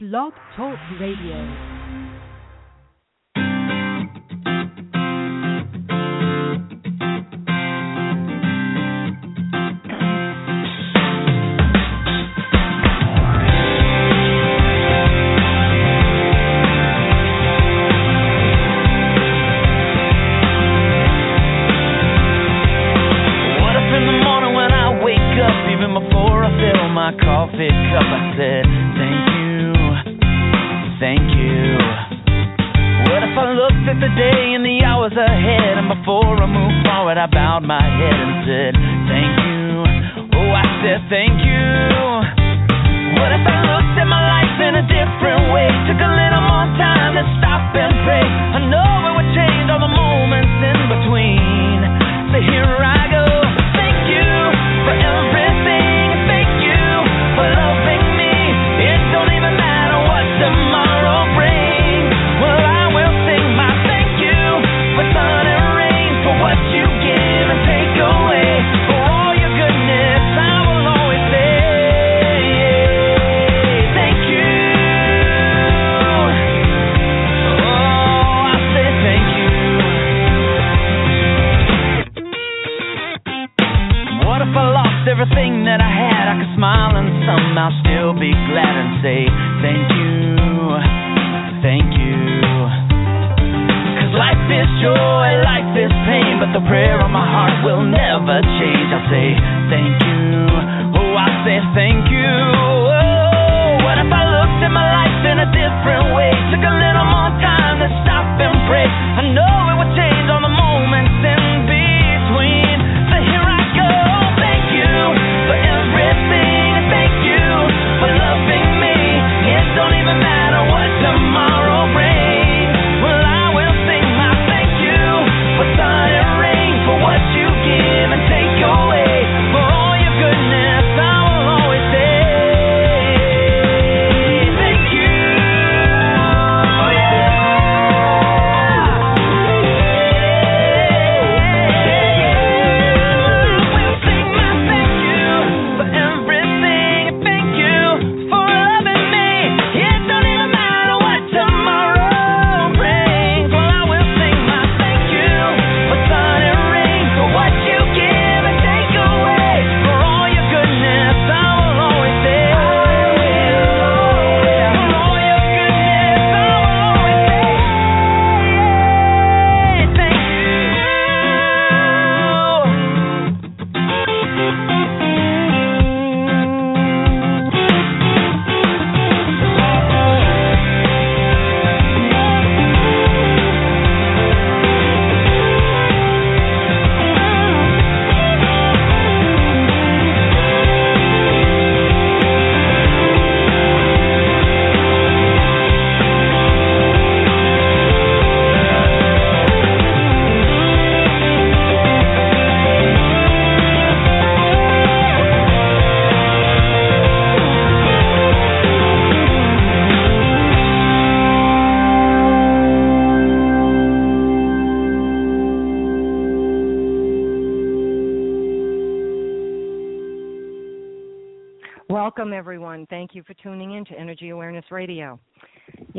Blog 0.00 0.32
Talk 0.54 0.78
Radio. 1.00 1.77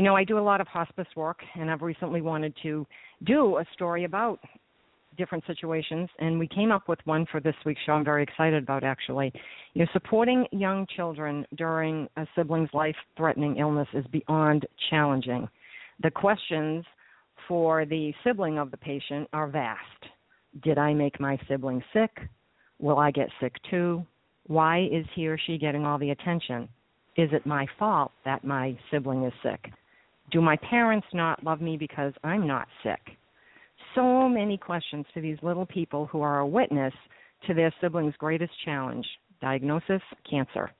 Know, 0.09 0.15
I 0.15 0.23
do 0.23 0.39
a 0.39 0.41
lot 0.41 0.59
of 0.59 0.67
hospice 0.67 1.07
work, 1.15 1.39
and 1.53 1.69
I've 1.69 1.83
recently 1.83 2.21
wanted 2.21 2.55
to 2.63 2.87
do 3.25 3.57
a 3.57 3.65
story 3.73 4.05
about 4.05 4.39
different 5.17 5.43
situations, 5.45 6.09
and 6.17 6.39
we 6.39 6.47
came 6.47 6.71
up 6.71 6.87
with 6.87 6.97
one 7.05 7.27
for 7.31 7.39
this 7.39 7.53
week's 7.63 7.81
show. 7.85 7.91
I'm 7.91 8.03
very 8.03 8.23
excited 8.23 8.63
about 8.63 8.83
actually. 8.83 9.31
You 9.73 9.83
know, 9.83 9.91
supporting 9.93 10.47
young 10.51 10.87
children 10.95 11.45
during 11.57 12.07
a 12.17 12.25
sibling's 12.35 12.69
life-threatening 12.73 13.57
illness 13.57 13.87
is 13.93 14.05
beyond 14.11 14.65
challenging. 14.89 15.47
The 16.01 16.09
questions 16.09 16.85
for 17.47 17.85
the 17.85 18.11
sibling 18.23 18.57
of 18.57 18.71
the 18.71 18.77
patient 18.77 19.27
are 19.31 19.47
vast. 19.47 19.79
Did 20.63 20.79
I 20.79 20.93
make 20.93 21.19
my 21.19 21.37
sibling 21.47 21.83
sick? 21.93 22.17
Will 22.79 22.97
I 22.97 23.11
get 23.11 23.29
sick 23.39 23.53
too? 23.69 24.03
Why 24.47 24.87
is 24.91 25.05
he 25.13 25.27
or 25.27 25.37
she 25.37 25.59
getting 25.59 25.85
all 25.85 25.99
the 25.99 26.09
attention? 26.09 26.67
Is 27.15 27.29
it 27.31 27.45
my 27.45 27.67
fault 27.77 28.11
that 28.25 28.43
my 28.43 28.75
sibling 28.89 29.25
is 29.25 29.33
sick? 29.43 29.71
Do 30.31 30.41
my 30.41 30.57
parents 30.57 31.07
not 31.13 31.43
love 31.43 31.61
me 31.61 31.77
because 31.77 32.13
I'm 32.23 32.45
not 32.45 32.67
sick? 32.83 33.17
So 33.95 34.29
many 34.29 34.57
questions 34.57 35.05
to 35.13 35.21
these 35.21 35.37
little 35.41 35.65
people 35.65 36.05
who 36.07 36.21
are 36.21 36.39
a 36.39 36.47
witness 36.47 36.93
to 37.47 37.53
their 37.53 37.73
sibling's 37.81 38.15
greatest 38.17 38.51
challenge 38.63 39.05
diagnosis 39.41 40.01
cancer. 40.29 40.71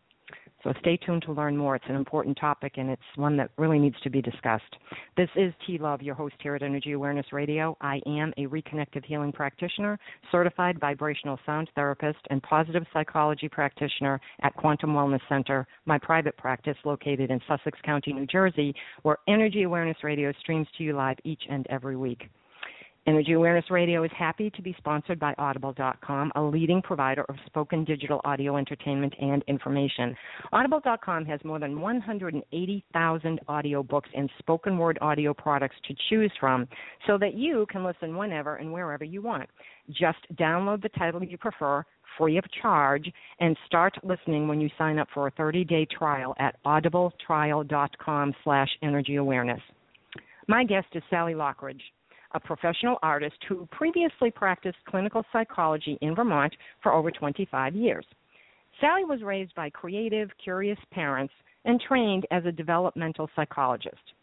So 0.64 0.74
stay 0.80 0.98
tuned 0.98 1.22
to 1.24 1.32
learn 1.32 1.56
more. 1.56 1.76
It's 1.76 1.86
an 1.88 1.96
important 1.96 2.38
topic 2.38 2.74
and 2.78 2.90
it's 2.90 3.02
one 3.16 3.38
that 3.38 3.52
really 3.58 3.80
needs 3.80 3.96
to 4.02 4.10
be 4.10 4.22
discussed. 4.22 4.76
This 5.16 5.30
is 5.36 5.54
T 5.66 5.78
Love, 5.78 6.02
your 6.02 6.16
host 6.16 6.36
here 6.42 6.56
at 6.56 6.62
Energy 6.62 6.92
Awareness 6.92 7.28
Radio. 7.32 7.78
I 7.80 8.02
am 8.06 8.34
a 8.38 8.46
reconnective 8.48 9.06
healing 9.06 9.32
practitioner, 9.32 9.98
certified 10.32 10.80
vibrational 10.80 11.40
sound 11.46 11.70
therapist, 11.76 12.20
and 12.30 12.44
positive 12.44 12.84
psychology 12.92 13.48
practitioner 13.48 14.20
at 14.42 14.54
Quantum 14.56 14.92
Wellness 14.92 15.22
Center, 15.30 15.66
my 15.86 15.98
private 15.98 16.36
practice 16.38 16.78
located 16.84 17.32
in 17.32 17.40
Sussex 17.48 17.80
County, 17.84 18.12
New 18.12 18.26
Jersey, 18.26 18.76
where 19.04 19.18
Energy 19.28 19.64
Awareness 19.64 19.98
Radio 20.04 20.34
streams 20.42 20.68
to 20.78 20.84
you 20.84 20.96
live 20.96 21.18
each 21.24 21.44
and 21.50 21.66
every 21.70 21.96
week. 21.96 22.30
Energy 23.10 23.32
Awareness 23.34 23.72
Radio 23.72 24.04
is 24.04 24.12
happy 24.16 24.52
to 24.52 24.62
be 24.62 24.76
sponsored 24.78 25.20
by 25.20 25.34
Audible.com, 25.40 26.32
a 26.36 26.42
leading 26.44 26.80
provider 26.80 27.26
of 27.28 27.38
spoken 27.48 27.84
digital 27.84 28.22
audio 28.24 28.56
entertainment 28.56 29.16
and 29.20 29.44
information. 29.48 30.16
Audible.com 30.54 31.26
has 31.26 31.40
more 31.44 31.58
than 31.58 31.82
180,000 31.82 33.40
audio 33.48 33.82
books 33.82 34.10
and 34.16 34.30
spoken 34.38 34.78
word 34.78 35.00
audio 35.02 35.34
products 35.34 35.76
to 35.88 35.96
choose 36.08 36.32
from 36.40 36.68
so 37.08 37.18
that 37.18 37.34
you 37.34 37.66
can 37.72 37.84
listen 37.84 38.16
whenever 38.16 38.58
and 38.58 38.72
wherever 38.72 39.04
you 39.04 39.24
want. 39.24 39.50
Just 39.90 40.20
download 40.36 40.84
the 40.84 40.90
title 40.90 41.24
you 41.24 41.40
prefer 41.40 41.84
free 42.16 42.38
of 42.38 42.44
charge 42.62 43.12
and 43.40 43.58
start 43.66 43.98
listening 44.04 44.48
when 44.48 44.62
you 44.62 44.70
sign 44.78 45.00
up 45.00 45.08
for 45.16 45.26
a 45.26 45.32
30-day 45.32 45.88
trial 45.98 46.36
at 46.38 46.64
audibletrial.com 46.64 48.36
slash. 48.44 48.70
My 50.48 50.64
guest 50.64 50.88
is 50.94 51.02
Sally 51.10 51.34
Loughridge 51.34 51.82
a 52.32 52.40
professional 52.40 52.98
artist 53.02 53.38
who 53.48 53.68
previously 53.72 54.32
practiced 54.32 54.78
clinical 54.88 55.24
psychology 55.32 55.98
in 56.02 56.16
Vermont 56.16 56.56
for 56.82 56.94
over 56.94 57.12
25 57.12 57.76
years. 57.76 58.06
Sally 58.80 59.04
was 59.04 59.22
raised 59.22 59.54
by 59.56 59.70
creative, 59.70 60.30
curious 60.42 60.80
parents 60.92 61.34
and 61.66 61.82
trained 61.82 62.26
as 62.32 62.46
a 62.46 62.52
developmental 62.52 63.30
psychologist. 63.36 64.14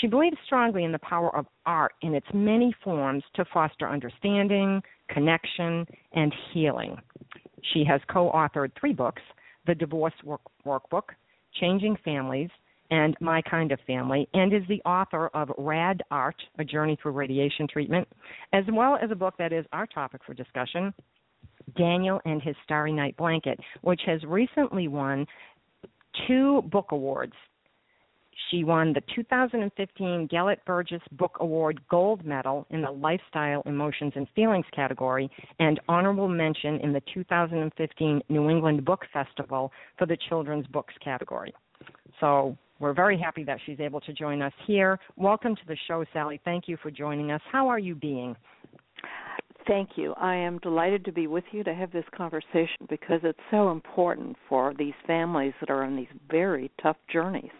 She 0.00 0.06
believes 0.06 0.36
strongly 0.46 0.84
in 0.84 0.92
the 0.92 1.00
power 1.00 1.34
of 1.36 1.46
art 1.66 1.92
in 2.02 2.14
its 2.14 2.26
many 2.32 2.74
forms 2.84 3.24
to 3.34 3.44
foster 3.52 3.88
understanding, 3.88 4.82
connection, 5.08 5.86
and 6.12 6.32
healing. 6.52 6.96
She 7.72 7.84
has 7.84 8.00
co 8.08 8.30
authored 8.30 8.70
three 8.78 8.92
books 8.92 9.22
The 9.66 9.74
Divorce 9.74 10.14
Work- 10.24 10.40
Workbook, 10.64 11.10
Changing 11.60 11.96
Families, 12.04 12.50
and 12.90 13.16
My 13.20 13.42
Kind 13.42 13.72
of 13.72 13.78
Family, 13.86 14.28
and 14.34 14.52
is 14.52 14.62
the 14.68 14.82
author 14.84 15.28
of 15.28 15.50
Rad 15.58 16.02
Art, 16.10 16.36
A 16.58 16.64
Journey 16.64 16.98
Through 17.00 17.12
Radiation 17.12 17.66
Treatment, 17.68 18.08
as 18.52 18.64
well 18.72 18.98
as 19.00 19.10
a 19.10 19.16
book 19.16 19.34
that 19.38 19.52
is 19.52 19.64
our 19.72 19.86
topic 19.86 20.20
for 20.26 20.34
discussion, 20.34 20.92
Daniel 21.76 22.20
and 22.24 22.42
His 22.42 22.56
Starry 22.64 22.92
Night 22.92 23.16
Blanket, 23.16 23.58
which 23.82 24.00
has 24.06 24.22
recently 24.24 24.88
won 24.88 25.26
two 26.26 26.62
book 26.62 26.86
awards. 26.90 27.34
She 28.50 28.64
won 28.64 28.92
the 28.92 29.02
2015 29.14 30.28
Gelett 30.28 30.64
Burgess 30.66 31.02
Book 31.12 31.36
Award 31.40 31.80
Gold 31.88 32.24
Medal 32.24 32.66
in 32.70 32.82
the 32.82 32.90
Lifestyle, 32.90 33.62
Emotions, 33.66 34.12
and 34.16 34.26
Feelings 34.34 34.66
category, 34.74 35.30
and 35.60 35.78
honorable 35.88 36.26
mention 36.26 36.80
in 36.80 36.92
the 36.92 37.02
2015 37.14 38.22
New 38.28 38.50
England 38.50 38.84
Book 38.84 39.04
Festival 39.12 39.70
for 39.98 40.06
the 40.06 40.16
Children's 40.28 40.66
Books 40.68 40.94
category. 41.04 41.54
So 42.18 42.56
we're 42.80 42.94
very 42.94 43.18
happy 43.18 43.44
that 43.44 43.58
she's 43.66 43.78
able 43.78 44.00
to 44.00 44.12
join 44.12 44.42
us 44.42 44.52
here. 44.66 44.98
Welcome 45.16 45.54
to 45.54 45.62
the 45.68 45.76
show, 45.86 46.04
Sally. 46.12 46.40
Thank 46.44 46.66
you 46.66 46.78
for 46.82 46.90
joining 46.90 47.30
us. 47.30 47.42
How 47.52 47.68
are 47.68 47.78
you 47.78 47.94
being? 47.94 48.34
Thank 49.68 49.90
you. 49.96 50.14
I 50.14 50.34
am 50.34 50.58
delighted 50.58 51.04
to 51.04 51.12
be 51.12 51.26
with 51.26 51.44
you 51.52 51.62
to 51.64 51.74
have 51.74 51.92
this 51.92 52.06
conversation 52.16 52.86
because 52.88 53.20
it's 53.22 53.38
so 53.50 53.70
important 53.70 54.36
for 54.48 54.72
these 54.76 54.94
families 55.06 55.52
that 55.60 55.70
are 55.70 55.84
on 55.84 55.94
these 55.94 56.08
very 56.30 56.70
tough 56.82 56.96
journeys. 57.12 57.50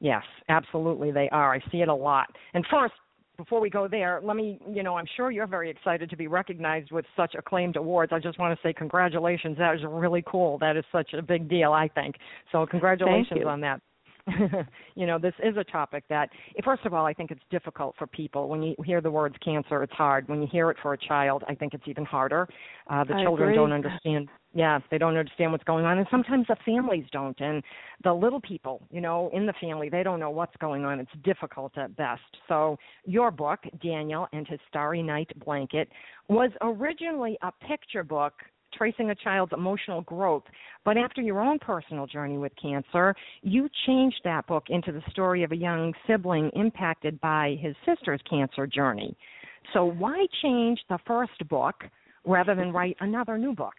Yes, 0.00 0.22
absolutely 0.48 1.10
they 1.10 1.28
are. 1.30 1.52
I 1.52 1.60
see 1.72 1.82
it 1.82 1.88
a 1.88 1.94
lot. 1.94 2.28
And 2.54 2.64
first, 2.70 2.94
before 3.38 3.60
we 3.60 3.70
go 3.70 3.86
there, 3.86 4.20
let 4.22 4.36
me, 4.36 4.58
you 4.68 4.82
know, 4.82 4.96
I'm 4.96 5.06
sure 5.16 5.30
you're 5.30 5.46
very 5.46 5.70
excited 5.70 6.10
to 6.10 6.16
be 6.16 6.26
recognized 6.26 6.90
with 6.90 7.06
such 7.16 7.36
acclaimed 7.38 7.76
awards. 7.76 8.12
I 8.12 8.18
just 8.18 8.38
want 8.38 8.58
to 8.58 8.68
say 8.68 8.72
congratulations. 8.72 9.56
That 9.56 9.76
is 9.76 9.80
really 9.88 10.24
cool. 10.26 10.58
That 10.58 10.76
is 10.76 10.84
such 10.90 11.14
a 11.14 11.22
big 11.22 11.48
deal, 11.48 11.72
I 11.72 11.88
think. 11.88 12.16
So 12.50 12.66
congratulations 12.66 13.44
on 13.46 13.60
that. 13.60 13.80
you 14.94 15.06
know, 15.06 15.18
this 15.18 15.34
is 15.42 15.56
a 15.56 15.64
topic 15.64 16.04
that, 16.08 16.30
first 16.64 16.84
of 16.84 16.94
all, 16.94 17.06
I 17.06 17.12
think 17.12 17.30
it's 17.30 17.42
difficult 17.50 17.94
for 17.98 18.06
people. 18.06 18.48
When 18.48 18.62
you 18.62 18.74
hear 18.84 19.00
the 19.00 19.10
words 19.10 19.36
cancer, 19.44 19.82
it's 19.82 19.92
hard. 19.92 20.28
When 20.28 20.40
you 20.40 20.48
hear 20.50 20.70
it 20.70 20.76
for 20.82 20.92
a 20.92 20.98
child, 20.98 21.44
I 21.48 21.54
think 21.54 21.74
it's 21.74 21.86
even 21.86 22.04
harder. 22.04 22.48
Uh, 22.88 23.04
the 23.04 23.14
I 23.14 23.22
children 23.22 23.50
agree. 23.50 23.56
don't 23.56 23.72
understand. 23.72 24.28
Yeah, 24.54 24.78
they 24.90 24.98
don't 24.98 25.16
understand 25.16 25.52
what's 25.52 25.64
going 25.64 25.84
on, 25.84 25.98
and 25.98 26.06
sometimes 26.10 26.46
the 26.48 26.56
families 26.64 27.04
don't, 27.12 27.38
and 27.38 27.62
the 28.02 28.12
little 28.12 28.40
people, 28.40 28.86
you 28.90 29.00
know, 29.00 29.30
in 29.34 29.44
the 29.44 29.52
family, 29.60 29.90
they 29.90 30.02
don't 30.02 30.18
know 30.18 30.30
what's 30.30 30.56
going 30.56 30.86
on. 30.86 31.00
It's 31.00 31.10
difficult 31.22 31.76
at 31.76 31.94
best. 31.96 32.22
So, 32.48 32.78
your 33.04 33.30
book, 33.30 33.60
Daniel 33.82 34.26
and 34.32 34.48
His 34.48 34.58
Starry 34.68 35.02
Night 35.02 35.30
Blanket, 35.44 35.90
was 36.28 36.50
originally 36.62 37.36
a 37.42 37.52
picture 37.66 38.02
book 38.02 38.32
tracing 38.72 39.10
a 39.10 39.14
child's 39.14 39.52
emotional 39.52 40.02
growth. 40.02 40.44
But 40.84 40.96
after 40.96 41.20
your 41.20 41.40
own 41.40 41.58
personal 41.58 42.06
journey 42.06 42.38
with 42.38 42.52
cancer, 42.60 43.14
you 43.42 43.68
changed 43.86 44.20
that 44.24 44.46
book 44.46 44.64
into 44.68 44.92
the 44.92 45.02
story 45.10 45.42
of 45.44 45.52
a 45.52 45.56
young 45.56 45.92
sibling 46.06 46.50
impacted 46.54 47.20
by 47.20 47.56
his 47.60 47.74
sister's 47.84 48.20
cancer 48.28 48.66
journey. 48.66 49.16
So, 49.72 49.84
why 49.84 50.26
change 50.42 50.80
the 50.88 50.98
first 51.06 51.46
book 51.48 51.84
rather 52.24 52.54
than 52.54 52.72
write 52.72 52.96
another 53.00 53.36
new 53.36 53.54
book? 53.54 53.74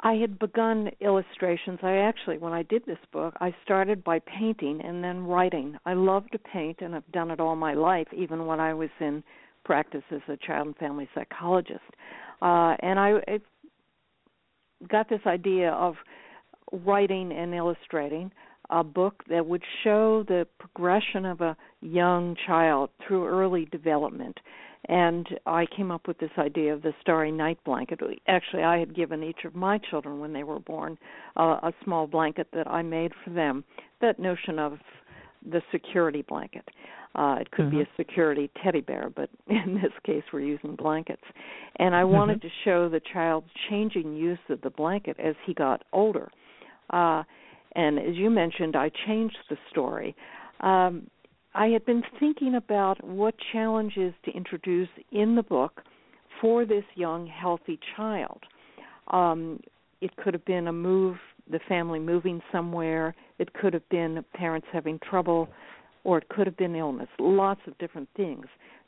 I 0.00 0.14
had 0.14 0.38
begun 0.38 0.90
illustrations. 1.00 1.78
I 1.82 1.96
actually, 1.96 2.36
when 2.36 2.52
I 2.52 2.62
did 2.62 2.84
this 2.84 2.98
book, 3.10 3.34
I 3.40 3.54
started 3.64 4.04
by 4.04 4.18
painting 4.20 4.82
and 4.84 5.02
then 5.02 5.26
writing. 5.26 5.78
I 5.86 5.94
love 5.94 6.28
to 6.32 6.38
paint, 6.38 6.80
and 6.82 6.94
I've 6.94 7.10
done 7.10 7.30
it 7.30 7.40
all 7.40 7.56
my 7.56 7.72
life, 7.72 8.08
even 8.14 8.44
when 8.44 8.60
I 8.60 8.74
was 8.74 8.90
in 9.00 9.24
practice 9.64 10.02
as 10.10 10.20
a 10.28 10.36
child 10.36 10.68
and 10.68 10.76
family 10.76 11.08
psychologist. 11.14 11.80
Uh, 12.42 12.76
and 12.80 12.98
I 12.98 13.40
got 14.88 15.08
this 15.08 15.20
idea 15.26 15.70
of 15.70 15.94
writing 16.72 17.32
and 17.32 17.54
illustrating 17.54 18.30
a 18.70 18.82
book 18.82 19.22
that 19.28 19.44
would 19.44 19.62
show 19.82 20.24
the 20.26 20.46
progression 20.58 21.26
of 21.26 21.40
a 21.40 21.56
young 21.80 22.34
child 22.46 22.90
through 23.06 23.26
early 23.26 23.66
development. 23.66 24.38
And 24.86 25.26
I 25.46 25.66
came 25.74 25.90
up 25.90 26.06
with 26.06 26.18
this 26.18 26.30
idea 26.38 26.74
of 26.74 26.82
the 26.82 26.92
starry 27.00 27.32
night 27.32 27.58
blanket. 27.64 28.00
Actually, 28.26 28.62
I 28.64 28.78
had 28.78 28.94
given 28.94 29.22
each 29.22 29.44
of 29.44 29.54
my 29.54 29.78
children 29.78 30.20
when 30.20 30.32
they 30.32 30.44
were 30.44 30.60
born 30.60 30.98
uh, 31.36 31.58
a 31.62 31.72
small 31.84 32.06
blanket 32.06 32.48
that 32.52 32.66
I 32.66 32.82
made 32.82 33.12
for 33.22 33.30
them. 33.30 33.64
That 34.00 34.18
notion 34.18 34.58
of 34.58 34.78
the 35.50 35.62
security 35.72 36.22
blanket. 36.22 36.68
Uh, 37.14 37.36
it 37.40 37.50
could 37.50 37.66
mm-hmm. 37.66 37.78
be 37.78 37.82
a 37.82 37.88
security 37.96 38.50
teddy 38.62 38.80
bear, 38.80 39.10
but 39.14 39.30
in 39.46 39.74
this 39.74 39.92
case, 40.04 40.22
we're 40.32 40.40
using 40.40 40.74
blankets. 40.74 41.22
And 41.78 41.94
I 41.94 42.04
wanted 42.04 42.38
mm-hmm. 42.38 42.48
to 42.48 42.54
show 42.64 42.88
the 42.88 43.00
child's 43.12 43.48
changing 43.70 44.16
use 44.16 44.38
of 44.48 44.60
the 44.62 44.70
blanket 44.70 45.16
as 45.18 45.34
he 45.46 45.54
got 45.54 45.82
older. 45.92 46.30
Uh, 46.90 47.22
and 47.76 47.98
as 47.98 48.14
you 48.14 48.30
mentioned, 48.30 48.76
I 48.76 48.90
changed 49.06 49.38
the 49.48 49.56
story. 49.70 50.14
Um, 50.60 51.08
I 51.54 51.68
had 51.68 51.84
been 51.84 52.02
thinking 52.18 52.56
about 52.56 53.02
what 53.04 53.34
challenges 53.52 54.12
to 54.24 54.32
introduce 54.32 54.88
in 55.12 55.36
the 55.36 55.42
book 55.42 55.82
for 56.40 56.64
this 56.64 56.84
young, 56.96 57.26
healthy 57.26 57.78
child. 57.96 58.40
Um, 59.08 59.60
it 60.00 60.16
could 60.16 60.34
have 60.34 60.44
been 60.44 60.68
a 60.68 60.72
move, 60.72 61.16
the 61.50 61.60
family 61.68 62.00
moving 62.00 62.40
somewhere. 62.50 63.14
It 63.38 63.52
could 63.54 63.72
have 63.72 63.88
been 63.88 64.24
parents 64.34 64.66
having 64.72 64.98
trouble, 64.98 65.48
or 66.04 66.18
it 66.18 66.28
could 66.28 66.46
have 66.46 66.56
been 66.56 66.76
illness. 66.76 67.08
Lots 67.18 67.60
of 67.66 67.76
different 67.78 68.08
things. 68.16 68.46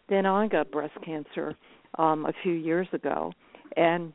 Then 0.08 0.26
I 0.26 0.46
got 0.46 0.70
breast 0.70 0.94
cancer 1.04 1.56
um, 1.98 2.26
a 2.26 2.32
few 2.42 2.52
years 2.52 2.86
ago, 2.92 3.32
and 3.76 4.12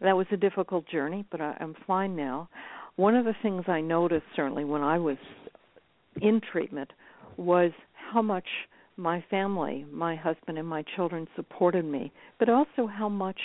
that 0.00 0.16
was 0.16 0.26
a 0.32 0.36
difficult 0.36 0.86
journey, 0.88 1.24
but 1.30 1.40
I, 1.40 1.56
I'm 1.60 1.74
fine 1.86 2.16
now. 2.16 2.48
One 2.96 3.14
of 3.14 3.24
the 3.24 3.34
things 3.42 3.64
I 3.68 3.80
noticed 3.80 4.26
certainly 4.36 4.64
when 4.64 4.82
I 4.82 4.98
was 4.98 5.16
in 6.20 6.40
treatment 6.52 6.92
was 7.36 7.70
how 8.12 8.20
much 8.20 8.44
my 8.96 9.24
family, 9.30 9.86
my 9.90 10.14
husband 10.16 10.58
and 10.58 10.68
my 10.68 10.84
children 10.96 11.26
supported 11.36 11.84
me, 11.84 12.12
but 12.38 12.48
also 12.48 12.86
how 12.86 13.08
much 13.08 13.38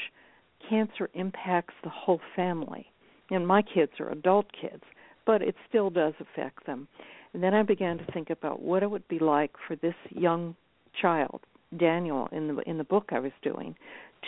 cancer 0.70 1.10
impacts 1.14 1.74
the 1.84 1.90
whole 1.90 2.20
family. 2.36 2.86
And 3.32 3.48
my 3.48 3.62
kids 3.62 3.92
are 4.00 4.10
adult 4.10 4.48
kids, 4.60 4.84
but 5.26 5.42
it 5.42 5.56
still 5.70 5.90
does 5.90 6.14
affect 6.20 6.66
them. 6.66 6.88
And 7.36 7.44
then 7.44 7.54
I 7.54 7.64
began 7.64 7.98
to 7.98 8.06
think 8.14 8.30
about 8.30 8.62
what 8.62 8.82
it 8.82 8.90
would 8.90 9.06
be 9.10 9.20
like 9.20 9.52
for 9.68 9.76
this 9.76 9.94
young 10.10 10.56
child, 11.02 11.42
Daniel, 11.78 12.30
in 12.32 12.48
the 12.48 12.62
in 12.62 12.78
the 12.78 12.86
book 12.86 13.10
I 13.12 13.20
was 13.20 13.34
doing, 13.44 13.76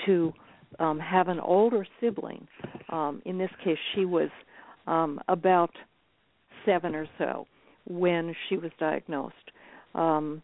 to 0.05 0.33
um, 0.79 0.99
have 0.99 1.29
an 1.29 1.39
older 1.39 1.87
sibling. 2.01 2.45
Um, 2.89 3.21
in 3.23 3.37
this 3.37 3.49
case, 3.63 3.77
she 3.95 4.03
was 4.03 4.27
um, 4.87 5.21
about 5.29 5.71
seven 6.65 6.95
or 6.95 7.07
so 7.17 7.47
when 7.87 8.35
she 8.49 8.57
was 8.57 8.71
diagnosed. 8.77 9.35
Um, 9.95 10.41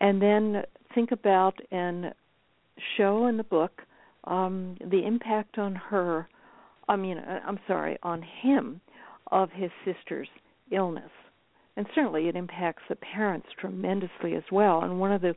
and 0.00 0.22
then 0.22 0.62
think 0.94 1.12
about 1.12 1.60
and 1.70 2.14
show 2.96 3.26
in 3.26 3.36
the 3.36 3.44
book 3.44 3.82
um, 4.24 4.78
the 4.90 5.06
impact 5.06 5.58
on 5.58 5.74
her, 5.74 6.26
I 6.88 6.96
mean, 6.96 7.18
uh, 7.18 7.40
I'm 7.46 7.60
sorry, 7.66 7.98
on 8.02 8.24
him 8.40 8.80
of 9.30 9.50
his 9.50 9.70
sister's 9.84 10.28
illness. 10.70 11.10
And 11.76 11.86
certainly 11.94 12.28
it 12.28 12.36
impacts 12.36 12.82
the 12.88 12.96
parents 12.96 13.48
tremendously 13.58 14.34
as 14.34 14.42
well. 14.50 14.82
And 14.82 15.00
one 15.00 15.12
of 15.12 15.22
the 15.22 15.34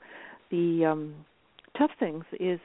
the 0.52 0.86
um, 0.86 1.16
tough 1.78 1.92
things 2.00 2.24
is 2.40 2.60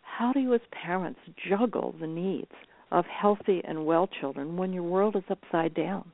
how 0.00 0.32
do 0.32 0.40
you 0.40 0.54
as 0.54 0.60
parents 0.70 1.20
juggle 1.48 1.94
the 2.00 2.06
needs 2.06 2.50
of 2.90 3.04
healthy 3.06 3.62
and 3.64 3.86
well 3.86 4.08
children 4.20 4.56
when 4.56 4.72
your 4.72 4.82
world 4.82 5.16
is 5.16 5.22
upside 5.30 5.74
down? 5.74 6.10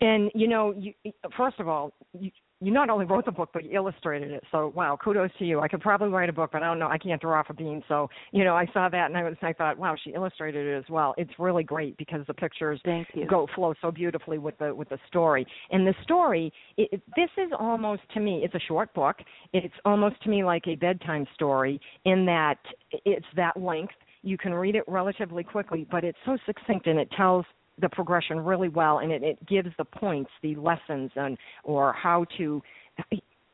And 0.00 0.30
you 0.34 0.48
know, 0.48 0.74
you, 0.76 0.94
first 1.36 1.60
of 1.60 1.68
all, 1.68 1.92
you, 2.18 2.30
you 2.60 2.70
not 2.70 2.90
only 2.90 3.06
wrote 3.06 3.24
the 3.24 3.32
book 3.32 3.50
but 3.52 3.64
you 3.64 3.70
illustrated 3.72 4.30
it. 4.30 4.44
So 4.50 4.72
wow, 4.74 4.98
kudos 5.02 5.30
to 5.38 5.44
you. 5.44 5.60
I 5.60 5.68
could 5.68 5.80
probably 5.80 6.08
write 6.08 6.28
a 6.28 6.32
book, 6.32 6.50
but 6.52 6.62
I 6.62 6.66
don't 6.66 6.78
know. 6.78 6.88
I 6.88 6.98
can't 6.98 7.20
draw 7.20 7.38
off 7.38 7.46
a 7.50 7.54
bean. 7.54 7.82
So 7.88 8.08
you 8.32 8.44
know, 8.44 8.54
I 8.54 8.66
saw 8.72 8.88
that 8.88 9.06
and 9.06 9.16
I 9.16 9.24
was 9.24 9.36
I 9.42 9.52
thought, 9.52 9.78
wow, 9.78 9.96
she 10.02 10.10
illustrated 10.10 10.66
it 10.66 10.76
as 10.76 10.88
well. 10.90 11.14
It's 11.16 11.32
really 11.38 11.64
great 11.64 11.96
because 11.96 12.26
the 12.26 12.34
pictures 12.34 12.80
go 13.28 13.46
flow 13.54 13.74
so 13.80 13.90
beautifully 13.90 14.38
with 14.38 14.58
the 14.58 14.74
with 14.74 14.88
the 14.88 14.98
story. 15.08 15.46
And 15.70 15.86
the 15.86 15.94
story, 16.02 16.52
it, 16.76 16.88
it, 16.92 17.02
this 17.16 17.30
is 17.36 17.50
almost 17.58 18.02
to 18.14 18.20
me, 18.20 18.42
it's 18.44 18.54
a 18.54 18.60
short 18.68 18.92
book. 18.94 19.16
It's 19.52 19.74
almost 19.84 20.22
to 20.22 20.28
me 20.28 20.44
like 20.44 20.66
a 20.66 20.76
bedtime 20.76 21.26
story 21.34 21.80
in 22.04 22.26
that 22.26 22.58
it's 23.04 23.26
that 23.36 23.60
length. 23.60 23.94
You 24.22 24.36
can 24.36 24.52
read 24.52 24.74
it 24.74 24.84
relatively 24.86 25.42
quickly, 25.42 25.86
but 25.90 26.04
it's 26.04 26.18
so 26.26 26.36
succinct 26.44 26.86
and 26.86 26.98
it 26.98 27.10
tells 27.16 27.46
the 27.80 27.88
progression 27.88 28.40
really 28.40 28.68
well, 28.68 28.98
and 28.98 29.12
it, 29.12 29.22
it 29.22 29.46
gives 29.46 29.70
the 29.78 29.84
points, 29.84 30.30
the 30.42 30.54
lessons, 30.56 31.10
and 31.16 31.36
or 31.64 31.92
how 31.92 32.24
to 32.38 32.62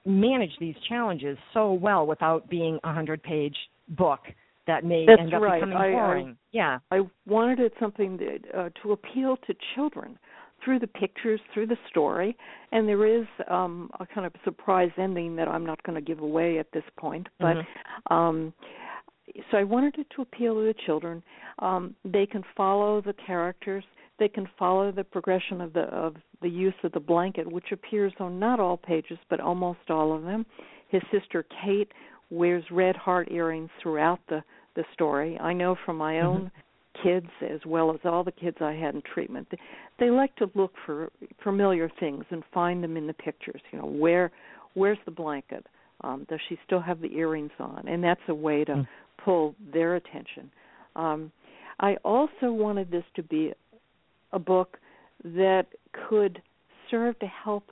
manage 0.04 0.52
these 0.61 0.75
challenges 0.88 1.37
so 1.52 1.73
well 1.73 2.06
without 2.06 2.49
being 2.49 2.78
a 2.85 2.92
hundred 2.92 3.23
page 3.23 3.56
book 3.90 4.21
that 4.66 4.85
may 4.85 5.06
That's 5.06 5.21
end 5.21 5.35
up 5.35 5.42
right. 5.42 5.61
becoming 5.61 5.76
I, 5.76 5.90
boring. 5.92 6.28
I, 6.28 6.35
yeah, 6.52 6.78
I 6.90 7.00
wanted 7.26 7.61
it 7.61 7.73
something 7.78 8.16
that, 8.18 8.38
uh, 8.56 8.71
to 8.83 8.92
appeal 8.92 9.37
to 9.47 9.54
children 9.75 10.18
through 10.64 10.80
the 10.80 10.87
pictures, 10.87 11.40
through 11.54 11.66
the 11.66 11.76
story, 11.88 12.37
and 12.73 12.88
there 12.88 13.06
is 13.06 13.26
um, 13.49 13.90
a 14.00 14.06
kind 14.06 14.26
of 14.26 14.33
surprise 14.42 14.90
ending 14.99 15.37
that 15.37 15.47
I'm 15.49 15.64
not 15.64 15.80
going 15.85 15.95
to 15.95 16.00
give 16.00 16.21
away 16.21 16.59
at 16.59 16.71
this 16.73 16.85
point, 16.99 17.28
but. 17.38 17.56
Mm-hmm. 17.56 18.14
Um, 18.14 18.52
so 19.50 19.56
I 19.56 19.64
wanted 19.64 19.99
it 19.99 20.06
to 20.14 20.23
appeal 20.23 20.54
to 20.54 20.61
the 20.61 20.75
children. 20.87 21.21
Um, 21.59 21.97
they 22.04 22.26
can 22.26 22.45
follow 22.56 23.00
the 23.00 23.12
characters 23.12 23.85
they 24.18 24.28
can 24.28 24.49
follow 24.58 24.90
the 24.92 25.04
progression 25.04 25.61
of 25.61 25.73
the 25.73 25.82
of 25.82 26.16
the 26.42 26.49
use 26.49 26.75
of 26.85 26.92
the 26.92 27.00
blanket, 27.00 27.50
which 27.50 27.73
appears 27.73 28.12
on 28.20 28.38
not 28.38 28.61
all 28.61 28.76
pages 28.76 29.18
but 29.28 29.40
almost 29.40 29.78
all 29.88 30.14
of 30.14 30.23
them. 30.23 30.44
His 30.88 31.02
sister 31.12 31.44
Kate 31.64 31.90
wears 32.30 32.64
red 32.70 32.96
heart 32.96 33.28
earrings 33.30 33.70
throughout 33.82 34.20
the 34.28 34.42
the 34.75 34.85
story. 34.92 35.38
I 35.38 35.52
know 35.52 35.76
from 35.85 35.96
my 35.96 36.20
Mm-hmm. 36.23 36.23
own 36.23 36.50
kids 37.02 37.28
as 37.42 37.61
well 37.66 37.90
as 37.92 38.00
all 38.04 38.25
the 38.25 38.32
kids 38.32 38.56
I 38.61 38.73
had 38.73 38.94
in 38.94 39.02
treatment. 39.14 39.46
They, 39.50 39.58
they 39.99 40.11
like 40.11 40.35
to 40.37 40.50
look 40.54 40.73
for 40.87 41.11
familiar 41.44 41.90
things 42.00 42.25
and 42.30 42.42
find 42.54 42.82
them 42.82 42.96
in 42.96 43.06
the 43.06 43.12
pictures. 43.14 43.61
You 43.70 43.80
know, 43.80 43.87
where 43.87 44.30
where's 44.75 44.99
the 45.04 45.11
blanket? 45.11 45.66
Um, 46.02 46.26
does 46.28 46.40
she 46.49 46.58
still 46.66 46.80
have 46.80 47.00
the 47.00 47.14
earrings 47.14 47.52
on? 47.58 47.87
And 47.88 48.02
that's 48.04 48.20
a 48.28 48.35
way 48.35 48.64
to 48.64 48.73
Mm. 48.76 48.87
pull 49.25 49.54
their 49.73 49.96
attention. 49.96 50.50
Um, 50.94 51.32
I 51.80 51.96
also 52.04 52.52
wanted 52.52 52.90
this 52.90 53.04
to 53.16 53.23
be 53.23 53.52
a 54.33 54.38
book 54.38 54.78
that 55.25 55.66
could 56.09 56.40
serve 56.90 57.18
to 57.18 57.26
help 57.26 57.71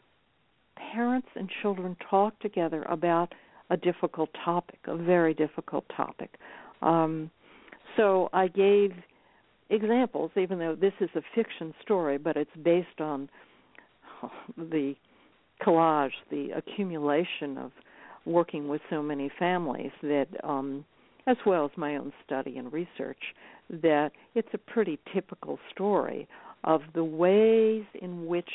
parents 0.93 1.29
and 1.37 1.49
children 1.63 1.97
talk 2.11 2.39
together 2.41 2.83
about 2.85 3.33
a 3.71 3.77
difficult 3.77 4.31
topic, 4.45 4.79
a 4.87 4.97
very 4.97 5.35
difficult 5.35 5.85
topic. 5.97 6.35
Um, 6.83 7.31
so 7.97 8.29
I 8.33 8.49
gave 8.49 8.93
examples, 9.71 10.31
even 10.37 10.59
though 10.59 10.75
this 10.75 10.93
is 11.01 11.09
a 11.15 11.23
fiction 11.35 11.75
story, 11.83 12.19
but 12.19 12.37
it's 12.37 12.51
based 12.63 13.01
on 13.01 13.29
the 14.57 14.95
collage, 15.63 16.13
the 16.31 16.51
accumulation 16.51 17.59
of 17.59 17.73
working 18.27 18.69
with 18.69 18.81
so 18.91 19.03
many 19.03 19.31
families 19.39 19.93
that, 20.03 20.29
um, 20.43 20.85
as 21.27 21.37
well 21.47 21.65
as 21.65 21.71
my 21.77 21.97
own 21.97 22.13
study 22.25 22.59
and 22.59 22.73
research, 22.73 23.21
that 23.71 24.11
it's 24.35 24.49
a 24.53 24.59
pretty 24.59 24.99
typical 25.13 25.59
story 25.71 26.29
of 26.65 26.83
the 26.95 27.05
ways 27.05 27.85
in 28.01 28.27
which 28.27 28.51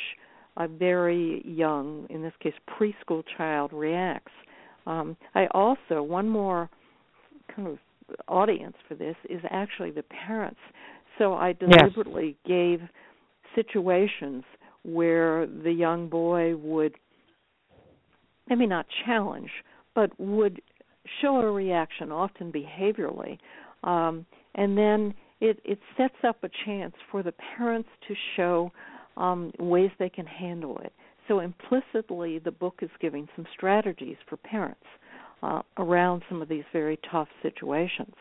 a 0.57 0.67
very 0.67 1.41
young, 1.45 2.05
in 2.09 2.21
this 2.21 2.33
case, 2.41 2.53
preschool 2.67 3.23
child 3.37 3.71
reacts. 3.73 4.31
Um, 4.85 5.15
I 5.35 5.47
also, 5.51 6.01
one 6.03 6.27
more 6.27 6.69
kind 7.55 7.67
of 7.67 7.77
audience 8.27 8.75
for 8.87 8.95
this 8.95 9.15
is 9.29 9.41
actually 9.49 9.91
the 9.91 10.03
parents. 10.03 10.59
So 11.17 11.33
I 11.33 11.53
deliberately 11.53 12.37
yes. 12.45 12.47
gave 12.47 12.79
situations 13.55 14.43
where 14.83 15.45
the 15.45 15.71
young 15.71 16.07
boy 16.07 16.55
would 16.55 16.95
maybe 18.49 18.65
not 18.65 18.85
challenge, 19.05 19.49
but 19.93 20.17
would 20.19 20.61
show 21.21 21.37
a 21.37 21.51
reaction, 21.51 22.11
often 22.11 22.51
behaviorally, 22.51 23.37
um, 23.83 24.25
and 24.55 24.77
then 24.77 25.13
it, 25.41 25.59
it 25.63 25.79
sets 25.97 26.15
up 26.27 26.43
a 26.43 26.49
chance 26.65 26.93
for 27.11 27.23
the 27.23 27.33
parents 27.57 27.89
to 28.07 28.15
show 28.35 28.71
um, 29.17 29.51
ways 29.59 29.91
they 29.99 30.09
can 30.09 30.25
handle 30.25 30.77
it. 30.79 30.93
So 31.27 31.39
implicitly, 31.39 32.39
the 32.39 32.51
book 32.51 32.79
is 32.81 32.89
giving 32.99 33.27
some 33.35 33.45
strategies 33.55 34.17
for 34.27 34.37
parents 34.37 34.83
uh, 35.43 35.61
around 35.77 36.23
some 36.27 36.41
of 36.41 36.49
these 36.49 36.63
very 36.73 36.99
tough 37.11 37.27
situations. 37.41 38.13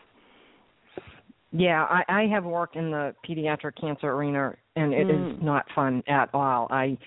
Yeah, 1.51 1.83
I, 1.89 2.03
I 2.07 2.27
have 2.27 2.45
worked 2.45 2.75
in 2.75 2.91
the 2.91 3.15
pediatric 3.27 3.75
cancer 3.81 4.11
arena, 4.11 4.53
and 4.75 4.93
it 4.93 5.07
Mm. 5.07 5.37
is 5.37 5.43
not 5.43 5.65
fun 5.73 6.03
at 6.07 6.29
all. 6.33 6.67
I 6.69 6.97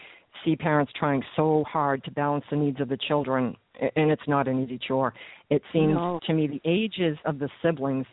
see 0.45 0.57
parents 0.57 0.93
trying 0.99 1.23
so 1.37 1.65
hard 1.65 2.03
to 2.05 2.11
balance 2.11 2.45
the 2.51 2.57
needs 2.57 2.81
of 2.81 2.89
the 2.89 2.97
children, 2.97 3.57
and 3.81 4.11
it's 4.11 4.27
not 4.27 4.49
an 4.49 4.63
easy 4.63 4.79
chore. 4.79 5.15
It 5.51 5.63
seems 5.73 5.95
No. 5.95 6.21
to 6.25 6.33
me 6.33 6.47
the 6.47 6.61
ages 6.65 7.19
of 7.25 7.39
the 7.39 7.49
siblings 7.63 8.07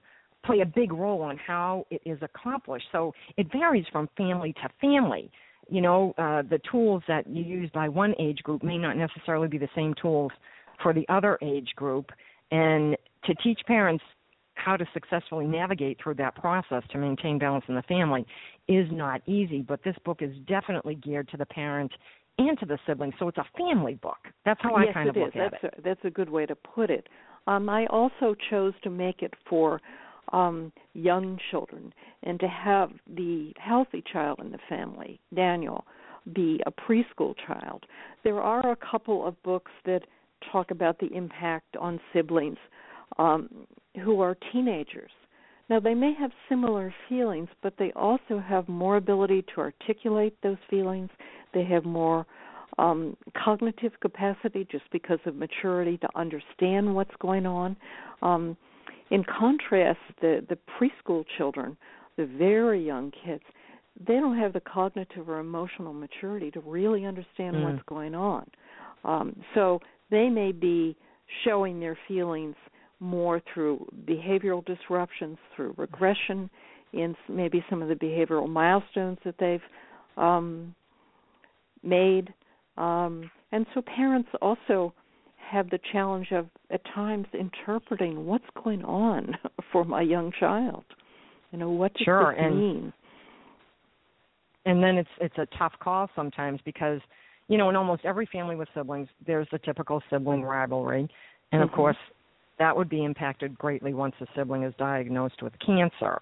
play 0.43 0.61
a 0.61 0.65
big 0.65 0.93
role 0.93 1.21
on 1.21 1.37
how 1.37 1.85
it 1.89 2.01
is 2.05 2.21
accomplished. 2.21 2.87
So 2.91 3.13
it 3.37 3.51
varies 3.51 3.85
from 3.91 4.07
family 4.15 4.53
to 4.53 4.69
family. 4.79 5.31
You 5.69 5.81
know, 5.81 6.13
uh, 6.17 6.43
the 6.43 6.59
tools 6.71 7.03
that 7.07 7.27
you 7.27 7.43
use 7.43 7.69
by 7.71 7.89
one 7.89 8.15
age 8.19 8.41
group 8.43 8.63
may 8.63 8.77
not 8.77 8.97
necessarily 8.97 9.47
be 9.47 9.57
the 9.57 9.69
same 9.75 9.93
tools 10.01 10.31
for 10.81 10.93
the 10.93 11.07
other 11.09 11.37
age 11.41 11.69
group. 11.75 12.11
And 12.51 12.95
to 13.25 13.35
teach 13.35 13.59
parents 13.67 14.03
how 14.55 14.75
to 14.75 14.85
successfully 14.93 15.45
navigate 15.45 15.97
through 16.01 16.15
that 16.15 16.35
process 16.35 16.83
to 16.91 16.97
maintain 16.97 17.37
balance 17.37 17.65
in 17.67 17.75
the 17.75 17.81
family 17.83 18.25
is 18.67 18.87
not 18.91 19.21
easy. 19.25 19.61
But 19.61 19.83
this 19.83 19.95
book 20.03 20.21
is 20.21 20.35
definitely 20.47 20.95
geared 20.95 21.29
to 21.29 21.37
the 21.37 21.45
parent 21.45 21.91
and 22.39 22.57
to 22.59 22.65
the 22.65 22.79
siblings. 22.87 23.13
So 23.19 23.27
it's 23.27 23.37
a 23.37 23.45
family 23.57 23.95
book. 23.95 24.17
That's 24.45 24.59
how 24.63 24.73
I 24.73 24.85
yes, 24.85 24.93
kind 24.93 25.09
of 25.09 25.17
it 25.17 25.19
look 25.19 25.35
is. 25.35 25.41
at 25.41 25.51
that's 25.51 25.63
it. 25.63 25.79
A, 25.79 25.81
that's 25.81 26.05
a 26.05 26.09
good 26.09 26.29
way 26.29 26.45
to 26.45 26.55
put 26.55 26.89
it. 26.89 27.07
Um, 27.47 27.69
I 27.69 27.85
also 27.87 28.35
chose 28.49 28.73
to 28.83 28.89
make 28.89 29.21
it 29.21 29.33
for 29.49 29.81
um, 30.31 30.71
young 30.93 31.37
children 31.51 31.93
and 32.23 32.39
to 32.39 32.47
have 32.47 32.91
the 33.15 33.51
healthy 33.57 34.03
child 34.11 34.39
in 34.41 34.51
the 34.51 34.59
family, 34.67 35.19
Daniel, 35.35 35.83
be 36.33 36.61
a 36.65 36.71
preschool 36.71 37.33
child. 37.47 37.85
There 38.23 38.41
are 38.41 38.71
a 38.71 38.75
couple 38.75 39.25
of 39.27 39.41
books 39.43 39.71
that 39.85 40.01
talk 40.51 40.71
about 40.71 40.99
the 40.99 41.07
impact 41.07 41.75
on 41.77 41.99
siblings 42.13 42.57
um, 43.17 43.49
who 44.03 44.21
are 44.21 44.37
teenagers. 44.51 45.11
Now, 45.69 45.79
they 45.79 45.93
may 45.93 46.13
have 46.19 46.31
similar 46.47 46.93
feelings, 47.07 47.49
but 47.61 47.73
they 47.77 47.91
also 47.95 48.39
have 48.39 48.67
more 48.67 48.97
ability 48.97 49.45
to 49.53 49.61
articulate 49.61 50.35
those 50.41 50.57
feelings. 50.69 51.09
They 51.53 51.63
have 51.65 51.85
more 51.85 52.25
um, 52.77 53.15
cognitive 53.43 53.91
capacity 54.01 54.67
just 54.71 54.85
because 54.91 55.19
of 55.25 55.35
maturity 55.35 55.97
to 55.97 56.09
understand 56.15 56.95
what's 56.95 57.15
going 57.19 57.45
on. 57.45 57.75
Um, 58.21 58.57
in 59.11 59.23
contrast, 59.23 59.99
the, 60.21 60.45
the 60.49 60.57
preschool 60.79 61.23
children, 61.37 61.77
the 62.17 62.25
very 62.25 62.85
young 62.85 63.11
kids, 63.25 63.43
they 64.07 64.13
don't 64.13 64.37
have 64.37 64.53
the 64.53 64.61
cognitive 64.61 65.27
or 65.29 65.39
emotional 65.39 65.93
maturity 65.93 66.51
to 66.51 66.61
really 66.61 67.05
understand 67.05 67.55
Mm. 67.55 67.63
what's 67.63 67.83
going 67.87 68.15
on. 68.15 68.49
Um, 69.03 69.35
so 69.53 69.81
they 70.09 70.29
may 70.29 70.51
be 70.51 70.95
showing 71.43 71.79
their 71.79 71.97
feelings 72.07 72.55
more 72.99 73.41
through 73.53 73.85
behavioral 74.05 74.63
disruptions, 74.65 75.37
through 75.55 75.73
regression 75.77 76.49
in 76.93 77.15
maybe 77.29 77.63
some 77.69 77.81
of 77.81 77.87
the 77.89 77.95
behavioral 77.95 78.49
milestones 78.49 79.17
that 79.23 79.35
they've 79.39 79.61
um, 80.17 80.73
made. 81.83 82.33
Um, 82.77 83.29
and 83.51 83.65
so 83.73 83.81
parents 83.81 84.29
also 84.41 84.93
have 85.37 85.69
the 85.69 85.79
challenge 85.91 86.27
of 86.31 86.47
at 86.71 86.81
times 86.93 87.25
interpreting 87.33 88.25
what's 88.25 88.43
going 88.63 88.83
on 88.83 89.35
for 89.71 89.83
my 89.85 90.01
young 90.01 90.31
child. 90.39 90.83
You 91.51 91.57
know, 91.59 91.69
what 91.71 91.93
does 91.93 92.03
Sure, 92.05 92.33
this 92.35 92.43
and- 92.45 92.57
mean? 92.59 92.93
and 94.65 94.83
then 94.83 94.97
it's 94.97 95.09
it's 95.21 95.37
a 95.37 95.47
tough 95.57 95.71
call 95.81 96.09
sometimes 96.15 96.59
because 96.65 96.99
you 97.47 97.57
know 97.57 97.69
in 97.69 97.75
almost 97.77 98.03
every 98.03 98.25
family 98.27 98.55
with 98.57 98.67
siblings 98.75 99.07
there's 99.25 99.47
the 99.53 99.57
typical 99.59 100.03
sibling 100.09 100.43
rivalry 100.43 101.07
and 101.53 101.63
of 101.63 101.69
Mhm. 101.69 101.73
course 101.75 101.97
that 102.59 102.75
would 102.75 102.89
be 102.89 103.03
impacted 103.03 103.57
greatly 103.57 103.93
once 103.93 104.13
a 104.21 104.25
sibling 104.35 104.63
is 104.63 104.73
diagnosed 104.77 105.41
with 105.41 105.53
cancer. 105.65 106.19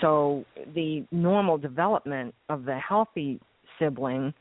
So 0.00 0.44
the 0.74 1.04
normal 1.12 1.56
development 1.58 2.34
of 2.48 2.64
the 2.64 2.76
healthy 2.78 3.40
sibling 3.78 4.32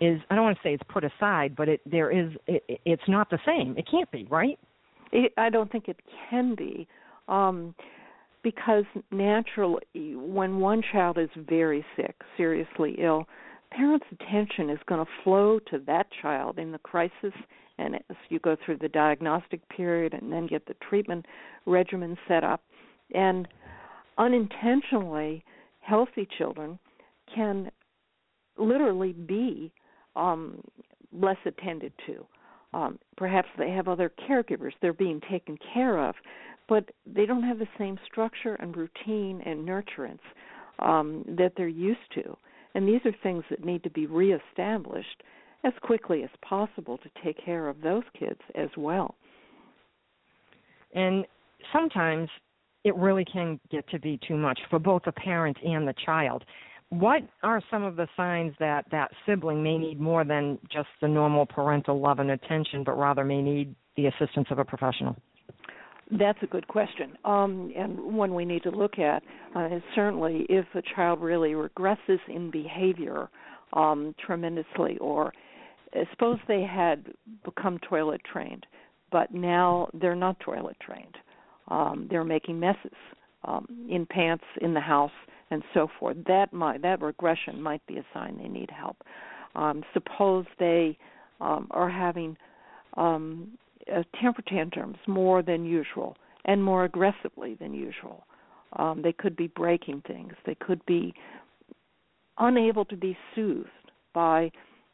is 0.00 0.18
i 0.30 0.34
don't 0.34 0.44
want 0.44 0.56
to 0.56 0.62
say 0.62 0.72
it's 0.72 0.82
put 0.88 1.04
aside 1.04 1.54
but 1.54 1.68
it 1.68 1.80
there 1.84 2.10
is 2.10 2.30
it, 2.46 2.64
it- 2.68 2.80
it's 2.86 3.02
not 3.08 3.28
the 3.30 3.38
same. 3.46 3.74
It 3.76 3.86
can't 3.90 4.10
be 4.10 4.26
right? 4.30 4.58
It, 5.12 5.32
I 5.36 5.50
don't 5.50 5.70
think 5.70 5.88
it 5.88 5.98
can 6.30 6.54
be, 6.54 6.86
um, 7.28 7.74
because 8.42 8.84
naturally, 9.10 9.82
when 9.94 10.58
one 10.60 10.82
child 10.92 11.18
is 11.18 11.28
very 11.36 11.84
sick, 11.96 12.14
seriously 12.36 12.94
ill, 12.98 13.26
parents' 13.70 14.06
attention 14.12 14.70
is 14.70 14.78
going 14.86 15.04
to 15.04 15.10
flow 15.24 15.58
to 15.70 15.78
that 15.86 16.06
child 16.22 16.58
in 16.58 16.72
the 16.72 16.78
crisis 16.78 17.34
and 17.78 17.94
as 17.94 18.16
you 18.28 18.38
go 18.40 18.56
through 18.64 18.76
the 18.76 18.88
diagnostic 18.88 19.66
period 19.68 20.12
and 20.12 20.30
then 20.32 20.46
get 20.46 20.66
the 20.66 20.74
treatment 20.88 21.24
regimen 21.66 22.16
set 22.28 22.44
up 22.44 22.62
and 23.14 23.48
unintentionally 24.18 25.44
healthy 25.80 26.28
children 26.38 26.78
can 27.34 27.70
literally 28.58 29.12
be 29.12 29.72
um, 30.16 30.60
less 31.12 31.38
attended 31.46 31.92
to. 32.06 32.26
Um, 32.72 32.98
perhaps 33.16 33.48
they 33.58 33.70
have 33.70 33.88
other 33.88 34.12
caregivers; 34.28 34.72
they're 34.80 34.92
being 34.92 35.20
taken 35.28 35.58
care 35.74 35.98
of, 35.98 36.14
but 36.68 36.90
they 37.04 37.26
don't 37.26 37.42
have 37.42 37.58
the 37.58 37.66
same 37.78 37.98
structure 38.04 38.54
and 38.56 38.76
routine 38.76 39.40
and 39.44 39.66
nurturance 39.66 40.20
um, 40.78 41.24
that 41.26 41.54
they're 41.56 41.68
used 41.68 41.98
to. 42.14 42.36
And 42.74 42.86
these 42.86 43.00
are 43.04 43.14
things 43.22 43.44
that 43.50 43.64
need 43.64 43.82
to 43.82 43.90
be 43.90 44.06
reestablished 44.06 45.22
as 45.64 45.72
quickly 45.82 46.22
as 46.22 46.30
possible 46.42 46.98
to 46.98 47.10
take 47.22 47.44
care 47.44 47.68
of 47.68 47.80
those 47.80 48.04
kids 48.18 48.40
as 48.54 48.68
well. 48.76 49.14
And 50.94 51.26
sometimes 51.72 52.28
it 52.84 52.94
really 52.96 53.24
can 53.24 53.60
get 53.70 53.88
to 53.90 53.98
be 53.98 54.18
too 54.26 54.36
much 54.36 54.58
for 54.70 54.78
both 54.78 55.02
the 55.04 55.12
parent 55.12 55.56
and 55.64 55.86
the 55.86 55.94
child. 56.04 56.44
What 56.88 57.22
are 57.42 57.62
some 57.70 57.84
of 57.84 57.96
the 57.96 58.08
signs 58.16 58.54
that 58.58 58.84
that 58.90 59.10
sibling 59.26 59.62
may 59.62 59.78
need 59.78 60.00
more 60.00 60.24
than 60.24 60.58
just 60.72 60.88
the 61.00 61.08
normal 61.08 61.46
parental 61.46 62.00
love 62.00 62.18
and 62.18 62.32
attention, 62.32 62.82
but 62.82 62.98
rather 62.98 63.24
may 63.24 63.42
need 63.42 63.74
the 63.96 64.06
assistance 64.06 64.48
of 64.50 64.58
a 64.58 64.64
professional? 64.64 65.16
That's 66.12 66.38
a 66.42 66.46
good 66.46 66.66
question, 66.66 67.16
um, 67.24 67.72
and 67.76 68.16
one 68.16 68.34
we 68.34 68.44
need 68.44 68.64
to 68.64 68.70
look 68.70 68.98
at. 68.98 69.22
Uh, 69.54 69.66
is 69.66 69.82
certainly 69.94 70.44
if 70.48 70.66
a 70.74 70.82
child 70.94 71.20
really 71.20 71.50
regresses 71.50 72.18
in 72.28 72.50
behavior 72.50 73.28
um, 73.72 74.14
tremendously, 74.24 74.98
or 74.98 75.32
uh, 75.94 76.00
suppose 76.10 76.38
they 76.48 76.62
had 76.62 77.06
become 77.44 77.78
toilet 77.88 78.20
trained, 78.30 78.66
but 79.12 79.32
now 79.32 79.88
they're 79.94 80.16
not 80.16 80.38
toilet 80.40 80.76
trained. 80.80 81.16
Um, 81.68 82.08
they're 82.10 82.24
making 82.24 82.58
messes 82.58 82.90
um, 83.44 83.86
in 83.88 84.04
pants 84.06 84.44
in 84.60 84.74
the 84.74 84.80
house 84.80 85.12
and 85.50 85.62
so 85.74 85.88
forth. 85.98 86.16
That 86.26 86.52
might 86.52 86.82
that 86.82 87.00
regression 87.02 87.60
might 87.62 87.84
be 87.86 87.98
a 87.98 88.04
sign 88.12 88.38
they 88.38 88.48
need 88.48 88.70
help. 88.70 88.96
Um, 89.54 89.84
suppose 89.92 90.44
they 90.58 90.98
um, 91.40 91.68
are 91.70 91.90
having 91.90 92.36
um, 92.96 93.52
uh, 93.94 94.02
temper 94.20 94.42
tantrums 94.42 94.98
more 95.06 95.42
than 95.42 95.64
usual 95.64 96.16
and 96.44 96.62
more 96.62 96.84
aggressively 96.84 97.54
than 97.54 97.74
usual. 97.74 98.26
Um, 98.76 99.02
they 99.02 99.12
could 99.12 99.36
be 99.36 99.48
breaking 99.48 100.02
things. 100.06 100.32
They 100.46 100.54
could 100.54 100.84
be 100.86 101.14
unable 102.38 102.84
to 102.86 102.96
be 102.96 103.16
soothed 103.34 103.68
by 104.14 104.50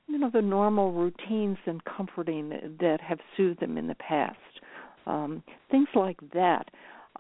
you 0.09 0.19
know 0.19 0.31
the 0.33 0.43
normal 0.43 0.93
routines 0.93 1.59
and 1.67 1.83
comforting 1.85 2.76
that 2.81 3.00
have 3.00 3.19
soothed 3.37 3.61
them 3.61 3.76
in 3.76 3.87
the 3.87 3.95
past. 3.97 4.37
Um, 5.07 5.43
things 5.71 5.88
like 5.95 6.19
that 6.33 6.69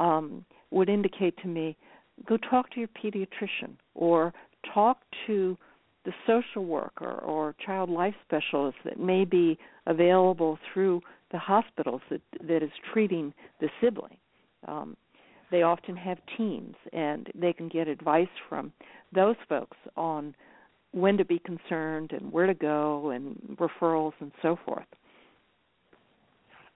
um, 0.00 0.44
would 0.70 0.88
indicate 0.88 1.36
to 1.38 1.48
me 1.48 1.76
go 2.26 2.36
talk 2.36 2.70
to 2.70 2.80
your 2.80 2.88
pediatrician 2.88 3.76
or 3.94 4.32
talk 4.72 4.98
to 5.26 5.56
the 6.04 6.12
social 6.26 6.64
worker 6.64 7.18
or 7.24 7.54
child 7.64 7.90
life 7.90 8.14
specialist 8.24 8.78
that 8.84 8.98
may 8.98 9.24
be 9.24 9.58
available 9.86 10.58
through 10.72 11.00
the 11.30 11.38
hospitals 11.38 12.02
that 12.10 12.20
that 12.46 12.62
is 12.62 12.70
treating 12.92 13.32
the 13.60 13.68
sibling. 13.80 14.16
Um, 14.68 14.96
they 15.50 15.62
often 15.62 15.96
have 15.96 16.18
teams, 16.36 16.74
and 16.92 17.30
they 17.34 17.52
can 17.52 17.68
get 17.68 17.88
advice 17.88 18.28
from 18.48 18.72
those 19.14 19.36
folks 19.48 19.76
on 19.96 20.34
when 20.92 21.16
to 21.18 21.24
be 21.24 21.38
concerned 21.38 22.12
and 22.12 22.32
where 22.32 22.46
to 22.46 22.54
go 22.54 23.10
and 23.10 23.36
referrals 23.60 24.12
and 24.20 24.32
so 24.42 24.58
forth. 24.64 24.86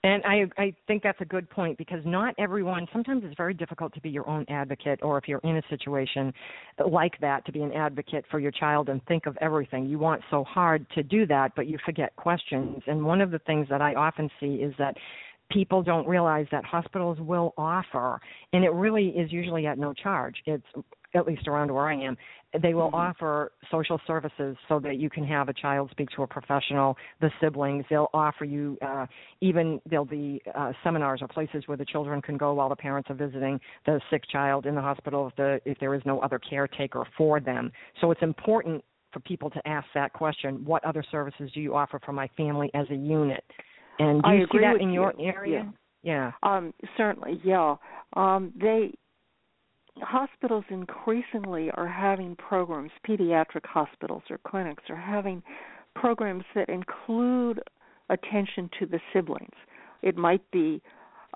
And 0.02 0.22
I 0.24 0.44
I 0.56 0.74
think 0.86 1.02
that's 1.02 1.20
a 1.20 1.26
good 1.26 1.48
point 1.50 1.76
because 1.76 2.00
not 2.06 2.34
everyone 2.38 2.86
sometimes 2.92 3.22
it's 3.24 3.36
very 3.36 3.52
difficult 3.52 3.92
to 3.94 4.00
be 4.00 4.08
your 4.08 4.26
own 4.28 4.46
advocate 4.48 5.00
or 5.02 5.18
if 5.18 5.28
you're 5.28 5.40
in 5.44 5.58
a 5.58 5.62
situation 5.68 6.32
like 6.90 7.20
that 7.20 7.44
to 7.46 7.52
be 7.52 7.60
an 7.62 7.72
advocate 7.72 8.24
for 8.30 8.40
your 8.40 8.50
child 8.50 8.88
and 8.88 9.04
think 9.06 9.26
of 9.26 9.36
everything. 9.42 9.84
You 9.86 9.98
want 9.98 10.22
so 10.30 10.42
hard 10.44 10.86
to 10.94 11.02
do 11.02 11.26
that 11.26 11.52
but 11.54 11.66
you 11.66 11.76
forget 11.84 12.16
questions. 12.16 12.82
And 12.86 13.04
one 13.04 13.20
of 13.20 13.30
the 13.30 13.40
things 13.40 13.66
that 13.68 13.82
I 13.82 13.94
often 13.94 14.30
see 14.40 14.54
is 14.56 14.74
that 14.78 14.96
people 15.50 15.82
don't 15.82 16.06
realize 16.06 16.46
that 16.52 16.64
hospitals 16.64 17.18
will 17.20 17.54
offer 17.56 18.20
and 18.52 18.64
it 18.64 18.72
really 18.72 19.08
is 19.08 19.32
usually 19.32 19.66
at 19.66 19.78
no 19.78 19.92
charge. 19.92 20.36
It's 20.46 20.64
at 21.14 21.26
least 21.26 21.48
around 21.48 21.72
where 21.72 21.88
I 21.88 21.94
am, 21.94 22.16
they 22.62 22.74
will 22.74 22.86
mm-hmm. 22.86 22.96
offer 22.96 23.52
social 23.70 24.00
services 24.06 24.56
so 24.68 24.80
that 24.80 24.98
you 24.98 25.08
can 25.08 25.24
have 25.24 25.48
a 25.48 25.52
child 25.52 25.88
speak 25.90 26.08
to 26.16 26.22
a 26.22 26.26
professional, 26.26 26.96
the 27.20 27.30
siblings. 27.40 27.84
They'll 27.88 28.10
offer 28.12 28.44
you 28.44 28.76
uh, 28.82 29.06
even 29.40 29.80
there'll 29.88 30.04
be 30.04 30.42
uh, 30.54 30.72
seminars 30.82 31.22
or 31.22 31.28
places 31.28 31.64
where 31.66 31.76
the 31.76 31.84
children 31.84 32.20
can 32.20 32.36
go 32.36 32.54
while 32.54 32.68
the 32.68 32.76
parents 32.76 33.10
are 33.10 33.14
visiting 33.14 33.60
the 33.86 34.00
sick 34.10 34.22
child 34.30 34.66
in 34.66 34.74
the 34.74 34.80
hospital 34.80 35.28
if 35.28 35.36
the 35.36 35.60
if 35.64 35.78
there 35.78 35.94
is 35.94 36.02
no 36.04 36.20
other 36.20 36.38
caretaker 36.38 37.04
for 37.16 37.40
them. 37.40 37.70
So 38.00 38.10
it's 38.10 38.22
important 38.22 38.84
for 39.12 39.20
people 39.20 39.50
to 39.50 39.68
ask 39.68 39.86
that 39.94 40.12
question: 40.12 40.64
What 40.64 40.84
other 40.84 41.04
services 41.10 41.50
do 41.54 41.60
you 41.60 41.74
offer 41.74 42.00
for 42.04 42.12
my 42.12 42.28
family 42.36 42.70
as 42.74 42.86
a 42.90 42.96
unit? 42.96 43.44
And 44.00 44.22
do 44.22 44.30
you 44.32 44.46
see 44.52 44.58
that 44.58 44.80
in 44.80 44.90
your 44.90 45.12
area? 45.20 45.72
Yeah. 46.02 46.32
yeah. 46.42 46.56
Um, 46.56 46.74
certainly, 46.96 47.40
yeah. 47.44 47.76
Um, 48.14 48.52
they 48.60 48.94
hospitals 49.98 50.64
increasingly 50.70 51.70
are 51.74 51.86
having 51.88 52.36
programs, 52.36 52.90
pediatric 53.06 53.64
hospitals 53.64 54.22
or 54.30 54.38
clinics 54.46 54.84
are 54.88 54.96
having 54.96 55.42
programs 55.94 56.44
that 56.54 56.68
include 56.68 57.60
attention 58.08 58.70
to 58.78 58.86
the 58.86 59.00
siblings. 59.12 59.54
It 60.02 60.16
might 60.16 60.48
be 60.50 60.82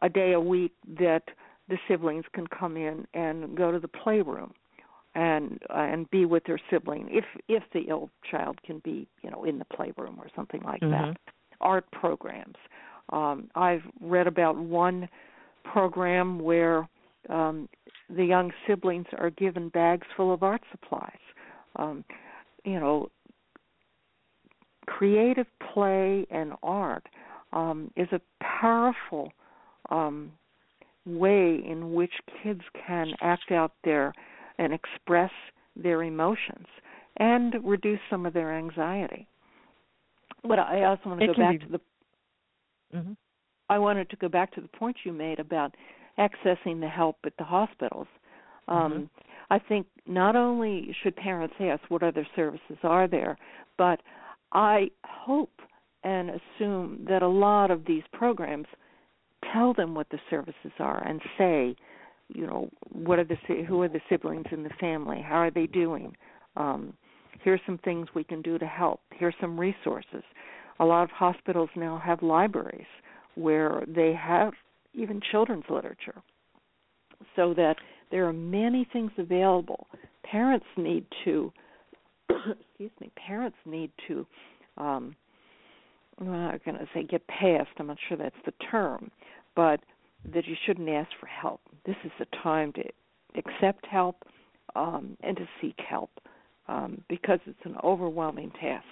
a 0.03 0.09
day 0.09 0.33
a 0.33 0.41
week 0.41 0.73
that 0.99 1.23
the 1.69 1.79
siblings 1.89 2.25
can 2.33 2.47
come 2.47 2.77
in 2.77 3.07
and 3.15 3.57
go 3.57 3.71
to 3.71 3.79
the 3.79 3.89
playroom 3.89 4.53
and 5.15 5.61
uh, 5.71 5.79
and 5.79 6.11
be 6.11 6.25
with 6.25 6.45
their 6.45 6.61
sibling 6.71 7.09
if 7.11 7.25
if 7.49 7.63
the 7.73 7.83
ill 7.89 8.11
child 8.29 8.59
can 8.65 8.81
be 8.85 9.07
you 9.23 9.31
know 9.31 9.45
in 9.45 9.59
the 9.59 9.65
playroom 9.65 10.17
or 10.19 10.27
something 10.35 10.61
like 10.63 10.81
mm-hmm. 10.81 11.13
that 11.13 11.17
art 11.61 11.91
programs 11.93 12.57
um 13.11 13.49
i've 13.55 13.83
read 14.01 14.27
about 14.27 14.57
one 14.57 15.09
program 15.65 16.39
where 16.39 16.89
um 17.29 17.69
the 18.11 18.25
young 18.25 18.53
siblings 18.67 19.07
are 19.19 19.31
given 19.31 19.69
bags 19.71 20.07
full 20.17 20.33
of 20.33 20.43
art 20.43 20.63
supplies. 20.71 21.19
Um, 21.77 22.05
you 22.65 22.79
know, 22.79 23.11
creative 24.87 25.47
play 25.73 26.27
and 26.31 26.53
art 26.63 27.07
um, 27.53 27.91
is 27.97 28.09
a 28.13 28.21
powerful 28.43 29.33
um, 29.91 30.33
way 31.07 31.63
in 31.67 31.93
which 31.95 32.13
kids 32.43 32.61
can 32.87 33.13
act 33.21 33.51
out 33.51 33.73
their 33.85 34.13
and 34.59 34.73
express 34.73 35.33
their 35.77 36.03
emotions 36.03 36.67
and 37.17 37.55
reduce 37.65 37.99
some 38.09 38.27
of 38.27 38.33
their 38.33 38.57
anxiety. 38.57 39.27
But 40.47 40.59
I 40.59 40.85
also 40.85 41.03
want 41.07 41.21
to 41.21 41.25
it 41.25 41.37
go 41.37 41.43
back 41.43 41.61
be... 41.61 41.67
to 41.67 41.73
the. 41.73 41.81
Mm-hmm. 42.97 43.13
I 43.71 43.79
wanted 43.79 44.11
to 44.11 44.17
go 44.17 44.29
back 44.29 44.53
to 44.55 44.61
the 44.61 44.69
point 44.69 44.97
you 45.05 45.13
made 45.13 45.41
about 45.41 45.75
accessing 46.19 46.81
the 46.81 46.89
help 46.89 47.17
at 47.25 47.33
the 47.39 47.45
hospitals. 47.45 48.07
Um, 48.69 48.93
mm-hmm. 48.93 49.05
I 49.51 49.59
think 49.59 49.87
not 50.07 50.37
only 50.37 50.95
should 51.03 51.17
parents 51.17 51.55
ask 51.61 51.83
what 51.89 52.03
other 52.03 52.27
services 52.37 52.77
are 52.83 53.09
there, 53.09 53.37
but 53.79 54.01
I 54.53 54.91
hope 55.05 55.51
and 56.03 56.31
assume 56.31 57.05
that 57.09 57.23
a 57.23 57.29
lot 57.29 57.71
of 57.71 57.87
these 57.87 58.03
programs 58.13 58.67
tell 59.53 59.73
them 59.75 59.95
what 59.95 60.09
the 60.11 60.19
services 60.31 60.73
are 60.79 61.03
and 61.07 61.21
say, 61.39 61.75
you 62.29 62.47
know, 62.47 62.69
what 62.91 63.19
are 63.19 63.25
the 63.25 63.37
who 63.67 63.83
are 63.83 63.89
the 63.89 64.01
siblings 64.09 64.47
in 64.51 64.63
the 64.63 64.71
family? 64.81 65.23
How 65.27 65.37
are 65.37 65.51
they 65.51 65.67
doing? 65.67 66.17
Um, 66.57 66.95
here's 67.43 67.61
some 67.67 67.79
things 67.79 68.09
we 68.15 68.25
can 68.25 68.43
do 68.43 68.59
to 68.59 68.67
help. 68.67 69.01
Here's 69.13 69.35
some 69.41 69.59
resources. 69.59 70.23
A 70.81 70.85
lot 70.85 71.05
of 71.05 71.11
hospitals 71.11 71.71
now 71.77 72.01
have 72.05 72.23
libraries 72.23 72.87
where 73.35 73.85
they 73.87 74.13
have 74.13 74.53
even 74.93 75.21
children's 75.31 75.65
literature 75.69 76.23
so 77.37 77.55
that 77.55 77.77
there 78.11 78.27
are 78.27 78.33
many 78.33 78.87
things 78.93 79.11
available 79.19 79.87
parents 80.25 80.67
need 80.77 81.05
to 81.25 81.53
excuse 82.31 82.91
me 83.01 83.11
parents 83.17 83.57
need 83.67 83.91
to 84.07 84.27
um 84.79 85.15
i'm 86.21 86.27
going 86.65 86.79
to 86.79 86.89
say 86.95 87.03
get 87.03 87.27
past 87.27 87.69
i'm 87.79 87.89
not 87.89 87.99
sure 88.09 88.17
that's 88.17 88.35
the 88.47 88.53
term 88.71 89.11
but 89.57 89.81
that 90.33 90.47
you 90.47 90.55
shouldn't 90.65 90.89
ask 90.89 91.11
for 91.21 91.27
help 91.27 91.61
this 91.87 91.97
is 92.05 92.13
the 92.19 92.27
time 92.43 92.73
to 92.73 92.83
accept 93.37 93.87
help 93.87 94.17
um 94.77 95.17
and 95.23 95.37
to 95.37 95.47
seek 95.61 95.79
help 95.89 96.11
um 96.69 97.03
because 97.09 97.41
it's 97.47 97.65
an 97.65 97.77
overwhelming 97.83 98.51
task 98.61 98.85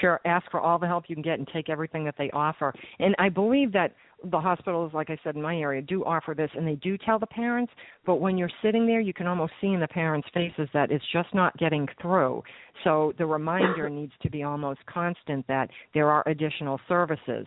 Sure, 0.00 0.20
ask 0.24 0.50
for 0.50 0.60
all 0.60 0.78
the 0.78 0.86
help 0.86 1.04
you 1.08 1.16
can 1.16 1.22
get 1.22 1.38
and 1.38 1.48
take 1.52 1.68
everything 1.68 2.04
that 2.04 2.16
they 2.18 2.30
offer. 2.30 2.72
And 2.98 3.14
I 3.18 3.28
believe 3.28 3.72
that 3.72 3.94
the 4.30 4.40
hospitals, 4.40 4.92
like 4.94 5.10
I 5.10 5.18
said 5.22 5.36
in 5.36 5.42
my 5.42 5.56
area, 5.56 5.82
do 5.82 6.04
offer 6.04 6.34
this 6.34 6.50
and 6.54 6.66
they 6.66 6.76
do 6.76 6.96
tell 6.98 7.18
the 7.18 7.26
parents, 7.26 7.72
but 8.06 8.16
when 8.16 8.38
you're 8.38 8.50
sitting 8.62 8.86
there, 8.86 9.00
you 9.00 9.12
can 9.12 9.26
almost 9.26 9.52
see 9.60 9.68
in 9.68 9.80
the 9.80 9.88
parents' 9.88 10.28
faces 10.32 10.68
that 10.72 10.90
it's 10.90 11.04
just 11.12 11.32
not 11.34 11.56
getting 11.58 11.86
through. 12.00 12.42
So 12.82 13.12
the 13.18 13.26
reminder 13.26 13.88
needs 13.90 14.12
to 14.22 14.30
be 14.30 14.42
almost 14.42 14.80
constant 14.86 15.46
that 15.46 15.70
there 15.92 16.10
are 16.10 16.22
additional 16.26 16.80
services. 16.88 17.46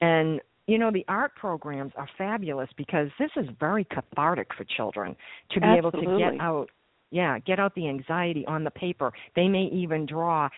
And 0.00 0.40
you 0.66 0.76
know 0.76 0.90
the 0.92 1.04
art 1.08 1.34
programs 1.34 1.92
are 1.96 2.08
fabulous 2.18 2.68
because 2.76 3.08
this 3.18 3.30
is 3.36 3.46
very 3.58 3.84
cathartic 3.86 4.48
for 4.54 4.64
children 4.76 5.16
to 5.52 5.60
be 5.60 5.66
Absolutely. 5.66 6.02
able 6.02 6.12
to 6.12 6.18
get 6.18 6.40
out 6.42 6.68
yeah 7.10 7.38
get 7.40 7.58
out 7.58 7.74
the 7.74 7.88
anxiety 7.88 8.44
on 8.46 8.64
the 8.64 8.70
paper. 8.70 9.12
They 9.36 9.48
may 9.48 9.64
even 9.72 10.06
draw 10.06 10.48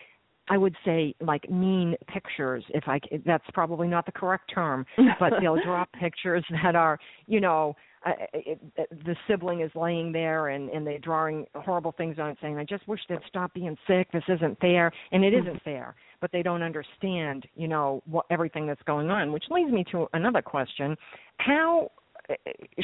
I 0.51 0.57
would 0.57 0.75
say 0.83 1.15
like 1.21 1.49
mean 1.49 1.95
pictures 2.07 2.63
if 2.69 2.83
I 2.87 2.99
that's 3.25 3.45
probably 3.53 3.87
not 3.87 4.05
the 4.05 4.11
correct 4.11 4.51
term, 4.53 4.85
but 5.19 5.33
they'll 5.39 5.61
draw 5.65 5.85
pictures 5.99 6.43
that 6.63 6.75
are, 6.75 6.99
you 7.27 7.39
know, 7.39 7.75
uh, 8.05 8.11
it, 8.33 8.59
it, 8.75 9.05
the 9.05 9.15
sibling 9.27 9.61
is 9.61 9.71
laying 9.75 10.11
there 10.11 10.49
and 10.49 10.69
and 10.69 10.85
they're 10.85 10.99
drawing 10.99 11.45
horrible 11.55 11.93
things 11.97 12.17
on 12.19 12.31
it 12.31 12.37
saying 12.41 12.57
I 12.57 12.65
just 12.65 12.87
wish 12.87 12.99
they'd 13.07 13.19
stop 13.27 13.53
being 13.53 13.77
sick, 13.87 14.11
this 14.11 14.23
isn't 14.27 14.59
fair, 14.59 14.91
and 15.11 15.23
it 15.23 15.33
isn't 15.33 15.61
fair, 15.63 15.95
but 16.19 16.31
they 16.31 16.41
don't 16.41 16.63
understand, 16.63 17.47
you 17.55 17.67
know, 17.67 18.01
what 18.05 18.25
everything 18.29 18.65
that's 18.67 18.83
going 18.83 19.09
on, 19.09 19.31
which 19.31 19.45
leads 19.51 19.71
me 19.71 19.85
to 19.91 20.07
another 20.13 20.41
question. 20.41 20.97
How 21.37 21.91
uh, 21.97 22.00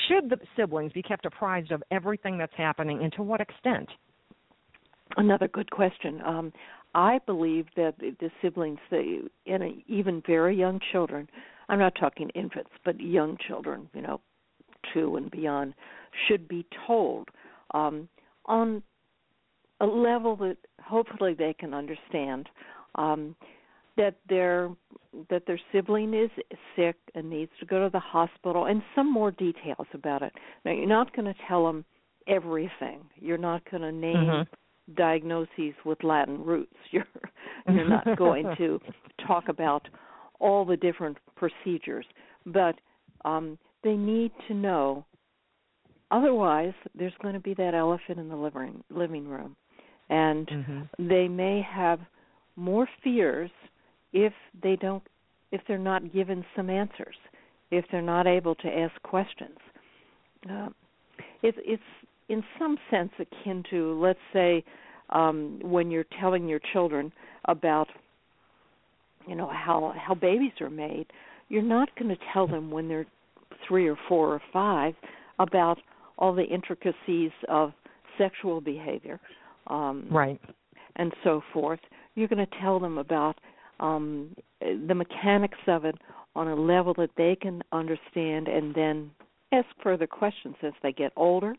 should 0.07 0.29
the 0.29 0.37
siblings 0.55 0.91
be 0.93 1.01
kept 1.01 1.25
apprised 1.25 1.71
of 1.71 1.83
everything 1.91 2.37
that's 2.37 2.53
happening 2.55 3.03
and 3.03 3.11
to 3.13 3.23
what 3.23 3.41
extent? 3.41 3.89
Another 5.15 5.47
good 5.47 5.71
question. 5.71 6.21
Um, 6.25 6.53
I 6.93 7.19
believe 7.25 7.67
that 7.75 7.95
the 7.99 8.29
siblings, 8.41 8.79
they, 8.89 9.19
and 9.45 9.83
even 9.87 10.21
very 10.25 10.55
young 10.55 10.79
children, 10.91 11.29
I'm 11.69 11.79
not 11.79 11.93
talking 11.99 12.29
infants, 12.29 12.71
but 12.83 12.99
young 12.99 13.37
children, 13.47 13.89
you 13.93 14.01
know, 14.01 14.21
two 14.93 15.15
and 15.15 15.29
beyond, 15.29 15.73
should 16.27 16.47
be 16.47 16.65
told 16.85 17.29
um, 17.73 18.07
on 18.45 18.81
a 19.79 19.85
level 19.85 20.35
that 20.37 20.57
hopefully 20.81 21.33
they 21.33 21.53
can 21.53 21.73
understand 21.73 22.49
um, 22.95 23.35
that 23.97 24.15
their 24.29 24.69
that 25.29 25.43
their 25.47 25.59
sibling 25.71 26.13
is 26.13 26.29
sick 26.75 26.95
and 27.15 27.29
needs 27.29 27.51
to 27.59 27.65
go 27.65 27.83
to 27.83 27.89
the 27.91 27.99
hospital, 27.99 28.65
and 28.65 28.81
some 28.95 29.11
more 29.11 29.31
details 29.31 29.87
about 29.93 30.21
it. 30.21 30.33
Now, 30.63 30.71
you're 30.71 30.87
not 30.87 31.15
going 31.15 31.25
to 31.25 31.35
tell 31.47 31.65
them 31.65 31.85
everything. 32.27 33.01
You're 33.15 33.37
not 33.37 33.69
going 33.69 33.83
to 33.83 33.91
name. 33.91 34.15
Mm-hmm 34.15 34.53
diagnoses 34.95 35.73
with 35.85 36.03
Latin 36.03 36.43
roots. 36.43 36.75
You're 36.91 37.05
you're 37.67 37.89
not 37.89 38.05
going 38.17 38.45
to 38.57 38.79
talk 39.25 39.49
about 39.49 39.87
all 40.39 40.63
the 40.63 40.77
different 40.77 41.17
procedures, 41.35 42.05
but 42.45 42.75
um, 43.25 43.57
they 43.83 43.93
need 43.93 44.31
to 44.47 44.53
know. 44.53 45.05
Otherwise, 46.09 46.73
there's 46.95 47.13
going 47.21 47.33
to 47.33 47.39
be 47.39 47.53
that 47.55 47.73
elephant 47.73 48.17
in 48.19 48.29
the 48.29 48.35
living 48.35 48.81
living 48.89 49.27
room, 49.27 49.55
and 50.09 50.47
mm-hmm. 50.47 51.07
they 51.07 51.27
may 51.27 51.61
have 51.69 51.99
more 52.55 52.87
fears 53.03 53.51
if 54.17 54.33
they 54.63 54.75
don't 54.75 55.03
if 55.51 55.61
they're 55.67 55.77
not 55.77 56.11
given 56.11 56.43
some 56.55 56.69
answers, 56.69 57.15
if 57.71 57.85
they're 57.91 58.01
not 58.01 58.27
able 58.27 58.55
to 58.55 58.67
ask 58.67 59.01
questions. 59.03 59.57
Uh, 60.49 60.69
it's 61.43 61.57
it's 61.61 61.83
in 62.27 62.43
some 62.59 62.77
sense 62.91 63.11
akin 63.19 63.63
to, 63.69 63.97
let's 64.01 64.19
say, 64.33 64.63
um, 65.11 65.59
when 65.61 65.89
you're 65.89 66.05
telling 66.19 66.47
your 66.47 66.59
children 66.73 67.13
about, 67.45 67.87
you 69.27 69.35
know, 69.35 69.47
how 69.47 69.93
how 69.95 70.15
babies 70.15 70.51
are 70.61 70.69
made. 70.69 71.05
You're 71.49 71.61
not 71.61 71.89
going 71.97 72.09
to 72.09 72.21
tell 72.33 72.47
them 72.47 72.71
when 72.71 72.89
they're 72.89 73.05
three 73.67 73.87
or 73.87 73.97
four 74.09 74.33
or 74.33 74.41
five 74.51 74.95
about 75.39 75.77
all 76.17 76.33
the 76.33 76.43
intricacies 76.43 77.31
of 77.47 77.71
sexual 78.17 78.59
behavior, 78.59 79.19
um, 79.67 80.07
right, 80.11 80.41
and 80.95 81.13
so 81.23 81.41
forth. 81.53 81.79
You're 82.15 82.27
going 82.27 82.45
to 82.45 82.59
tell 82.61 82.79
them 82.79 82.97
about 82.97 83.37
um, 83.79 84.35
the 84.61 84.95
mechanics 84.95 85.59
of 85.67 85.85
it 85.85 85.95
on 86.35 86.47
a 86.47 86.55
level 86.55 86.93
that 86.95 87.11
they 87.17 87.35
can 87.39 87.63
understand, 87.71 88.47
and 88.47 88.73
then 88.75 89.11
ask 89.51 89.67
further 89.81 90.07
questions 90.07 90.55
as 90.61 90.73
they 90.83 90.91
get 90.91 91.11
older 91.15 91.55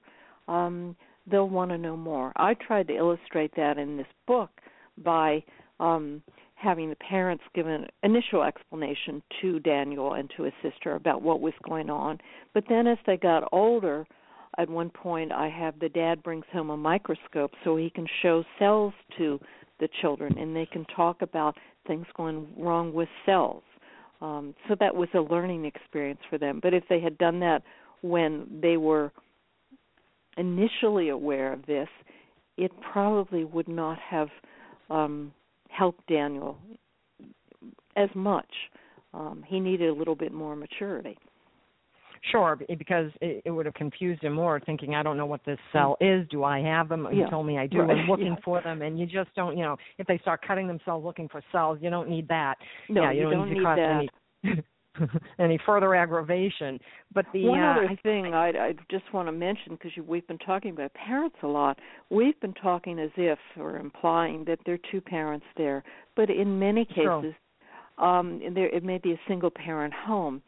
um, 0.48 0.96
they'll 1.30 1.48
want 1.48 1.70
to 1.70 1.78
know 1.78 1.96
more. 1.96 2.32
I 2.36 2.54
tried 2.54 2.88
to 2.88 2.96
illustrate 2.96 3.52
that 3.56 3.78
in 3.78 3.96
this 3.96 4.06
book 4.26 4.50
by 5.04 5.44
um, 5.78 6.22
having 6.54 6.90
the 6.90 6.96
parents 6.96 7.44
give 7.54 7.66
an 7.66 7.86
initial 8.02 8.42
explanation 8.42 9.22
to 9.40 9.60
Daniel 9.60 10.14
and 10.14 10.30
to 10.36 10.44
his 10.44 10.54
sister 10.62 10.94
about 10.94 11.22
what 11.22 11.40
was 11.40 11.52
going 11.62 11.90
on. 11.90 12.18
But 12.54 12.64
then 12.68 12.86
as 12.86 12.98
they 13.06 13.16
got 13.16 13.48
older, 13.52 14.06
at 14.56 14.68
one 14.68 14.90
point 14.90 15.30
I 15.30 15.48
have 15.48 15.78
the 15.78 15.88
dad 15.88 16.22
brings 16.22 16.46
home 16.52 16.70
a 16.70 16.76
microscope 16.76 17.52
so 17.62 17.76
he 17.76 17.90
can 17.90 18.06
show 18.22 18.42
cells 18.58 18.94
to 19.18 19.38
the 19.78 19.88
children 20.00 20.36
and 20.38 20.56
they 20.56 20.66
can 20.66 20.84
talk 20.96 21.22
about 21.22 21.56
things 21.88 22.06
going 22.16 22.46
wrong 22.56 22.92
with 22.92 23.08
cells. 23.26 23.64
Um, 24.20 24.54
so 24.68 24.76
that 24.78 24.94
was 24.94 25.08
a 25.14 25.20
learning 25.20 25.64
experience 25.64 26.20
for 26.30 26.38
them. 26.38 26.60
But 26.62 26.74
if 26.74 26.84
they 26.88 27.00
had 27.00 27.18
done 27.18 27.40
that 27.40 27.62
when 28.02 28.46
they 28.62 28.76
were 28.76 29.10
initially 30.36 31.08
aware 31.08 31.52
of 31.52 31.66
this, 31.66 31.88
it 32.56 32.70
probably 32.92 33.44
would 33.44 33.68
not 33.68 33.98
have 33.98 34.28
um, 34.90 35.32
helped 35.68 36.06
Daniel 36.06 36.56
as 37.96 38.08
much. 38.14 38.50
Um, 39.14 39.44
he 39.46 39.58
needed 39.58 39.88
a 39.88 39.94
little 39.94 40.14
bit 40.14 40.32
more 40.32 40.54
maturity. 40.54 41.18
Sure, 42.30 42.58
because 42.78 43.10
it, 43.20 43.42
it 43.44 43.50
would 43.50 43.66
have 43.66 43.74
confused 43.74 44.22
him 44.22 44.32
more, 44.32 44.60
thinking, 44.60 44.94
"I 44.94 45.02
don't 45.02 45.16
know 45.16 45.26
what 45.26 45.44
this 45.44 45.58
cell 45.72 45.96
is. 46.00 46.26
Do 46.28 46.44
I 46.44 46.60
have 46.60 46.88
them?" 46.88 47.06
Yeah. 47.10 47.24
You 47.24 47.30
told 47.30 47.46
me 47.46 47.58
I 47.58 47.66
do. 47.66 47.80
Right. 47.80 47.96
I'm 47.96 48.08
looking 48.08 48.26
yeah. 48.26 48.44
for 48.44 48.60
them, 48.62 48.82
and 48.82 48.98
you 48.98 49.06
just 49.06 49.34
don't. 49.34 49.56
You 49.56 49.64
know, 49.64 49.76
if 49.98 50.06
they 50.06 50.18
start 50.18 50.40
cutting 50.46 50.66
themselves 50.66 51.04
looking 51.04 51.28
for 51.28 51.42
cells, 51.52 51.78
you 51.80 51.90
don't 51.90 52.08
need 52.08 52.28
that. 52.28 52.56
No, 52.88 53.02
yeah, 53.02 53.12
you, 53.12 53.22
don't, 53.22 53.32
don't 53.32 53.50
need, 53.50 53.58
to 53.58 53.64
cut 53.64 53.76
that. 53.76 54.06
any 54.44 54.64
any 55.38 55.58
further 55.64 55.94
aggravation. 55.94 56.78
But 57.14 57.26
the 57.32 57.46
one 57.46 57.60
uh, 57.60 57.74
other 57.76 57.98
thing 58.02 58.34
I, 58.34 58.48
I 58.48 58.74
just 58.90 59.12
want 59.12 59.28
to 59.28 59.32
mention 59.32 59.72
because 59.72 59.92
we've 60.06 60.26
been 60.26 60.38
talking 60.38 60.72
about 60.72 60.92
parents 60.94 61.36
a 61.42 61.46
lot. 61.46 61.78
We've 62.10 62.38
been 62.40 62.54
talking 62.54 62.98
as 62.98 63.10
if 63.16 63.38
or 63.58 63.76
implying 63.76 64.44
that 64.46 64.58
there 64.66 64.74
are 64.74 64.90
two 64.90 65.00
parents 65.00 65.46
there, 65.56 65.82
but 66.16 66.30
in 66.30 66.58
many 66.58 66.84
cases, 66.84 67.34
um, 67.98 68.40
there 68.54 68.68
it 68.68 68.84
may 68.84 68.98
be 68.98 69.12
a 69.12 69.20
single 69.26 69.50
parent 69.50 69.94
home. 69.94 70.42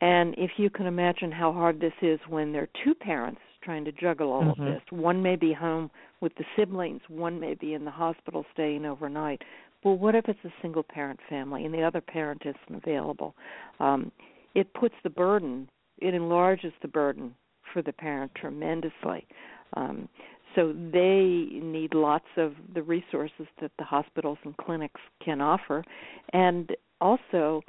And 0.00 0.34
if 0.36 0.52
you 0.56 0.70
can 0.70 0.86
imagine 0.86 1.30
how 1.30 1.52
hard 1.52 1.80
this 1.80 1.92
is 2.02 2.18
when 2.28 2.52
there 2.52 2.62
are 2.62 2.84
two 2.84 2.94
parents 2.94 3.40
trying 3.62 3.84
to 3.84 3.92
juggle 3.92 4.32
all 4.32 4.42
mm-hmm. 4.42 4.62
of 4.62 4.74
this, 4.74 4.82
one 4.90 5.22
may 5.22 5.36
be 5.36 5.52
home 5.52 5.90
with 6.20 6.34
the 6.36 6.44
siblings, 6.56 7.00
one 7.08 7.38
may 7.38 7.54
be 7.54 7.74
in 7.74 7.84
the 7.84 7.90
hospital 7.90 8.44
staying 8.52 8.84
overnight 8.84 9.40
well, 9.84 9.98
what 9.98 10.14
if 10.14 10.28
it's 10.28 10.44
a 10.44 10.52
single 10.62 10.82
parent 10.82 11.20
family 11.28 11.64
and 11.64 11.74
the 11.74 11.82
other 11.82 12.00
parent 12.00 12.42
isn't 12.44 12.82
available? 12.82 13.34
Um, 13.78 14.10
it 14.54 14.72
puts 14.72 14.94
the 15.04 15.10
burden, 15.10 15.68
it 15.98 16.14
enlarges 16.14 16.72
the 16.80 16.88
burden 16.88 17.34
for 17.72 17.82
the 17.82 17.92
parent 17.92 18.32
tremendously. 18.34 19.26
Um, 19.74 20.08
so 20.54 20.72
they 20.72 21.48
need 21.50 21.92
lots 21.92 22.24
of 22.36 22.54
the 22.74 22.82
resources 22.82 23.46
that 23.60 23.72
the 23.76 23.84
hospitals 23.84 24.38
and 24.44 24.56
clinics 24.56 25.00
can 25.22 25.40
offer, 25.40 25.84
and 26.32 26.70
also 27.00 27.60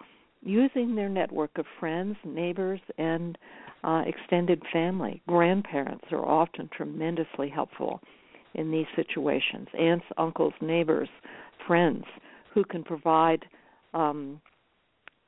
using 0.45 0.95
their 0.95 1.09
network 1.09 1.51
of 1.57 1.65
friends, 1.79 2.15
neighbors, 2.23 2.79
and 2.97 3.37
uh, 3.83 4.03
extended 4.05 4.61
family. 4.71 5.21
Grandparents 5.27 6.05
are 6.11 6.25
often 6.25 6.69
tremendously 6.75 7.49
helpful 7.49 7.99
in 8.53 8.71
these 8.71 8.85
situations. 8.95 9.67
Aunts, 9.77 10.05
uncles, 10.17 10.53
neighbors, 10.61 11.09
friends 11.67 12.05
who 12.53 12.63
can 12.63 12.83
provide 12.83 13.43
um, 13.93 14.39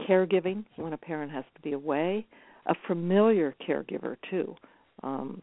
caregiving 0.07 0.63
when 0.75 0.93
a 0.93 0.97
parent 0.97 1.31
has 1.31 1.43
to 1.55 1.61
be 1.61 1.73
away, 1.73 2.25
a 2.67 2.75
familiar 2.87 3.55
caregiver 3.67 4.15
too, 4.29 4.55
um, 5.03 5.41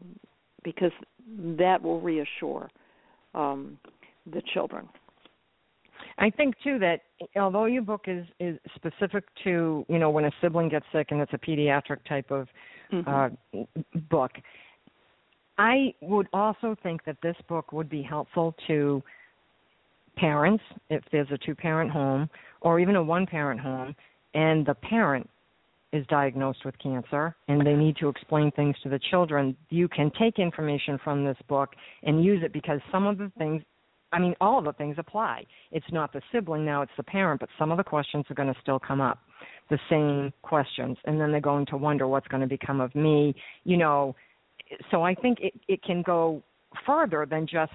because 0.63 0.91
that 1.57 1.81
will 1.81 2.01
reassure 2.01 2.69
um, 3.33 3.77
the 4.31 4.41
children. 4.53 4.87
I 6.17 6.29
think 6.29 6.55
too 6.63 6.79
that 6.79 7.01
although 7.35 7.65
your 7.65 7.81
book 7.81 8.05
is 8.07 8.25
is 8.39 8.57
specific 8.75 9.25
to 9.43 9.85
you 9.89 9.99
know 9.99 10.09
when 10.09 10.25
a 10.25 10.31
sibling 10.41 10.69
gets 10.69 10.85
sick 10.93 11.07
and 11.11 11.19
it's 11.21 11.33
a 11.33 11.37
pediatric 11.37 11.97
type 12.07 12.31
of 12.31 12.47
mm-hmm. 12.91 13.57
uh, 13.57 13.63
book, 14.09 14.31
I 15.57 15.93
would 16.01 16.27
also 16.33 16.75
think 16.83 17.03
that 17.05 17.17
this 17.21 17.35
book 17.47 17.71
would 17.71 17.89
be 17.89 18.01
helpful 18.01 18.55
to 18.67 19.03
parents, 20.15 20.63
if 20.89 21.03
there's 21.11 21.27
a 21.31 21.37
two 21.37 21.55
parent 21.55 21.91
home, 21.91 22.29
or 22.61 22.79
even 22.79 22.95
a 22.95 23.03
one 23.03 23.25
parent 23.25 23.59
home, 23.59 23.95
and 24.33 24.65
the 24.65 24.73
parent 24.73 25.29
is 25.93 26.05
diagnosed 26.07 26.65
with 26.65 26.77
cancer 26.79 27.35
and 27.47 27.65
they 27.65 27.73
need 27.73 27.95
to 27.97 28.09
explain 28.09 28.51
things 28.51 28.75
to 28.83 28.89
the 28.89 28.99
children, 29.11 29.55
you 29.69 29.87
can 29.87 30.11
take 30.19 30.39
information 30.39 30.99
from 31.03 31.23
this 31.23 31.37
book 31.47 31.69
and 32.03 32.23
use 32.23 32.41
it 32.43 32.51
because 32.51 32.79
some 32.91 33.07
of 33.07 33.17
the 33.17 33.31
things 33.37 33.63
I 34.15 34.19
mean, 34.19 34.33
all 34.39 34.57
of 34.57 34.65
the 34.65 34.73
things 34.73 34.95
apply. 34.97 35.45
It's 35.71 35.85
not 35.91 36.13
the 36.13 36.21
sibling 36.31 36.65
now; 36.65 36.81
it's 36.81 36.91
the 36.95 37.03
parent. 37.03 37.41
But 37.41 37.49
some 37.59 37.71
of 37.71 37.77
the 37.77 37.83
questions 37.83 38.25
are 38.29 38.33
going 38.33 38.53
to 38.53 38.59
still 38.61 38.79
come 38.79 39.01
up, 39.01 39.19
the 39.69 39.79
same 39.89 40.31
questions, 40.41 40.97
and 41.05 41.19
then 41.19 41.31
they're 41.31 41.41
going 41.41 41.65
to 41.67 41.77
wonder 41.77 42.07
what's 42.07 42.27
going 42.27 42.41
to 42.41 42.47
become 42.47 42.79
of 42.79 42.95
me. 42.95 43.35
You 43.65 43.77
know, 43.77 44.15
so 44.89 45.03
I 45.03 45.13
think 45.15 45.39
it 45.41 45.53
it 45.67 45.83
can 45.83 46.01
go 46.01 46.41
further 46.85 47.27
than 47.29 47.45
just 47.45 47.73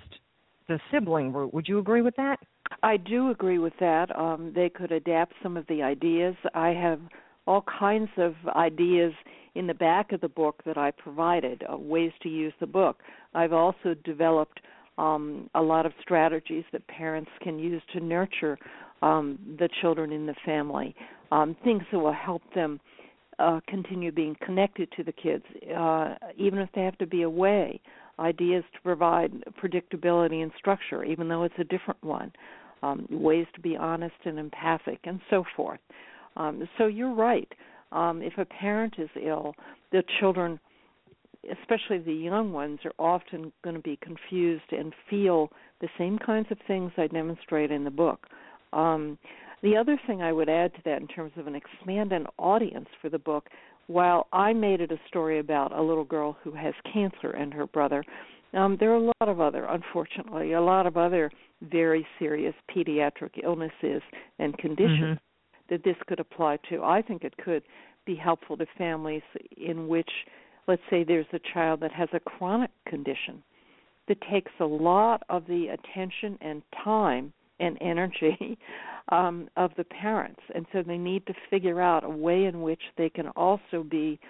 the 0.69 0.81
sibling 0.91 1.33
route. 1.33 1.53
Would 1.53 1.69
you 1.69 1.79
agree 1.79 2.01
with 2.01 2.17
that? 2.17 2.39
I 2.83 2.97
do 2.97 3.31
agree 3.31 3.59
with 3.59 3.75
that. 3.81 4.17
Um, 4.17 4.53
they 4.55 4.69
could 4.69 4.93
adapt 4.93 5.35
some 5.43 5.57
of 5.57 5.67
the 5.67 5.83
ideas. 5.83 6.37
I 6.55 6.69
have 6.69 7.01
all 7.47 7.65
kinds 7.79 8.11
of 8.17 8.35
ideas 8.55 9.13
in 9.55 9.67
the 9.67 9.75
back 9.75 10.13
of 10.13 10.21
the 10.21 10.29
book 10.29 10.63
that 10.65 10.79
I 10.79 10.93
provided, 10.93 11.65
uh, 11.71 11.77
ways 11.77 12.13
to 12.23 12.29
use 12.29 12.53
the 12.61 12.67
book. 12.67 13.01
I've 13.35 13.53
also 13.53 13.95
developed 14.05 14.61
um, 15.01 15.49
a 15.55 15.63
lot 15.63 15.87
of 15.87 15.93
strategies 16.03 16.65
that 16.73 16.87
parents 16.87 17.31
can 17.43 17.59
use 17.59 17.83
to 17.95 18.01
nurture 18.01 18.59
um, 19.01 19.39
the 19.59 19.69
children 19.81 20.13
in 20.13 20.27
the 20.27 20.35
family, 20.45 20.95
um, 21.33 21.57
things 21.65 21.83
that 21.91 21.99
will 21.99 22.13
help 22.13 22.43
them 22.55 22.79
uh, 23.39 23.61
continue 23.67 24.13
being 24.13 24.37
connected 24.45 24.93
to 24.95 25.03
the 25.03 25.13
kids, 25.13 25.45
uh, 25.75 26.15
even 26.37 26.59
if 26.59 26.69
they 26.75 26.83
have 26.83 26.99
to 26.99 27.07
be 27.07 27.23
away. 27.23 27.81
Ideas 28.19 28.63
to 28.75 28.81
provide 28.83 29.33
predictability 29.63 30.43
and 30.43 30.53
structure, 30.59 31.03
even 31.03 31.27
though 31.29 31.45
it's 31.45 31.55
a 31.59 31.65
different 31.65 32.03
one. 32.05 32.31
Um, 32.83 33.07
ways 33.11 33.47
to 33.55 33.61
be 33.61 33.77
honest 33.77 34.15
and 34.25 34.39
empathic, 34.39 35.01
and 35.05 35.21
so 35.29 35.45
forth. 35.55 35.81
Um, 36.37 36.67
so 36.79 36.87
you're 36.87 37.15
right. 37.15 37.51
Um, 37.93 38.23
if 38.23 38.39
a 38.39 38.47
parent 38.47 38.95
is 38.99 39.11
ill, 39.23 39.55
the 39.93 40.03
children, 40.19 40.59
especially 41.61 41.99
the 41.99 42.13
young 42.13 42.53
ones, 42.53 42.81
are 42.85 42.93
often 42.99 43.53
going 43.63 43.77
to 43.77 43.83
be 43.83 43.99
confused 44.03 44.73
and 44.73 44.95
feel 45.09 45.51
the 45.81 45.89
same 45.99 46.19
kinds 46.19 46.49
of 46.51 46.59
things 46.67 46.93
I 46.97 47.07
demonstrate 47.07 47.71
in 47.71 47.85
the 47.85 47.91
book. 47.91 48.27
Um, 48.73 49.19
the 49.63 49.77
other 49.77 49.99
thing 50.07 50.23
I 50.23 50.33
would 50.33 50.49
add 50.49 50.75
to 50.75 50.81
that 50.85 51.01
in 51.01 51.09
terms 51.09 51.33
of 51.37 51.47
an 51.47 51.55
expanded 51.55 52.27
audience 52.39 52.89
for 53.01 53.09
the 53.09 53.19
book, 53.19 53.49
while 53.87 54.27
I 54.33 54.53
made 54.53 54.81
it 54.81 54.93
a 54.93 55.01
story 55.09 55.39
about 55.39 55.77
a 55.77 55.83
little 55.83 56.05
girl 56.05 56.37
who 56.43 56.53
has 56.53 56.75
cancer 56.93 57.31
and 57.31 57.53
her 57.53 57.67
brother, 57.67 58.05
um, 58.55 58.77
there 58.79 58.91
are 58.91 58.97
a 58.97 59.13
lot 59.21 59.29
of 59.29 59.41
other, 59.41 59.65
unfortunately, 59.65 60.53
a 60.53 60.61
lot 60.61 60.87
of 60.87 60.97
other 60.97 61.31
very 61.63 62.07
serious 62.19 62.55
pediatric 62.75 63.43
illnesses 63.43 64.03
and 64.39 64.57
conditions 64.59 64.99
mm-hmm 64.99 65.25
that 65.71 65.85
this 65.85 65.97
could 66.07 66.21
apply 66.21 66.59
to. 66.69 66.83
I 66.83 67.01
think 67.01 67.25
it 67.25 67.37
could 67.39 67.63
be 68.05 68.17
helpful 68.17 68.57
to 68.59 68.67
families 68.77 69.23
in 69.57 69.89
which, 69.89 70.11
let's 70.71 70.83
say, 70.89 71.03
there's 71.03 71.27
a 71.33 71.41
child 71.53 71.81
that 71.81 71.91
has 71.91 72.09
a 72.13 72.21
chronic 72.21 72.71
condition 72.87 73.43
that 74.07 74.19
takes 74.31 74.53
a 74.61 74.65
lot 74.65 75.21
of 75.29 75.45
the 75.49 75.67
attention 75.67 76.39
and 76.41 76.63
time 76.85 77.33
and 77.59 77.77
energy 77.81 78.57
um, 79.09 79.49
of 79.57 79.73
the 79.77 79.83
parents. 79.83 80.41
And 80.55 80.67
so 80.73 80.85
they 80.85 80.97
need 80.97 81.27
to 81.27 81.35
figure 81.51 81.81
out 81.81 82.05
a 82.05 82.09
way 82.09 82.45
in 82.45 82.63
which 82.63 82.83
they 82.97 83.09
can 83.09 83.27
also 83.31 83.83
be 83.83 84.21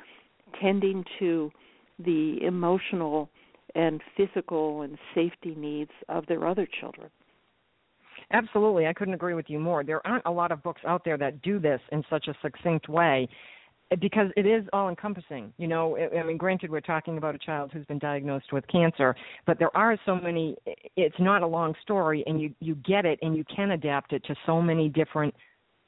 tending 0.63 1.05
to 1.19 1.51
the 1.99 2.39
emotional 2.41 3.29
and 3.75 4.01
physical 4.17 4.81
and 4.81 4.97
safety 5.15 5.55
needs 5.55 5.91
of 6.09 6.25
their 6.25 6.49
other 6.49 6.67
children. 6.81 7.11
Absolutely, 8.33 8.87
I 8.87 8.95
couldn't 8.95 9.15
agree 9.15 9.35
with 9.35 9.51
you 9.51 9.59
more. 9.59 9.85
There 9.85 10.05
aren't 10.07 10.25
a 10.25 10.31
lot 10.31 10.53
of 10.53 10.63
books 10.63 10.81
out 10.87 11.05
there 11.05 11.19
that 11.19 11.43
do 11.43 11.59
this 11.59 11.83
in 11.93 12.03
such 12.09 12.29
a 12.29 12.35
succinct 12.41 12.89
way 12.89 13.29
because 14.01 14.29
it 14.37 14.47
is 14.47 14.65
all 14.73 14.89
encompassing 14.89 15.53
you 15.59 15.67
know 15.67 15.97
i 16.19 16.23
mean 16.23 16.37
granted 16.37 16.71
we're 16.71 16.81
talking 16.81 17.19
about 17.19 17.35
a 17.35 17.39
child 17.39 17.71
who's 17.73 17.85
been 17.87 17.99
diagnosed 17.99 18.53
with 18.53 18.65
cancer 18.69 19.15
but 19.47 19.59
there 19.59 19.75
are 19.77 19.99
so 20.07 20.15
many 20.15 20.57
it's 20.97 21.19
not 21.19 21.43
a 21.43 21.47
long 21.47 21.75
story 21.83 22.23
and 22.27 22.41
you 22.41 22.55
you 22.61 22.75
get 22.77 23.05
it 23.05 23.19
and 23.23 23.37
you 23.37 23.45
can 23.55 23.73
adapt 23.73 24.13
it 24.13 24.23
to 24.25 24.35
so 24.47 24.63
many 24.63 24.89
different 24.89 25.35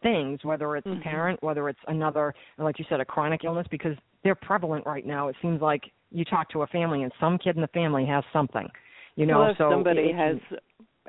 things 0.03 0.41
whether 0.43 0.77
it's 0.77 0.87
mm-hmm. 0.87 1.01
a 1.01 1.05
parent 1.05 1.43
whether 1.43 1.69
it's 1.69 1.79
another 1.87 2.35
like 2.59 2.79
you 2.79 2.85
said 2.89 3.01
a 3.01 3.05
chronic 3.05 3.45
illness 3.45 3.67
because 3.71 3.97
they're 4.25 4.35
prevalent 4.35 4.85
right 4.85 5.07
now 5.07 5.29
it 5.29 5.37
seems 5.41 5.61
like 5.61 5.83
you 6.11 6.25
talk 6.25 6.51
to 6.51 6.63
a 6.63 6.67
family 6.69 7.05
and 7.05 7.13
some 7.21 7.39
kid 7.39 7.55
in 7.55 7.63
the 7.63 7.69
family 7.69 8.05
has 8.05 8.25
something 8.33 8.69
you 9.15 9.27
know 9.27 9.41
well, 9.41 9.51
if 9.51 9.59
so 9.59 9.71
somebody 9.71 10.11
it, 10.11 10.17
has 10.17 10.37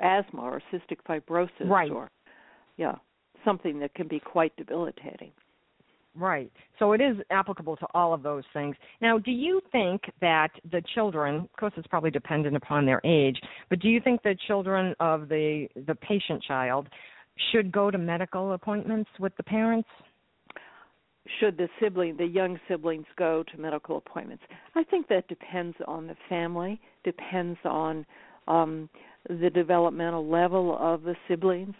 asthma 0.00 0.42
or 0.42 0.62
cystic 0.72 0.98
fibrosis 1.08 1.68
right. 1.68 1.90
or 1.90 2.10
yeah, 2.76 2.96
something 3.44 3.78
that 3.80 3.94
can 3.94 4.08
be 4.08 4.20
quite 4.20 4.56
debilitating. 4.56 5.32
Right. 6.16 6.50
So 6.78 6.92
it 6.92 7.00
is 7.00 7.16
applicable 7.30 7.76
to 7.76 7.86
all 7.92 8.14
of 8.14 8.22
those 8.22 8.44
things. 8.52 8.76
Now, 9.00 9.18
do 9.18 9.32
you 9.32 9.60
think 9.72 10.02
that 10.20 10.50
the 10.70 10.82
children, 10.94 11.36
of 11.36 11.52
course 11.58 11.72
it's 11.76 11.88
probably 11.88 12.10
dependent 12.10 12.56
upon 12.56 12.86
their 12.86 13.00
age, 13.04 13.40
but 13.68 13.80
do 13.80 13.88
you 13.88 14.00
think 14.00 14.22
the 14.22 14.36
children 14.46 14.94
of 15.00 15.28
the 15.28 15.66
the 15.86 15.94
patient 15.96 16.42
child 16.42 16.88
should 17.50 17.72
go 17.72 17.90
to 17.90 17.98
medical 17.98 18.52
appointments 18.52 19.10
with 19.18 19.36
the 19.36 19.42
parents? 19.42 19.88
Should 21.40 21.56
the 21.56 21.68
sibling, 21.80 22.16
the 22.16 22.26
young 22.26 22.60
siblings 22.68 23.06
go 23.16 23.42
to 23.50 23.60
medical 23.60 23.96
appointments? 23.96 24.44
I 24.76 24.84
think 24.84 25.08
that 25.08 25.26
depends 25.26 25.76
on 25.88 26.06
the 26.06 26.16
family, 26.28 26.80
depends 27.02 27.58
on 27.64 28.06
um 28.46 28.88
the 29.28 29.50
developmental 29.50 30.28
level 30.28 30.76
of 30.78 31.02
the 31.02 31.16
siblings 31.26 31.74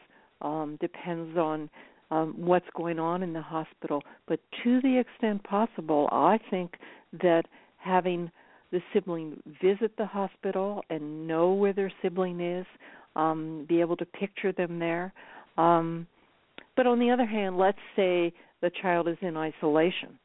um, 0.44 0.76
depends 0.80 1.36
on 1.36 1.70
um, 2.14 2.34
what's 2.36 2.66
going 2.76 2.98
on 3.00 3.22
in 3.22 3.32
the 3.32 3.42
hospital. 3.42 4.02
But 4.28 4.38
to 4.62 4.80
the 4.82 4.98
extent 4.98 5.42
possible, 5.42 6.08
I 6.12 6.38
think 6.50 6.74
that 7.20 7.42
having 7.78 8.30
the 8.70 8.80
sibling 8.92 9.42
visit 9.60 9.96
the 9.98 10.06
hospital 10.06 10.82
and 10.90 11.26
know 11.26 11.52
where 11.52 11.72
their 11.72 11.92
sibling 12.02 12.40
is, 12.40 12.66
um, 13.16 13.66
be 13.68 13.80
able 13.80 13.96
to 13.96 14.06
picture 14.06 14.52
them 14.52 14.78
there. 14.78 15.12
Um, 15.58 16.06
but 16.76 16.86
on 16.86 16.98
the 17.00 17.10
other 17.10 17.26
hand, 17.26 17.58
let's 17.58 17.78
say 17.96 18.32
the 18.62 18.70
child 18.80 19.08
is 19.08 19.16
in 19.20 19.36
isolation, 19.36 20.18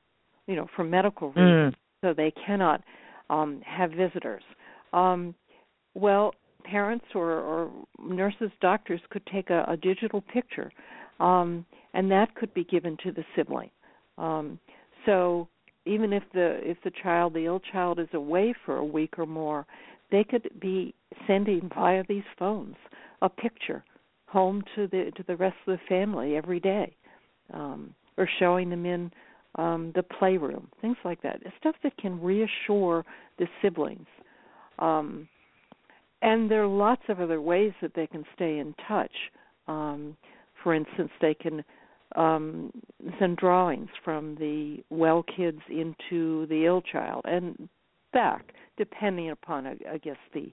you 0.47 0.55
know, 0.55 0.67
for 0.75 0.83
medical 0.83 1.29
reasons, 1.29 1.73
mm. 1.73 1.75
so 2.01 2.13
they 2.13 2.31
cannot 2.45 2.83
um, 3.29 3.61
have 3.65 3.91
visitors. 3.91 4.43
Um, 4.93 5.33
well, 5.95 6.33
parents 6.63 7.05
or, 7.15 7.31
or 7.31 7.71
nurses, 7.99 8.51
doctors 8.61 9.01
could 9.09 9.25
take 9.31 9.49
a, 9.49 9.65
a 9.67 9.77
digital 9.77 10.21
picture, 10.21 10.71
um, 11.19 11.65
and 11.93 12.09
that 12.11 12.33
could 12.35 12.53
be 12.53 12.63
given 12.63 12.97
to 13.03 13.11
the 13.11 13.23
sibling. 13.35 13.69
Um, 14.17 14.59
so 15.05 15.47
even 15.85 16.13
if 16.13 16.23
the 16.33 16.59
if 16.61 16.77
the 16.83 16.91
child, 17.03 17.33
the 17.33 17.45
ill 17.45 17.61
child, 17.71 17.99
is 17.99 18.07
away 18.13 18.53
for 18.65 18.77
a 18.77 18.85
week 18.85 19.17
or 19.17 19.25
more, 19.25 19.65
they 20.11 20.23
could 20.23 20.49
be 20.59 20.93
sending 21.27 21.69
via 21.73 22.03
these 22.07 22.23
phones 22.37 22.75
a 23.21 23.29
picture 23.29 23.83
home 24.27 24.63
to 24.75 24.87
the 24.87 25.11
to 25.15 25.23
the 25.27 25.35
rest 25.35 25.55
of 25.67 25.77
the 25.77 25.85
family 25.87 26.35
every 26.35 26.59
day, 26.59 26.95
um, 27.53 27.93
or 28.17 28.29
showing 28.39 28.69
them 28.69 28.85
in 28.85 29.11
um, 29.55 29.91
the 29.95 30.03
playroom, 30.03 30.69
things 30.81 30.97
like 31.03 31.21
that. 31.21 31.41
Stuff 31.59 31.75
that 31.83 31.97
can 31.97 32.21
reassure 32.21 33.03
the 33.37 33.47
siblings. 33.61 34.07
Um, 34.77 35.27
and 36.21 36.51
there 36.51 36.63
are 36.63 36.67
lots 36.67 37.01
of 37.09 37.19
other 37.19 37.41
ways 37.41 37.71
that 37.81 37.93
they 37.95 38.05
can 38.05 38.25
stay 38.35 38.59
in 38.59 38.75
touch. 38.87 39.11
Um, 39.67 40.17
for 40.63 40.73
instance, 40.73 41.11
they 41.21 41.33
can 41.33 41.63
um, 42.15 42.71
send 43.19 43.37
drawings 43.37 43.89
from 44.03 44.35
the 44.35 44.77
well 44.89 45.23
kids 45.23 45.61
into 45.69 46.47
the 46.47 46.65
ill 46.65 46.81
child 46.81 47.21
and 47.25 47.69
back, 48.13 48.53
depending 48.77 49.29
upon, 49.29 49.67
I 49.67 49.97
guess, 49.97 50.17
the 50.33 50.51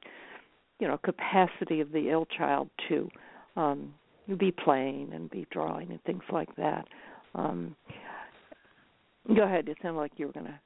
you 0.79 0.87
know 0.87 0.99
capacity 0.99 1.81
of 1.81 1.93
the 1.93 2.11
ill 2.11 2.27
child 2.27 2.69
to 2.89 3.09
um, 3.57 3.95
be 4.39 4.53
playing 4.53 5.13
and 5.13 5.31
be 5.31 5.47
drawing 5.51 5.91
and 5.91 6.03
things 6.05 6.23
like 6.31 6.55
that. 6.57 6.87
Um, 7.35 7.77
go 9.35 9.43
ahead. 9.43 9.69
It 9.69 9.79
sounded 9.83 9.99
like 9.99 10.13
you 10.17 10.27
were 10.27 10.33
going 10.33 10.47
to 10.47 10.61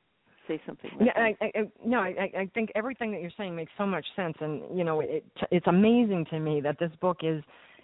say 0.48 0.60
something. 0.66 0.90
Like 0.98 1.10
yeah, 1.14 1.22
I, 1.22 1.36
I, 1.42 1.70
no, 1.84 1.98
I, 1.98 2.30
I 2.36 2.50
think 2.54 2.70
everything 2.74 3.12
that 3.12 3.20
you're 3.20 3.30
saying 3.36 3.54
makes 3.54 3.72
so 3.78 3.86
much 3.86 4.06
sense, 4.16 4.34
and 4.40 4.62
you 4.76 4.84
know, 4.84 5.00
it, 5.00 5.24
it's 5.50 5.66
amazing 5.66 6.26
to 6.30 6.40
me 6.40 6.60
that 6.60 6.78
this 6.78 6.90
book 7.00 7.18
is 7.22 7.42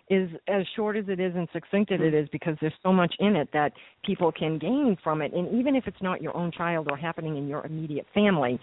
is 0.09 0.31
as 0.49 0.65
short 0.77 0.97
as 0.97 1.05
it 1.09 1.21
is 1.21 1.35
and 1.35 1.49
succinct 1.53 1.91
as 1.93 2.01
it 2.01 2.15
is 2.15 2.29
because 2.31 2.57
there's 2.61 2.73
so 2.83 2.93
much 2.93 3.15
in 3.19 3.37
it 3.37 3.49
that 3.53 3.73
people 4.05 4.31
can 4.33 4.59
gain 4.59 4.97
from 5.03 5.23
it. 5.23 5.33
And 5.33 5.59
even 5.59 5.75
if 5.75 5.87
it's 5.87 6.01
not 6.01 6.23
your 6.23 6.37
own 6.37 6.53
child 6.53 6.89
or 6.91 6.97
happening 6.97 7.37
in 7.37 7.49
your 7.49 7.65
immediate 7.67 8.07
family 8.15 8.59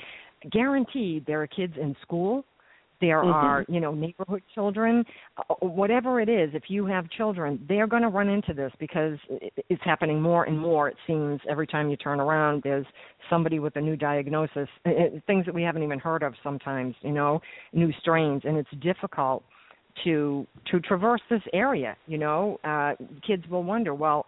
guaranteed 0.52 1.26
there 1.26 1.42
are 1.42 1.48
kids 1.48 1.74
in 1.80 1.96
school 2.02 2.44
there 3.00 3.22
mm-hmm. 3.22 3.32
are 3.32 3.66
you 3.70 3.80
know 3.80 3.94
neighborhood 3.94 4.42
children 4.54 5.06
uh, 5.38 5.54
whatever 5.62 6.20
it 6.20 6.28
is 6.28 6.50
if 6.54 6.64
you 6.68 6.86
have 6.86 7.10
children 7.12 7.64
they're 7.68 7.88
going 7.88 8.02
to 8.02 8.10
run 8.10 8.28
into 8.28 8.54
this 8.54 8.72
because 8.78 9.18
it's 9.70 9.82
happening 9.86 10.22
more 10.22 10.44
and 10.44 10.60
more 10.60 10.90
it 10.90 10.98
seems 11.08 11.40
every 11.50 11.66
time 11.66 11.90
you 11.90 11.96
turn 11.96 12.20
around 12.20 12.62
there's 12.64 12.86
somebody 13.30 13.60
with 13.60 13.74
a 13.78 13.82
new 13.82 13.96
diagnosis 13.96 14.68
things 15.28 15.46
that 15.46 15.54
we 15.54 15.64
haven't 15.64 15.84
even 15.84 15.98
heard 15.98 16.24
of 16.24 16.34
sometimes 16.44 16.94
you 17.02 17.12
know 17.14 17.42
new 17.74 17.92
strains. 18.00 18.42
And 18.46 18.58
it's 18.58 18.70
difficult 18.82 19.44
to 20.04 20.46
to 20.72 20.80
traverse 20.80 21.22
this 21.30 21.42
area 21.54 21.96
you 22.08 22.18
know 22.18 22.60
uh 22.64 22.94
kids 23.26 23.44
will 23.50 23.64
wonder 23.64 23.94
well 23.94 24.26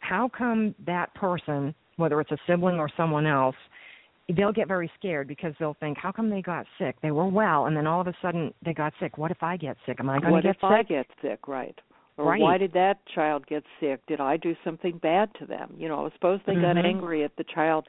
how 0.00 0.30
come 0.36 0.74
that 0.86 1.12
person 1.14 1.74
whether 1.96 2.20
it's 2.20 2.30
a 2.30 2.38
sibling 2.46 2.76
or 2.76 2.88
someone 2.96 3.26
else 3.26 3.56
they'll 4.36 4.52
get 4.52 4.68
very 4.68 4.90
scared 4.98 5.28
because 5.28 5.54
they'll 5.58 5.76
think, 5.80 5.98
"How 5.98 6.12
come 6.12 6.30
they 6.30 6.42
got 6.42 6.66
sick? 6.78 6.96
They 7.02 7.10
were 7.10 7.26
well, 7.26 7.66
and 7.66 7.76
then 7.76 7.86
all 7.86 8.00
of 8.00 8.06
a 8.06 8.14
sudden 8.22 8.52
they 8.64 8.72
got 8.72 8.92
sick. 9.00 9.18
What 9.18 9.30
if 9.30 9.42
I 9.42 9.56
get 9.56 9.76
sick? 9.86 9.96
Am 10.00 10.08
I 10.08 10.18
going 10.20 10.34
to 10.34 10.42
get 10.42 10.56
sick? 10.56 10.62
What 10.62 10.80
if 10.80 10.86
I 10.86 10.88
get 10.88 11.06
sick? 11.22 11.48
Right. 11.48 11.78
Or 12.16 12.26
right. 12.26 12.40
why 12.40 12.58
did 12.58 12.72
that 12.74 12.98
child 13.14 13.46
get 13.46 13.64
sick? 13.80 14.00
Did 14.06 14.20
I 14.20 14.36
do 14.36 14.54
something 14.62 14.98
bad 14.98 15.30
to 15.38 15.46
them? 15.46 15.74
You 15.78 15.88
know, 15.88 16.10
suppose 16.14 16.40
they 16.46 16.52
mm-hmm. 16.52 16.62
got 16.62 16.84
angry 16.84 17.24
at 17.24 17.34
the 17.36 17.44
child 17.44 17.86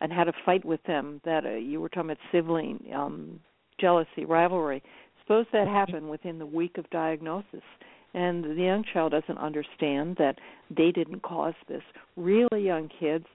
and 0.00 0.12
had 0.12 0.28
a 0.28 0.32
fight 0.44 0.64
with 0.64 0.82
them. 0.84 1.20
That 1.24 1.44
uh, 1.44 1.50
you 1.56 1.80
were 1.80 1.88
talking 1.88 2.10
about 2.10 2.18
sibling 2.30 2.84
um, 2.94 3.40
jealousy, 3.80 4.24
rivalry. 4.26 4.82
Suppose 5.24 5.46
that 5.52 5.66
happened 5.66 6.08
within 6.10 6.38
the 6.38 6.46
week 6.46 6.76
of 6.78 6.88
diagnosis 6.90 7.62
and 8.14 8.44
the 8.44 8.62
young 8.62 8.84
child 8.92 9.12
doesn't 9.12 9.38
understand 9.38 10.16
that 10.18 10.36
they 10.74 10.92
didn't 10.92 11.22
cause 11.22 11.54
this. 11.68 11.82
Really 12.16 12.64
young 12.64 12.88
kids, 13.00 13.26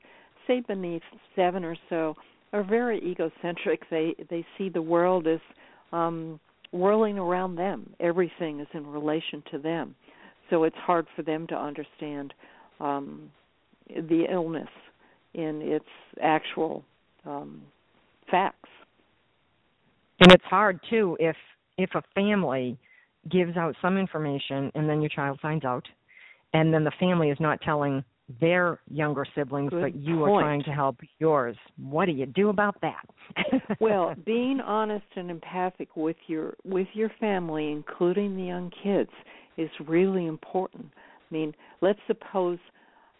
say 0.48 0.62
beneath 0.62 1.02
seven 1.36 1.66
or 1.66 1.76
so, 1.90 2.16
are 2.54 2.64
very 2.64 3.00
egocentric. 3.00 3.82
They 3.92 4.16
they 4.30 4.46
see 4.58 4.70
the 4.70 4.82
world 4.82 5.28
as 5.28 5.40
um, 5.92 6.40
whirling 6.72 7.20
around 7.20 7.56
them. 7.56 7.94
Everything 8.00 8.60
is 8.60 8.68
in 8.74 8.88
relation 8.88 9.44
to 9.52 9.60
them, 9.60 9.96
so 10.50 10.64
it's 10.64 10.78
hard 10.78 11.06
for 11.16 11.22
them 11.22 11.46
to 11.48 11.56
understand 11.56 12.34
um, 12.80 13.30
the 13.90 14.26
illness 14.32 14.70
in 15.34 15.62
its 15.62 15.86
actual 16.22 16.84
um, 17.26 17.62
facts. 18.32 18.70
And 20.22 20.32
it's 20.32 20.44
hard 20.46 20.80
too 20.90 21.18
if 21.20 21.36
if 21.80 21.90
a 21.96 22.04
family 22.14 22.78
gives 23.32 23.58
out 23.58 23.76
some 23.82 23.98
information 23.98 24.72
and 24.76 24.88
then 24.88 25.02
your 25.02 25.10
child 25.10 25.40
finds 25.42 25.66
out 25.66 25.86
and 26.54 26.74
then 26.74 26.84
the 26.84 26.92
family 27.00 27.30
is 27.30 27.38
not 27.40 27.60
telling 27.62 28.04
their 28.40 28.80
younger 28.90 29.26
siblings 29.34 29.72
Good 29.72 29.82
but 29.82 29.96
you 29.96 30.18
point. 30.18 30.32
are 30.32 30.42
trying 30.42 30.64
to 30.64 30.72
help 30.72 30.98
yours 31.20 31.56
what 31.78 32.06
do 32.06 32.12
you 32.12 32.26
do 32.26 32.50
about 32.50 32.80
that 32.82 33.06
well 33.80 34.14
being 34.26 34.60
honest 34.62 35.06
and 35.16 35.32
empathic 35.32 35.96
with 35.96 36.18
your 36.28 36.54
with 36.64 36.88
your 36.94 37.12
family 37.20 37.72
including 37.72 38.36
the 38.36 38.44
young 38.44 38.72
kids 38.84 39.10
is 39.58 39.70
really 39.88 40.28
important 40.28 40.86
i 40.96 41.34
mean 41.34 41.54
let's 41.82 42.00
suppose 42.08 42.60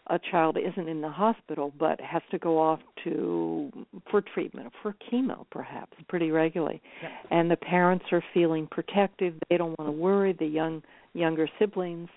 a 0.08 0.18
child 0.30 0.56
isn't 0.56 0.88
in 0.88 1.00
the 1.00 1.08
hospital 1.08 1.72
but 1.78 2.00
has 2.00 2.22
to 2.30 2.38
go 2.38 2.58
off 2.58 2.80
to 3.04 3.70
for 4.10 4.22
treatment 4.22 4.72
for 4.82 4.94
chemo 5.10 5.46
perhaps 5.50 5.92
pretty 6.08 6.30
regularly. 6.30 6.80
And 7.30 7.50
the 7.50 7.56
parents 7.56 8.04
are 8.12 8.22
feeling 8.34 8.66
protective. 8.70 9.34
They 9.48 9.56
don't 9.56 9.78
want 9.78 9.88
to 9.88 9.92
worry 9.92 10.34
the 10.38 10.46
young 10.46 10.82
younger 11.14 11.48
siblings. 11.58 12.08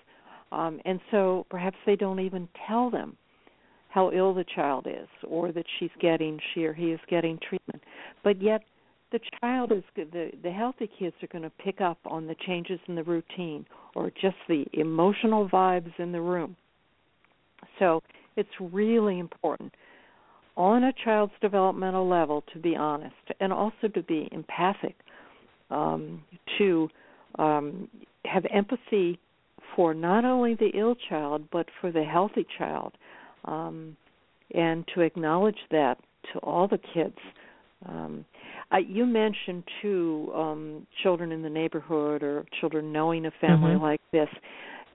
Um 0.52 0.80
and 0.84 1.00
so 1.10 1.46
perhaps 1.50 1.76
they 1.86 1.96
don't 1.96 2.20
even 2.20 2.48
tell 2.66 2.90
them 2.90 3.16
how 3.88 4.10
ill 4.12 4.34
the 4.34 4.44
child 4.54 4.86
is 4.88 5.08
or 5.26 5.52
that 5.52 5.66
she's 5.78 5.90
getting 6.00 6.38
she 6.52 6.64
or 6.64 6.74
he 6.74 6.86
is 6.86 7.00
getting 7.08 7.38
treatment. 7.48 7.82
But 8.22 8.42
yet 8.42 8.62
the 9.12 9.20
child 9.40 9.70
is 9.70 9.84
the 9.94 10.32
the 10.42 10.50
healthy 10.50 10.90
kids 10.98 11.14
are 11.22 11.28
going 11.28 11.42
to 11.42 11.52
pick 11.64 11.80
up 11.80 11.98
on 12.04 12.26
the 12.26 12.34
changes 12.46 12.80
in 12.88 12.96
the 12.96 13.04
routine 13.04 13.64
or 13.94 14.10
just 14.10 14.36
the 14.48 14.64
emotional 14.72 15.48
vibes 15.48 15.92
in 15.98 16.10
the 16.10 16.20
room. 16.20 16.56
So 17.78 18.02
it's 18.36 18.50
really 18.60 19.18
important 19.18 19.72
on 20.56 20.84
a 20.84 20.92
child's 21.04 21.32
developmental 21.40 22.08
level 22.08 22.44
to 22.52 22.58
be 22.58 22.76
honest 22.76 23.14
and 23.40 23.52
also 23.52 23.88
to 23.92 24.02
be 24.02 24.28
empathic, 24.32 24.94
um, 25.70 26.22
to 26.58 26.88
um, 27.38 27.88
have 28.24 28.44
empathy 28.52 29.18
for 29.74 29.94
not 29.94 30.24
only 30.24 30.54
the 30.54 30.70
ill 30.74 30.94
child 31.08 31.42
but 31.50 31.66
for 31.80 31.90
the 31.90 32.04
healthy 32.04 32.46
child, 32.58 32.92
um, 33.44 33.96
and 34.54 34.84
to 34.94 35.00
acknowledge 35.00 35.58
that 35.70 35.98
to 36.32 36.38
all 36.40 36.68
the 36.68 36.78
kids. 36.94 37.18
Um, 37.88 38.24
I, 38.70 38.78
you 38.78 39.04
mentioned 39.04 39.64
too 39.82 40.32
um, 40.34 40.86
children 41.02 41.32
in 41.32 41.42
the 41.42 41.50
neighborhood 41.50 42.22
or 42.22 42.44
children 42.60 42.92
knowing 42.92 43.26
a 43.26 43.30
family 43.40 43.72
mm-hmm. 43.72 43.82
like 43.82 44.00
this, 44.12 44.28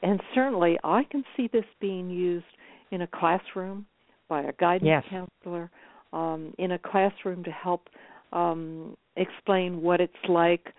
and 0.02 0.22
certainly 0.34 0.78
I 0.84 1.04
can 1.04 1.24
see 1.36 1.50
this 1.52 1.65
being 1.80 2.10
used 2.10 2.45
in 2.91 3.02
a 3.02 3.08
classroom 3.08 3.86
by 4.30 4.44
a 4.44 4.54
guidance 4.54 4.88
yes. 4.88 5.04
counselor, 5.10 5.70
um, 6.13 6.54
in 6.58 6.72
a 6.72 6.80
classroom 6.80 7.44
to 7.44 7.52
help 7.52 7.89
um, 8.32 8.96
explain 9.15 9.82
what 9.82 10.00
it's 10.00 10.13
like 10.28 10.74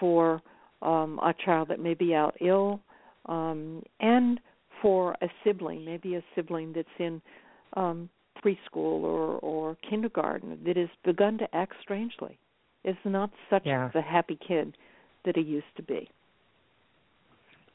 for 0.00 0.40
um, 0.82 1.18
a 1.22 1.34
child 1.44 1.68
that 1.68 1.80
may 1.80 1.94
be 1.94 2.14
out 2.14 2.34
ill, 2.40 2.80
um, 3.26 3.82
and 4.00 4.40
for 4.80 5.16
a 5.22 5.28
sibling, 5.42 5.84
maybe 5.84 6.14
a 6.14 6.22
sibling 6.34 6.72
that's 6.72 6.88
in 6.98 7.20
um, 7.74 8.08
preschool 8.44 9.02
or, 9.02 9.38
or 9.38 9.76
kindergarten 9.88 10.58
that 10.64 10.76
has 10.76 10.88
begun 11.04 11.38
to 11.38 11.54
act 11.54 11.72
strangely, 11.80 12.38
is 12.84 12.96
not 13.04 13.30
such 13.48 13.62
yeah. 13.64 13.90
the 13.94 14.02
happy 14.02 14.38
kid 14.46 14.76
that 15.24 15.36
he 15.36 15.42
used 15.42 15.66
to 15.76 15.82
be. 15.82 16.08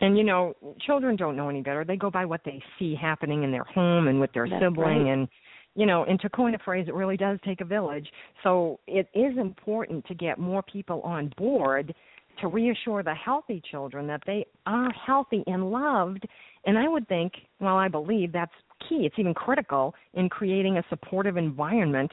And 0.01 0.17
you 0.17 0.23
know, 0.23 0.55
children 0.85 1.15
don't 1.15 1.35
know 1.35 1.49
any 1.49 1.61
better. 1.61 1.83
They 1.83 1.97
go 1.97 2.09
by 2.09 2.25
what 2.25 2.41
they 2.45 2.61
see 2.77 2.95
happening 2.95 3.43
in 3.43 3.51
their 3.51 3.65
home 3.65 4.07
and 4.07 4.19
with 4.19 4.31
their 4.33 4.47
That's 4.47 4.63
sibling 4.63 5.05
right. 5.05 5.13
and 5.13 5.27
you 5.75 5.85
know, 5.85 6.03
and 6.03 6.19
to 6.21 6.29
coin 6.29 6.55
a 6.55 6.59
phrase, 6.59 6.87
it 6.87 6.93
really 6.93 7.15
does 7.15 7.39
take 7.45 7.61
a 7.61 7.65
village. 7.65 8.07
So 8.43 8.79
it 8.87 9.07
is 9.13 9.37
important 9.37 10.05
to 10.07 10.15
get 10.15 10.37
more 10.39 10.63
people 10.63 11.01
on 11.01 11.31
board 11.37 11.93
to 12.41 12.47
reassure 12.47 13.03
the 13.03 13.13
healthy 13.13 13.61
children 13.69 14.07
that 14.07 14.21
they 14.25 14.45
are 14.65 14.91
healthy 14.91 15.43
and 15.47 15.71
loved. 15.71 16.27
And 16.65 16.77
I 16.77 16.87
would 16.87 17.07
think, 17.07 17.33
well, 17.59 17.77
I 17.77 17.87
believe 17.87 18.31
that's 18.31 18.51
key. 18.87 19.05
It's 19.05 19.15
even 19.17 19.33
critical 19.33 19.93
in 20.13 20.27
creating 20.29 20.77
a 20.77 20.83
supportive 20.89 21.37
environment 21.37 22.11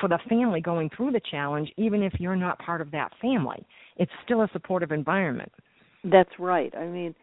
for 0.00 0.08
the 0.08 0.18
family 0.28 0.60
going 0.60 0.90
through 0.96 1.12
the 1.12 1.20
challenge, 1.30 1.70
even 1.76 2.02
if 2.02 2.14
you're 2.18 2.36
not 2.36 2.58
part 2.58 2.80
of 2.80 2.90
that 2.92 3.12
family. 3.20 3.64
It's 3.96 4.10
still 4.24 4.42
a 4.42 4.48
supportive 4.52 4.90
environment. 4.90 5.52
That's 6.04 6.32
right. 6.38 6.74
I 6.76 6.86
mean, 6.86 7.14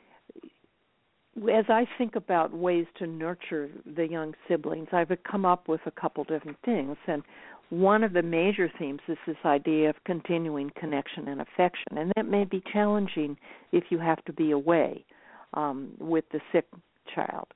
as 1.49 1.65
I 1.69 1.87
think 1.97 2.15
about 2.15 2.53
ways 2.53 2.85
to 2.99 3.07
nurture 3.07 3.69
the 3.95 4.07
young 4.07 4.33
siblings, 4.47 4.89
I've 4.91 5.11
come 5.29 5.45
up 5.45 5.67
with 5.67 5.81
a 5.85 5.91
couple 5.91 6.23
different 6.23 6.57
things. 6.63 6.97
And 7.07 7.23
one 7.69 8.03
of 8.03 8.13
the 8.13 8.21
major 8.21 8.71
themes 8.77 8.99
is 9.07 9.17
this 9.25 9.37
idea 9.45 9.89
of 9.89 9.95
continuing 10.05 10.71
connection 10.79 11.29
and 11.29 11.41
affection. 11.41 11.97
And 11.97 12.11
that 12.15 12.27
may 12.27 12.43
be 12.43 12.61
challenging 12.71 13.37
if 13.71 13.85
you 13.89 13.97
have 13.99 14.23
to 14.25 14.33
be 14.33 14.51
away 14.51 15.05
um, 15.53 15.91
with 15.99 16.25
the 16.31 16.41
sick 16.51 16.67
child. 17.13 17.47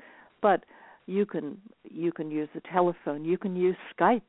But 0.41 0.63
you 1.05 1.25
can 1.25 1.57
you 1.83 2.11
can 2.11 2.31
use 2.31 2.49
the 2.55 2.61
telephone, 2.71 3.25
you 3.25 3.37
can 3.37 3.55
use 3.55 3.75
Skype 3.97 4.21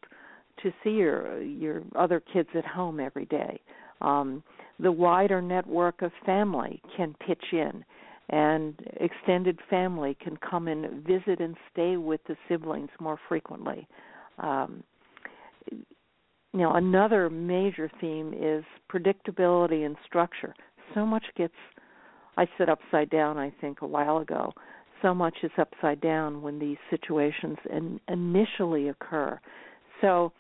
to 0.62 0.72
see 0.82 0.90
your 0.90 1.40
your 1.42 1.82
other 1.94 2.20
kids 2.20 2.48
at 2.54 2.66
home 2.66 3.00
every 3.00 3.26
day. 3.26 3.60
Um, 4.00 4.42
the 4.78 4.92
wider 4.92 5.40
network 5.40 6.02
of 6.02 6.12
family 6.26 6.82
can 6.96 7.14
pitch 7.26 7.44
in 7.52 7.84
and 8.28 8.74
extended 9.00 9.58
family 9.70 10.16
can 10.20 10.36
come 10.38 10.68
and 10.68 11.04
visit 11.06 11.40
and 11.40 11.56
stay 11.72 11.96
with 11.96 12.20
the 12.26 12.36
siblings 12.48 12.90
more 13.00 13.18
frequently. 13.28 13.86
Um, 14.38 14.82
you 15.70 16.62
know, 16.62 16.72
another 16.72 17.28
major 17.30 17.90
theme 18.00 18.32
is 18.32 18.64
predictability 18.90 19.84
and 19.84 19.96
structure. 20.06 20.54
So 20.94 21.04
much 21.04 21.24
gets, 21.36 21.54
I 22.36 22.46
said 22.56 22.68
upside 22.68 23.10
down, 23.10 23.36
I 23.36 23.52
think, 23.60 23.82
a 23.82 23.86
while 23.86 24.18
ago. 24.18 24.52
So 25.02 25.14
much 25.14 25.36
is 25.42 25.50
upside 25.58 26.00
down 26.00 26.42
when 26.42 26.58
these 26.58 26.78
situations 26.88 27.58
in, 27.70 28.00
initially 28.08 28.88
occur. 28.88 29.38
So, 30.00 30.32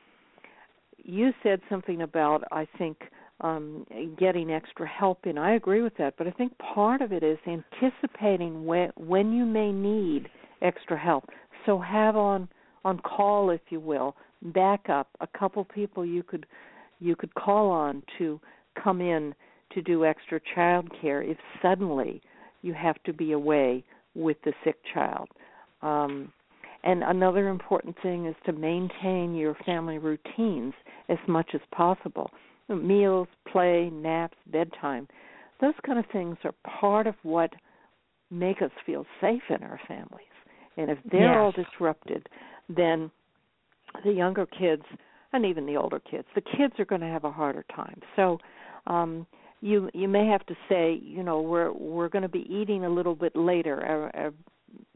you 0.96 1.32
said 1.42 1.60
something 1.68 2.02
about, 2.02 2.42
I 2.50 2.66
think, 2.78 2.96
um, 3.40 3.86
getting 4.18 4.50
extra 4.50 4.86
help 4.86 5.26
in. 5.26 5.36
I 5.36 5.54
agree 5.54 5.82
with 5.82 5.96
that, 5.98 6.14
but 6.16 6.26
I 6.26 6.30
think 6.30 6.56
part 6.58 7.02
of 7.02 7.12
it 7.12 7.22
is 7.22 7.38
anticipating 7.46 8.64
when 8.64 8.90
when 8.96 9.32
you 9.32 9.44
may 9.44 9.72
need 9.72 10.28
extra 10.62 10.98
help. 10.98 11.24
So 11.66 11.78
have 11.78 12.16
on 12.16 12.48
on 12.84 13.00
call, 13.00 13.50
if 13.50 13.60
you 13.68 13.80
will, 13.80 14.16
backup 14.42 15.08
a 15.20 15.26
couple 15.26 15.64
people 15.64 16.04
you 16.04 16.22
could 16.22 16.46
you 16.98 17.14
could 17.16 17.34
call 17.34 17.70
on 17.70 18.02
to 18.18 18.40
come 18.82 19.00
in 19.00 19.34
to 19.72 19.82
do 19.82 20.04
extra 20.04 20.40
child 20.54 20.88
care 21.00 21.22
if 21.22 21.36
suddenly 21.60 22.22
you 22.62 22.72
have 22.72 23.02
to 23.04 23.12
be 23.12 23.32
away 23.32 23.84
with 24.14 24.36
the 24.44 24.52
sick 24.64 24.76
child. 24.94 25.28
Um, 25.82 26.32
and 26.84 27.02
another 27.02 27.48
important 27.48 27.96
thing 28.02 28.26
is 28.26 28.34
to 28.46 28.52
maintain 28.52 29.34
your 29.34 29.56
family 29.66 29.98
routines 29.98 30.72
as 31.08 31.18
much 31.26 31.50
as 31.52 31.60
possible 31.72 32.30
meals, 32.68 33.28
play, 33.50 33.90
naps, 33.92 34.36
bedtime. 34.46 35.08
Those 35.60 35.74
kind 35.84 35.98
of 35.98 36.04
things 36.12 36.36
are 36.44 36.54
part 36.80 37.06
of 37.06 37.14
what 37.22 37.52
make 38.30 38.60
us 38.62 38.70
feel 38.84 39.06
safe 39.20 39.42
in 39.48 39.62
our 39.62 39.80
families. 39.86 40.26
And 40.76 40.90
if 40.90 40.98
they're 41.10 41.32
yes. 41.32 41.36
all 41.38 41.52
disrupted, 41.52 42.28
then 42.68 43.10
the 44.04 44.12
younger 44.12 44.46
kids 44.46 44.82
and 45.32 45.46
even 45.46 45.66
the 45.66 45.76
older 45.76 46.00
kids, 46.00 46.26
the 46.34 46.40
kids 46.40 46.74
are 46.78 46.84
going 46.84 47.00
to 47.00 47.06
have 47.06 47.24
a 47.24 47.30
harder 47.30 47.64
time. 47.74 48.00
So 48.14 48.38
um 48.86 49.26
you 49.62 49.88
you 49.94 50.06
may 50.06 50.26
have 50.26 50.44
to 50.46 50.54
say, 50.68 51.00
you 51.02 51.22
know, 51.22 51.40
we're 51.40 51.72
we're 51.72 52.08
going 52.08 52.22
to 52.22 52.28
be 52.28 52.46
eating 52.50 52.84
a 52.84 52.90
little 52.90 53.14
bit 53.14 53.34
later. 53.34 54.12
Uh, 54.14 54.26
uh, 54.26 54.30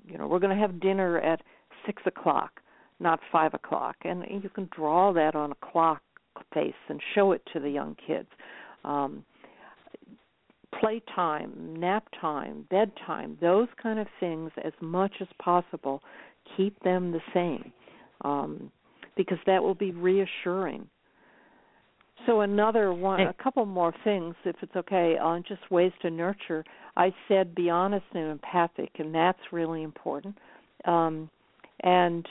you 0.06 0.18
know, 0.18 0.26
we're 0.26 0.38
going 0.38 0.54
to 0.54 0.60
have 0.60 0.80
dinner 0.80 1.18
at 1.18 1.40
six 1.86 2.02
o'clock 2.04 2.60
not 3.00 3.18
five 3.32 3.54
o'clock. 3.54 3.96
And 4.04 4.24
you 4.42 4.50
can 4.50 4.68
draw 4.74 5.12
that 5.14 5.34
on 5.34 5.52
a 5.52 5.72
clock 5.72 6.02
face 6.52 6.74
and 6.88 7.00
show 7.14 7.32
it 7.32 7.42
to 7.52 7.60
the 7.60 7.70
young 7.70 7.96
kids. 8.06 8.28
Um, 8.84 9.24
playtime, 10.78 11.76
nap 11.78 12.04
time, 12.20 12.66
bedtime, 12.70 13.36
those 13.40 13.68
kind 13.82 13.98
of 13.98 14.06
things, 14.18 14.50
as 14.64 14.72
much 14.80 15.12
as 15.20 15.28
possible, 15.42 16.02
keep 16.56 16.78
them 16.82 17.12
the 17.12 17.20
same, 17.34 17.72
um, 18.22 18.70
because 19.16 19.38
that 19.46 19.62
will 19.62 19.74
be 19.74 19.90
reassuring. 19.90 20.86
So 22.26 22.42
another 22.42 22.92
one, 22.92 23.20
a 23.20 23.32
couple 23.42 23.64
more 23.64 23.94
things, 24.04 24.34
if 24.44 24.56
it's 24.62 24.76
okay, 24.76 25.16
on 25.16 25.42
just 25.48 25.70
ways 25.70 25.92
to 26.02 26.10
nurture. 26.10 26.64
I 26.96 27.14
said 27.28 27.54
be 27.54 27.70
honest 27.70 28.04
and 28.12 28.30
empathic, 28.30 28.90
and 28.98 29.14
that's 29.14 29.38
really 29.52 29.82
important. 29.82 30.36
Um, 30.84 31.30
and 31.82 32.26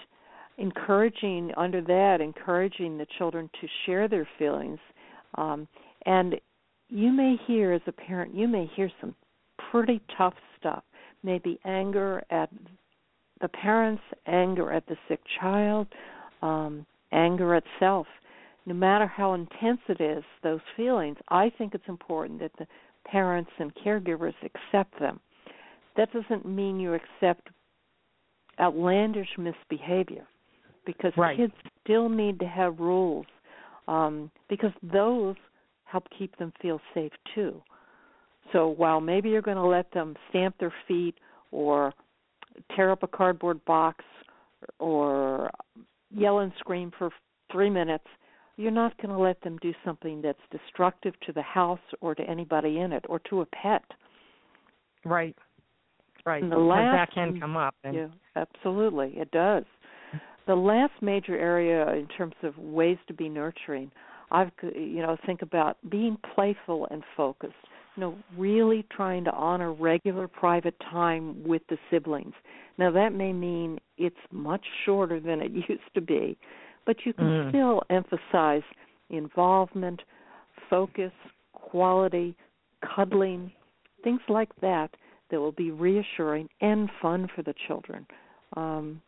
encouraging 0.60 1.51
under 1.57 1.82
that, 1.82 2.22
encouraging 2.22 2.97
the 2.97 3.07
children 3.18 3.49
to 3.62 3.68
share 3.86 4.07
their 4.07 4.28
feelings. 4.38 4.80
Um, 5.36 5.68
and 6.05 6.36
you 6.89 7.12
may 7.12 7.36
hear, 7.47 7.72
as 7.74 7.82
a 7.88 7.91
parent, 7.91 8.36
you 8.36 8.47
may 8.47 8.70
hear 8.76 8.91
some 8.99 9.16
pretty 9.72 10.01
tough 10.18 10.34
stuff. 10.60 10.84
Maybe 11.24 11.60
anger 11.66 12.24
at 12.30 12.49
the 13.41 13.47
parents, 13.47 14.01
anger 14.26 14.72
at 14.72 14.86
the 14.88 14.97
sick 15.07 15.20
child, 15.39 15.88
um, 16.41 16.86
anger 17.12 17.55
at 17.55 17.64
self. 17.80 18.07
No 18.66 18.74
matter 18.74 19.07
how 19.07 19.34
intense 19.34 19.80
it 19.88 20.01
is, 20.01 20.24
those 20.43 20.60
feelings, 20.76 21.18
I 21.30 21.51
think 21.57 21.74
it's 21.74 21.88
important 21.88 22.39
that 22.41 22.51
the 22.60 22.68
parents 23.05 23.51
and 23.60 23.74
caregivers 23.76 24.36
accept 24.43 24.99
them. 24.99 25.20
That 25.95 26.12
doesn't 26.14 26.45
mean 26.45 26.80
you 26.80 26.93
accept 26.93 27.49
outlandish 28.60 29.30
misbehavior 29.38 30.28
because 30.86 31.14
right. 31.18 31.38
kids 31.38 31.54
still 31.84 32.10
need 32.10 32.40
to 32.40 32.46
have 32.46 32.80
rules 32.80 33.26
um, 33.88 34.32
because 34.50 34.72
those 34.84 35.36
help 35.84 36.06
keep 36.18 36.38
them 36.38 36.54
feel 36.62 36.80
safe 36.94 37.12
too. 37.34 37.62
So 38.54 38.70
while 38.70 39.02
maybe 39.02 39.30
you're 39.30 39.42
going 39.42 39.58
to 39.58 39.66
let 39.66 39.92
them 39.92 40.16
stamp 40.30 40.56
their 40.60 40.74
feet 40.88 41.16
or 41.52 41.94
tear 42.76 42.92
up 42.92 43.04
a 43.04 43.08
cardboard 43.08 43.64
box 43.66 44.04
or 44.80 45.50
yell 46.12 46.40
and 46.40 46.52
scream 46.60 46.92
for 46.98 47.10
three 47.52 47.70
minutes, 47.70 48.06
you're 48.58 48.72
not 48.72 48.98
going 48.98 49.10
to 49.10 49.18
let 49.18 49.42
them 49.42 49.58
do 49.62 49.74
something 49.86 50.22
that's 50.22 50.40
destructive 50.52 51.14
to 51.26 51.32
the 51.32 51.42
house 51.42 51.80
or 52.02 52.14
to 52.14 52.24
anybody 52.24 52.80
in 52.80 52.92
it 52.92 53.06
or 53.08 53.20
to 53.30 53.42
a 53.42 53.46
pet. 53.46 53.84
Right. 55.06 55.36
Right. 56.26 56.44
And 56.44 56.52
the 56.52 56.58
last, 56.58 57.10
that 57.10 57.14
can 57.14 57.40
come 57.40 57.56
up. 57.56 57.76
And... 57.84 57.96
Yeah, 57.96 58.08
absolutely, 58.36 59.14
it 59.16 59.32
does. 59.32 59.64
The 60.48 60.56
last 60.56 60.94
major 61.02 61.38
area 61.38 61.94
in 61.94 62.08
terms 62.08 62.36
of 62.44 62.58
ways 62.58 62.98
to 63.08 63.14
be 63.14 63.30
nurturing, 63.30 63.92
I've 64.32 64.52
you 64.62 65.02
know 65.02 65.18
think 65.26 65.42
about 65.42 65.78
being 65.90 66.18
playful 66.36 66.88
and 66.92 67.04
focused. 67.16 67.54
You 67.96 68.02
know, 68.02 68.18
really 68.38 68.86
trying 68.96 69.26
to 69.26 69.32
honor 69.32 69.74
regular 69.74 70.28
private 70.28 70.76
time 70.92 71.44
with 71.44 71.62
the 71.70 71.78
siblings. 71.92 72.34
Now 72.78 72.92
that 72.92 73.14
may 73.14 73.34
mean 73.34 73.80
it's 73.98 74.16
much 74.32 74.66
shorter 74.86 75.20
than 75.20 75.42
it 75.42 75.52
used 75.70 75.94
to 75.94 76.02
be, 76.02 76.38
but 76.86 76.98
you 77.06 77.14
can 77.14 77.26
mm. 77.26 77.50
still 77.50 77.84
emphasize 77.90 78.64
involvement, 79.10 80.02
focus, 80.70 81.12
quality, 81.54 82.36
cuddling, 82.96 83.52
things 84.04 84.22
like 84.30 84.50
that 84.62 84.90
that 85.30 85.40
will 85.40 85.52
be 85.52 85.72
reassuring 85.72 86.50
and 86.62 86.90
fun 87.02 87.28
for 87.36 87.44
the 87.44 87.54
children. 87.68 88.06
Um, 88.56 89.02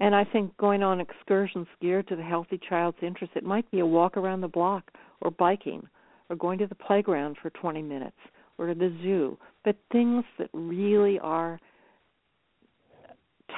and 0.00 0.14
I 0.14 0.24
think 0.24 0.56
going 0.56 0.82
on 0.82 1.00
excursions 1.00 1.66
geared 1.80 2.08
to 2.08 2.16
the 2.16 2.22
healthy 2.22 2.60
child's 2.68 2.98
interest, 3.02 3.32
it 3.34 3.44
might 3.44 3.68
be 3.70 3.80
a 3.80 3.86
walk 3.86 4.16
around 4.16 4.40
the 4.40 4.48
block 4.48 4.90
or 5.20 5.30
biking 5.30 5.86
or 6.30 6.36
going 6.36 6.58
to 6.58 6.66
the 6.66 6.74
playground 6.74 7.36
for 7.42 7.50
20 7.50 7.82
minutes 7.82 8.16
or 8.58 8.68
to 8.68 8.74
the 8.74 8.94
zoo, 9.02 9.38
but 9.64 9.76
things 9.90 10.24
that 10.38 10.50
really 10.52 11.18
are 11.20 11.58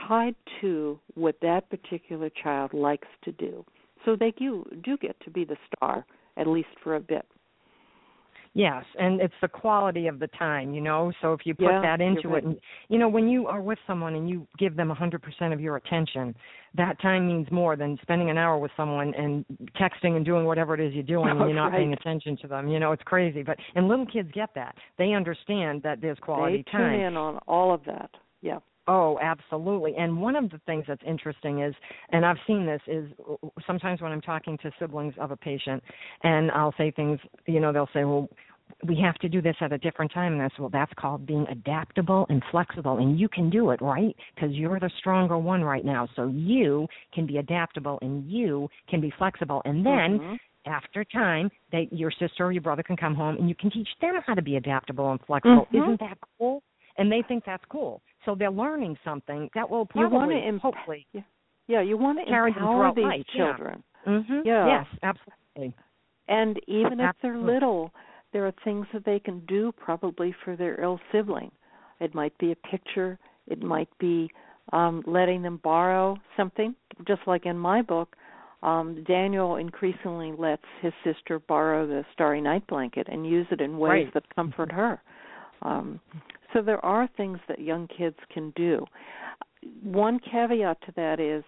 tied 0.09 0.34
to 0.61 0.99
what 1.14 1.36
that 1.43 1.68
particular 1.68 2.30
child 2.43 2.72
likes 2.72 3.09
to 3.24 3.32
do. 3.32 3.64
So 4.05 4.16
they 4.16 4.32
do, 4.32 4.64
do 4.82 4.97
get 4.97 5.18
to 5.24 5.30
be 5.30 5.45
the 5.45 5.57
star, 5.66 6.07
at 6.36 6.47
least 6.47 6.68
for 6.82 6.97
a 6.97 7.01
bit. 7.01 7.26
Yes, 8.53 8.84
and 8.98 9.20
it's 9.20 9.34
the 9.40 9.48
quality 9.48 10.09
of 10.09 10.18
the 10.18 10.26
time, 10.26 10.74
you 10.74 10.80
know. 10.80 11.12
So 11.22 11.32
if 11.32 11.42
you 11.44 11.55
put 11.55 11.70
yeah, 11.70 11.82
that 11.82 12.01
into 12.01 12.28
right. 12.28 12.42
it, 12.42 12.46
and 12.46 12.59
you 12.88 12.98
know, 12.98 13.09
when 13.09 13.28
you 13.28 13.46
are 13.46 13.62
with 13.62 13.78
someone 13.86 14.16
and 14.16 14.28
you 14.28 14.44
give 14.59 14.76
them 14.76 14.90
a 14.90 14.94
100% 14.94 15.53
of 15.53 15.61
your 15.61 15.76
attention, 15.76 16.34
that 16.74 17.01
time 17.01 17.28
means 17.28 17.46
more 17.53 17.76
than 17.76 17.96
spending 18.03 18.28
an 18.28 18.36
hour 18.36 18.59
with 18.59 18.72
someone 18.76 19.14
and 19.14 19.44
texting 19.80 20.16
and 20.16 20.24
doing 20.24 20.44
whatever 20.44 20.74
it 20.74 20.80
is 20.80 20.92
you're 20.94 21.05
doing, 21.05 21.28
and 21.28 21.38
you're 21.40 21.55
not 21.55 21.66
right. 21.66 21.78
paying 21.78 21.92
attention 21.92 22.36
to 22.38 22.48
them. 22.48 22.66
You 22.66 22.80
know, 22.80 22.90
it's 22.90 23.05
crazy. 23.05 23.44
But 23.44 23.57
and 23.76 23.86
little 23.86 24.07
kids 24.07 24.28
get 24.32 24.51
that. 24.57 24.74
They 24.98 25.12
understand 25.12 25.82
that 25.84 26.01
there's 26.01 26.18
quality 26.18 26.64
they 26.66 26.72
time. 26.72 26.92
tune 26.92 27.01
in 27.03 27.16
on 27.16 27.38
all 27.46 27.72
of 27.72 27.84
that. 27.84 28.11
Yeah. 28.42 28.59
Oh, 28.93 29.20
absolutely. 29.22 29.95
And 29.97 30.20
one 30.20 30.34
of 30.34 30.51
the 30.51 30.61
things 30.66 30.84
that's 30.88 31.03
interesting 31.07 31.62
is, 31.62 31.72
and 32.11 32.26
I've 32.26 32.38
seen 32.45 32.66
this, 32.66 32.80
is 32.88 33.09
sometimes 33.64 34.01
when 34.01 34.11
I'm 34.11 34.20
talking 34.20 34.59
to 34.59 34.70
siblings 34.80 35.14
of 35.20 35.30
a 35.30 35.36
patient, 35.36 35.80
and 36.24 36.51
I'll 36.51 36.74
say 36.76 36.91
things, 36.91 37.20
you 37.47 37.61
know, 37.61 37.72
they'll 37.72 37.88
say, 37.95 38.03
well, 38.03 38.28
we 38.88 38.99
have 39.01 39.14
to 39.16 39.28
do 39.28 39.41
this 39.41 39.55
at 39.61 39.72
a 39.72 39.78
different 39.78 40.12
time. 40.12 40.32
And 40.32 40.43
I 40.43 40.47
said, 40.47 40.59
well, 40.59 40.70
that's 40.72 40.91
called 40.99 41.24
being 41.24 41.47
adaptable 41.49 42.26
and 42.30 42.43
flexible. 42.51 42.99
And 42.99 43.16
you 43.18 43.28
can 43.28 43.49
do 43.49 43.70
it, 43.70 43.80
right? 43.80 44.16
Because 44.34 44.51
you're 44.57 44.80
the 44.80 44.91
stronger 44.99 45.38
one 45.38 45.62
right 45.62 45.84
now. 45.84 46.09
So 46.16 46.26
you 46.26 46.88
can 47.14 47.26
be 47.26 47.36
adaptable 47.36 48.01
and 48.03 48.28
you 48.28 48.68
can 48.88 49.01
be 49.01 49.12
flexible. 49.18 49.62
And 49.64 49.86
then 49.86 50.18
mm-hmm. 50.18 50.34
after 50.66 51.05
time, 51.05 51.49
that 51.70 51.93
your 51.93 52.11
sister 52.11 52.47
or 52.47 52.51
your 52.51 52.62
brother 52.62 52.82
can 52.82 52.97
come 52.97 53.14
home 53.14 53.36
and 53.36 53.49
you 53.49 53.55
can 53.55 53.70
teach 53.70 53.88
them 54.01 54.14
how 54.26 54.34
to 54.34 54.43
be 54.43 54.57
adaptable 54.57 55.12
and 55.12 55.20
flexible. 55.28 55.66
Mm-hmm. 55.66 55.76
Isn't 55.76 56.01
that 56.01 56.18
cool? 56.38 56.64
And 56.99 57.11
they 57.11 57.22
think 57.28 57.45
that's 57.47 57.64
cool. 57.68 58.03
So 58.24 58.34
they're 58.38 58.50
learning 58.50 58.96
something 59.04 59.48
that 59.54 59.68
will 59.68 59.86
probably, 59.86 60.08
you 60.08 60.14
want 60.14 60.30
to 60.32 60.48
imp- 60.48 60.62
hopefully, 60.62 61.06
yeah. 61.12 61.22
yeah, 61.68 61.80
you 61.80 61.96
want 61.96 62.18
to 62.18 62.24
carry 62.26 62.50
empower 62.50 62.92
these 62.94 63.04
life. 63.04 63.22
children. 63.34 63.82
Yeah. 64.06 64.12
Mm-hmm. 64.12 64.40
Yeah. 64.44 64.66
Yes, 64.66 64.86
absolutely. 65.02 65.74
And 66.28 66.58
even 66.66 67.00
absolutely. 67.00 67.04
if 67.04 67.16
they're 67.22 67.38
little, 67.38 67.90
there 68.32 68.46
are 68.46 68.52
things 68.64 68.86
that 68.92 69.04
they 69.04 69.18
can 69.18 69.40
do 69.46 69.72
probably 69.72 70.34
for 70.44 70.56
their 70.56 70.80
ill 70.82 71.00
sibling. 71.12 71.50
It 72.00 72.14
might 72.14 72.36
be 72.38 72.52
a 72.52 72.56
picture. 72.56 73.18
It 73.46 73.62
might 73.62 73.88
be 73.98 74.30
um, 74.72 75.02
letting 75.06 75.42
them 75.42 75.60
borrow 75.62 76.16
something. 76.36 76.74
Just 77.06 77.22
like 77.26 77.46
in 77.46 77.58
my 77.58 77.82
book, 77.82 78.16
um, 78.62 79.04
Daniel 79.06 79.56
increasingly 79.56 80.32
lets 80.36 80.62
his 80.82 80.92
sister 81.02 81.38
borrow 81.38 81.86
the 81.86 82.04
Starry 82.12 82.40
Night 82.40 82.66
blanket 82.66 83.06
and 83.10 83.26
use 83.26 83.46
it 83.50 83.60
in 83.60 83.78
ways 83.78 84.04
right. 84.04 84.14
that 84.14 84.34
comfort 84.34 84.70
her. 84.70 85.00
Um, 85.62 86.00
so 86.53 86.62
there 86.62 86.84
are 86.84 87.09
things 87.16 87.38
that 87.48 87.61
young 87.61 87.88
kids 87.88 88.16
can 88.32 88.53
do. 88.57 88.84
One 89.82 90.18
caveat 90.18 90.80
to 90.82 90.92
that 90.96 91.20
is 91.20 91.44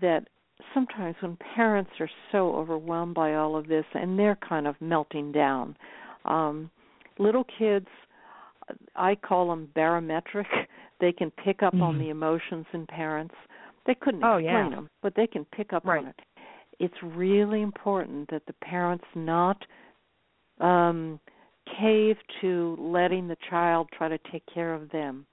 that 0.00 0.26
sometimes 0.72 1.16
when 1.20 1.38
parents 1.54 1.90
are 2.00 2.10
so 2.32 2.54
overwhelmed 2.54 3.14
by 3.14 3.34
all 3.34 3.56
of 3.56 3.68
this 3.68 3.84
and 3.94 4.18
they're 4.18 4.38
kind 4.46 4.66
of 4.66 4.74
melting 4.80 5.32
down, 5.32 5.76
um, 6.24 6.70
little 7.18 7.46
kids, 7.58 7.86
I 8.96 9.14
call 9.14 9.48
them 9.48 9.68
barometric. 9.74 10.46
They 11.00 11.10
can 11.12 11.32
pick 11.32 11.62
up 11.62 11.74
mm-hmm. 11.74 11.82
on 11.82 11.98
the 11.98 12.08
emotions 12.08 12.66
in 12.72 12.86
parents. 12.86 13.34
They 13.84 13.96
couldn't 13.96 14.22
oh, 14.22 14.36
explain 14.36 14.70
yeah. 14.70 14.76
them, 14.76 14.88
but 15.02 15.12
they 15.16 15.26
can 15.26 15.44
pick 15.44 15.72
up 15.72 15.84
right. 15.84 15.98
on 15.98 16.06
it. 16.06 16.20
It's 16.78 16.94
really 17.02 17.62
important 17.62 18.30
that 18.30 18.46
the 18.46 18.52
parents 18.62 19.04
not 19.14 19.58
um 20.60 21.18
cave 21.80 22.16
to 22.40 22.76
letting 22.78 23.28
the 23.28 23.36
child 23.48 23.88
try 23.96 24.08
to 24.08 24.18
take 24.30 24.42
care 24.52 24.74
of 24.74 24.90
them. 24.90 25.26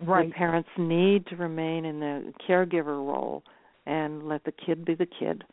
Right. 0.00 0.28
The 0.28 0.34
parents 0.34 0.68
need 0.76 1.26
to 1.28 1.36
remain 1.36 1.84
in 1.84 2.00
the 2.00 2.32
caregiver 2.48 2.86
role 2.86 3.42
and 3.86 4.28
let 4.28 4.44
the 4.44 4.52
kid 4.52 4.84
be 4.84 4.94
the 4.94 5.06
kid 5.06 5.44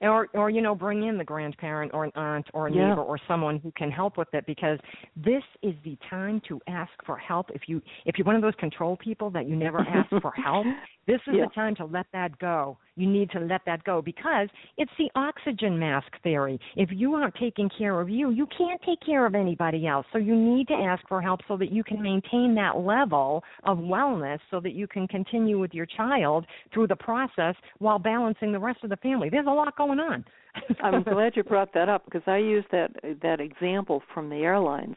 or 0.00 0.28
or 0.34 0.50
you 0.50 0.62
know 0.62 0.74
bring 0.74 1.04
in 1.04 1.18
the 1.18 1.24
grandparent 1.24 1.92
or 1.92 2.04
an 2.04 2.12
aunt 2.14 2.46
or 2.54 2.68
a 2.68 2.72
yeah. 2.72 2.88
neighbor 2.88 3.02
or 3.02 3.18
someone 3.28 3.58
who 3.58 3.70
can 3.72 3.90
help 3.90 4.16
with 4.16 4.28
it 4.32 4.44
because 4.46 4.78
this 5.16 5.42
is 5.62 5.74
the 5.84 5.96
time 6.08 6.40
to 6.48 6.60
ask 6.66 6.92
for 7.04 7.16
help 7.16 7.50
if 7.54 7.62
you 7.66 7.82
if 8.06 8.16
you're 8.16 8.24
one 8.24 8.36
of 8.36 8.42
those 8.42 8.54
control 8.58 8.96
people 8.96 9.30
that 9.30 9.48
you 9.48 9.56
never 9.56 9.80
ask 9.80 10.08
for 10.22 10.32
help 10.32 10.66
this 11.10 11.20
is 11.26 11.34
yeah. 11.36 11.46
the 11.46 11.50
time 11.54 11.74
to 11.76 11.84
let 11.84 12.06
that 12.12 12.38
go. 12.38 12.78
You 12.96 13.08
need 13.08 13.30
to 13.30 13.40
let 13.40 13.62
that 13.66 13.82
go 13.84 14.02
because 14.02 14.48
it's 14.76 14.90
the 14.98 15.10
oxygen 15.14 15.78
mask 15.78 16.08
theory. 16.22 16.60
If 16.76 16.90
you 16.92 17.14
aren't 17.14 17.34
taking 17.34 17.70
care 17.76 18.00
of 18.00 18.08
you 18.08 18.30
you 18.30 18.46
can't 18.56 18.80
take 18.86 19.00
care 19.04 19.26
of 19.26 19.34
anybody 19.34 19.86
else. 19.86 20.06
So 20.12 20.18
you 20.18 20.36
need 20.36 20.68
to 20.68 20.74
ask 20.74 21.06
for 21.08 21.20
help 21.20 21.40
so 21.48 21.56
that 21.56 21.72
you 21.72 21.82
can 21.82 22.02
maintain 22.02 22.54
that 22.56 22.78
level 22.78 23.42
of 23.64 23.78
wellness 23.78 24.38
so 24.50 24.60
that 24.60 24.72
you 24.72 24.86
can 24.86 25.08
continue 25.08 25.58
with 25.58 25.74
your 25.74 25.86
child 25.86 26.46
through 26.72 26.86
the 26.86 26.96
process 26.96 27.54
while 27.78 27.98
balancing 27.98 28.52
the 28.52 28.58
rest 28.58 28.84
of 28.84 28.90
the 28.90 28.96
family. 28.96 29.28
There's 29.30 29.46
a 29.46 29.50
lot 29.50 29.76
going 29.76 29.98
on. 29.98 30.24
I'm 30.82 31.02
glad 31.02 31.32
you 31.36 31.44
brought 31.44 31.72
that 31.74 31.88
up 31.88 32.04
because 32.04 32.22
I 32.26 32.38
used 32.38 32.68
that 32.72 32.90
that 33.22 33.40
example 33.40 34.02
from 34.12 34.28
the 34.28 34.36
airlines 34.36 34.96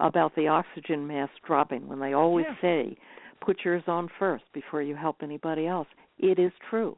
about 0.00 0.34
the 0.36 0.48
oxygen 0.48 1.06
mask 1.06 1.32
dropping 1.46 1.88
when 1.88 2.00
they 2.00 2.12
always 2.12 2.46
yeah. 2.48 2.60
say 2.60 2.96
put 3.40 3.64
yours 3.64 3.82
on 3.86 4.08
first 4.18 4.44
before 4.52 4.82
you 4.82 4.94
help 4.94 5.16
anybody 5.22 5.66
else. 5.66 5.88
it 6.18 6.38
is 6.38 6.50
true, 6.68 6.96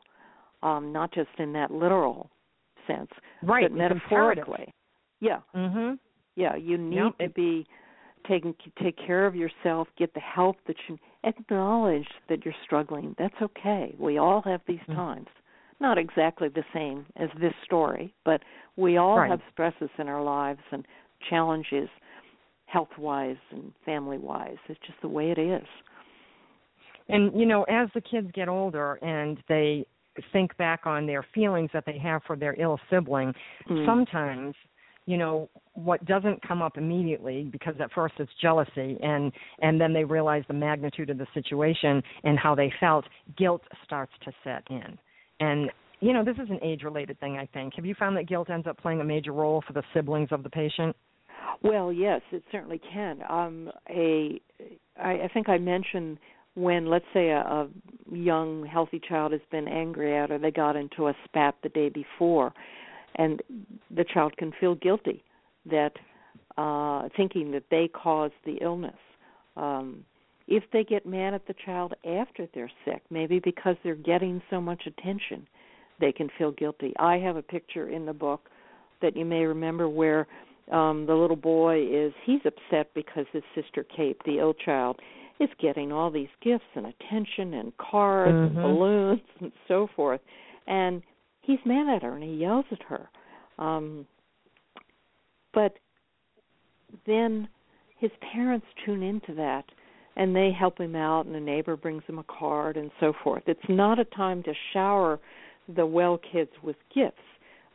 um, 0.62 0.92
not 0.92 1.12
just 1.12 1.28
in 1.38 1.52
that 1.52 1.70
literal 1.70 2.30
sense, 2.86 3.10
right? 3.42 3.64
but 3.64 3.72
metaphorically. 3.72 4.72
Yeah. 5.20 5.40
Mhm. 5.54 5.98
Yeah, 6.36 6.56
you 6.56 6.78
need 6.78 6.96
Yep. 6.96 7.18
to 7.18 7.28
be 7.28 7.66
taking 8.24 8.54
take 8.76 8.96
care 8.96 9.26
of 9.26 9.34
yourself, 9.36 9.88
get 9.96 10.14
the 10.14 10.20
help 10.20 10.56
that 10.64 10.76
you 10.88 10.98
acknowledge 11.24 12.08
that 12.28 12.44
you're 12.44 12.54
struggling. 12.64 13.14
That's 13.18 13.40
okay. 13.42 13.94
We 13.98 14.18
all 14.18 14.40
have 14.42 14.64
these 14.66 14.80
Mhm. 14.88 14.94
times. 14.94 15.28
Not 15.80 15.98
exactly 15.98 16.48
the 16.48 16.64
same 16.72 17.06
as 17.16 17.30
this 17.32 17.54
story, 17.64 18.14
but 18.24 18.42
we 18.76 18.96
all 18.96 19.18
Right. 19.18 19.30
have 19.30 19.42
stresses 19.50 19.90
in 19.98 20.08
our 20.08 20.22
lives 20.22 20.62
and 20.70 20.86
challenges 21.20 21.90
health 22.66 22.96
wise 22.98 23.38
and 23.50 23.74
family 23.84 24.18
wise. 24.18 24.58
It's 24.68 24.80
just 24.80 25.00
the 25.00 25.08
way 25.08 25.30
it 25.30 25.38
is. 25.38 25.66
And 27.12 27.38
you 27.38 27.46
know, 27.46 27.64
as 27.64 27.88
the 27.94 28.00
kids 28.00 28.28
get 28.34 28.48
older 28.48 28.94
and 29.02 29.38
they 29.48 29.86
think 30.32 30.56
back 30.56 30.86
on 30.86 31.06
their 31.06 31.24
feelings 31.34 31.70
that 31.72 31.84
they 31.86 31.98
have 31.98 32.22
for 32.26 32.36
their 32.36 32.54
ill 32.60 32.78
sibling, 32.90 33.32
Mm. 33.68 33.86
sometimes 33.86 34.54
you 35.06 35.16
know 35.16 35.48
what 35.74 36.04
doesn't 36.04 36.46
come 36.46 36.60
up 36.62 36.76
immediately 36.76 37.44
because 37.44 37.74
at 37.80 37.90
first 37.92 38.14
it's 38.18 38.30
jealousy 38.40 38.98
and 39.02 39.32
and 39.60 39.80
then 39.80 39.92
they 39.92 40.04
realize 40.04 40.44
the 40.46 40.54
magnitude 40.54 41.08
of 41.10 41.18
the 41.18 41.26
situation 41.32 42.02
and 42.22 42.38
how 42.38 42.54
they 42.54 42.70
felt 42.78 43.06
guilt 43.36 43.62
starts 43.82 44.12
to 44.24 44.30
set 44.44 44.62
in 44.68 44.98
and 45.40 45.70
you 46.00 46.12
know 46.12 46.22
this 46.22 46.36
is 46.36 46.50
an 46.50 46.58
age 46.62 46.82
related 46.82 47.18
thing 47.18 47.38
i 47.38 47.46
think 47.46 47.72
have 47.74 47.86
you 47.86 47.94
found 47.94 48.14
that 48.14 48.28
guilt 48.28 48.50
ends 48.50 48.66
up 48.66 48.76
playing 48.78 49.00
a 49.00 49.04
major 49.04 49.32
role 49.32 49.62
for 49.66 49.72
the 49.72 49.82
siblings 49.94 50.28
of 50.32 50.42
the 50.42 50.50
patient 50.50 50.94
Well, 51.62 51.92
yes, 51.92 52.20
it 52.30 52.42
certainly 52.52 52.80
can. 52.92 53.20
Um, 53.28 53.70
a, 53.88 54.40
I, 54.98 55.12
I 55.24 55.28
think 55.32 55.48
I 55.48 55.58
mentioned 55.58 56.18
when, 56.54 56.86
let's 56.86 57.04
say, 57.12 57.30
a, 57.30 57.40
a 57.40 57.68
young, 58.12 58.66
healthy 58.66 59.00
child 59.06 59.32
has 59.32 59.40
been 59.50 59.68
angry 59.68 60.16
at, 60.16 60.30
or 60.30 60.38
they 60.38 60.50
got 60.50 60.76
into 60.76 61.08
a 61.08 61.14
spat 61.24 61.54
the 61.62 61.68
day 61.68 61.88
before, 61.88 62.52
and 63.16 63.42
the 63.94 64.04
child 64.04 64.36
can 64.36 64.52
feel 64.60 64.74
guilty 64.74 65.22
that 65.70 65.92
uh, 66.56 67.08
thinking 67.16 67.50
that 67.52 67.64
they 67.70 67.88
caused 67.88 68.34
the 68.44 68.58
illness. 68.60 68.96
Um, 69.56 70.04
if 70.48 70.64
they 70.72 70.82
get 70.82 71.06
mad 71.06 71.32
at 71.34 71.46
the 71.46 71.54
child 71.64 71.94
after 72.04 72.48
they're 72.54 72.70
sick, 72.84 73.02
maybe 73.10 73.38
because 73.38 73.76
they're 73.84 73.94
getting 73.94 74.42
so 74.50 74.60
much 74.60 74.82
attention, 74.86 75.46
they 76.00 76.12
can 76.12 76.28
feel 76.36 76.50
guilty. 76.50 76.92
I 76.98 77.18
have 77.18 77.36
a 77.36 77.42
picture 77.42 77.88
in 77.88 78.04
the 78.04 78.12
book 78.12 78.48
that 79.00 79.16
you 79.16 79.24
may 79.24 79.44
remember 79.44 79.88
where 79.88 80.26
um 80.72 81.06
the 81.06 81.14
little 81.14 81.36
boy 81.36 81.84
is 81.84 82.12
he's 82.24 82.40
upset 82.44 82.92
because 82.94 83.26
his 83.32 83.42
sister 83.54 83.84
Kate, 83.96 84.16
the 84.24 84.38
ill 84.38 84.54
child, 84.54 85.00
is 85.40 85.48
getting 85.58 85.90
all 85.90 86.10
these 86.10 86.28
gifts 86.42 86.66
and 86.74 86.86
attention 86.86 87.54
and 87.54 87.76
cards 87.78 88.36
and 88.36 88.56
Mhm. 88.56 88.62
balloons 88.62 89.22
and 89.40 89.52
so 89.66 89.86
forth. 89.88 90.20
And 90.66 91.02
he's 91.40 91.64
mad 91.64 91.88
at 91.88 92.02
her 92.02 92.14
and 92.14 92.22
he 92.22 92.34
yells 92.34 92.66
at 92.70 92.82
her. 92.84 93.08
Um 93.58 94.06
but 95.52 95.78
then 97.06 97.48
his 97.96 98.12
parents 98.20 98.66
tune 98.84 99.02
into 99.02 99.34
that 99.34 99.64
and 100.16 100.36
they 100.36 100.50
help 100.52 100.78
him 100.78 100.94
out 100.94 101.26
and 101.26 101.34
a 101.34 101.40
neighbor 101.40 101.76
brings 101.76 102.04
him 102.04 102.18
a 102.18 102.24
card 102.24 102.76
and 102.76 102.90
so 103.00 103.12
forth. 103.12 103.42
It's 103.48 103.68
not 103.68 103.98
a 103.98 104.04
time 104.04 104.42
to 104.44 104.54
shower 104.72 105.18
the 105.68 105.86
well 105.86 106.18
kids 106.18 106.50
with 106.62 106.76
gifts, 106.94 107.22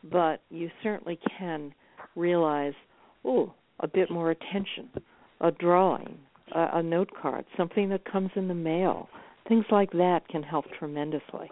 but 0.04 0.42
you 0.50 0.70
certainly 0.84 1.18
can 1.38 1.74
realize, 2.16 2.74
oh, 3.24 3.54
a 3.80 3.88
bit 3.88 4.10
more 4.10 4.32
attention, 4.32 4.90
a 5.42 5.52
drawing, 5.52 6.18
a, 6.54 6.80
a 6.80 6.84
note 6.84 7.10
card, 7.22 7.46
something 7.58 7.90
that 7.90 8.04
comes 8.10 8.30
in 8.36 8.48
the 8.48 8.54
mail. 8.54 9.10
Things 9.48 9.66
like 9.72 9.92
that 9.92 10.22
can 10.30 10.42
help 10.44 10.66
tremendously. 10.80 11.50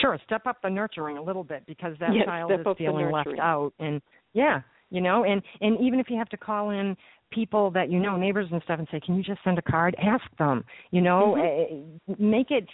sure 0.00 0.18
step 0.24 0.46
up 0.46 0.58
the 0.62 0.70
nurturing 0.70 1.16
a 1.16 1.22
little 1.22 1.44
bit 1.44 1.62
because 1.66 1.94
that 2.00 2.14
Yes, 2.14 2.26
child 2.26 2.52
is 2.52 2.66
feeling 2.76 3.10
left 3.10 3.28
out 3.40 3.72
and 3.78 4.00
yeah 4.32 4.60
you 4.90 5.00
know 5.00 5.24
and 5.24 5.42
and 5.60 5.78
even 5.80 5.98
if 6.00 6.06
you 6.10 6.16
have 6.18 6.28
to 6.30 6.36
call 6.36 6.70
in 6.70 6.96
people 7.32 7.70
that 7.72 7.90
you 7.90 7.98
know 7.98 8.16
neighbors 8.16 8.46
and 8.52 8.62
stuff 8.62 8.78
and 8.78 8.86
say 8.90 9.00
can 9.00 9.16
you 9.16 9.22
just 9.22 9.40
send 9.42 9.58
a 9.58 9.62
card 9.62 9.94
ask 10.02 10.24
them 10.38 10.64
you 10.90 11.00
know 11.00 11.34
Mm-hmm. 11.36 12.12
uh, 12.12 12.14
make 12.18 12.50
it 12.50 12.66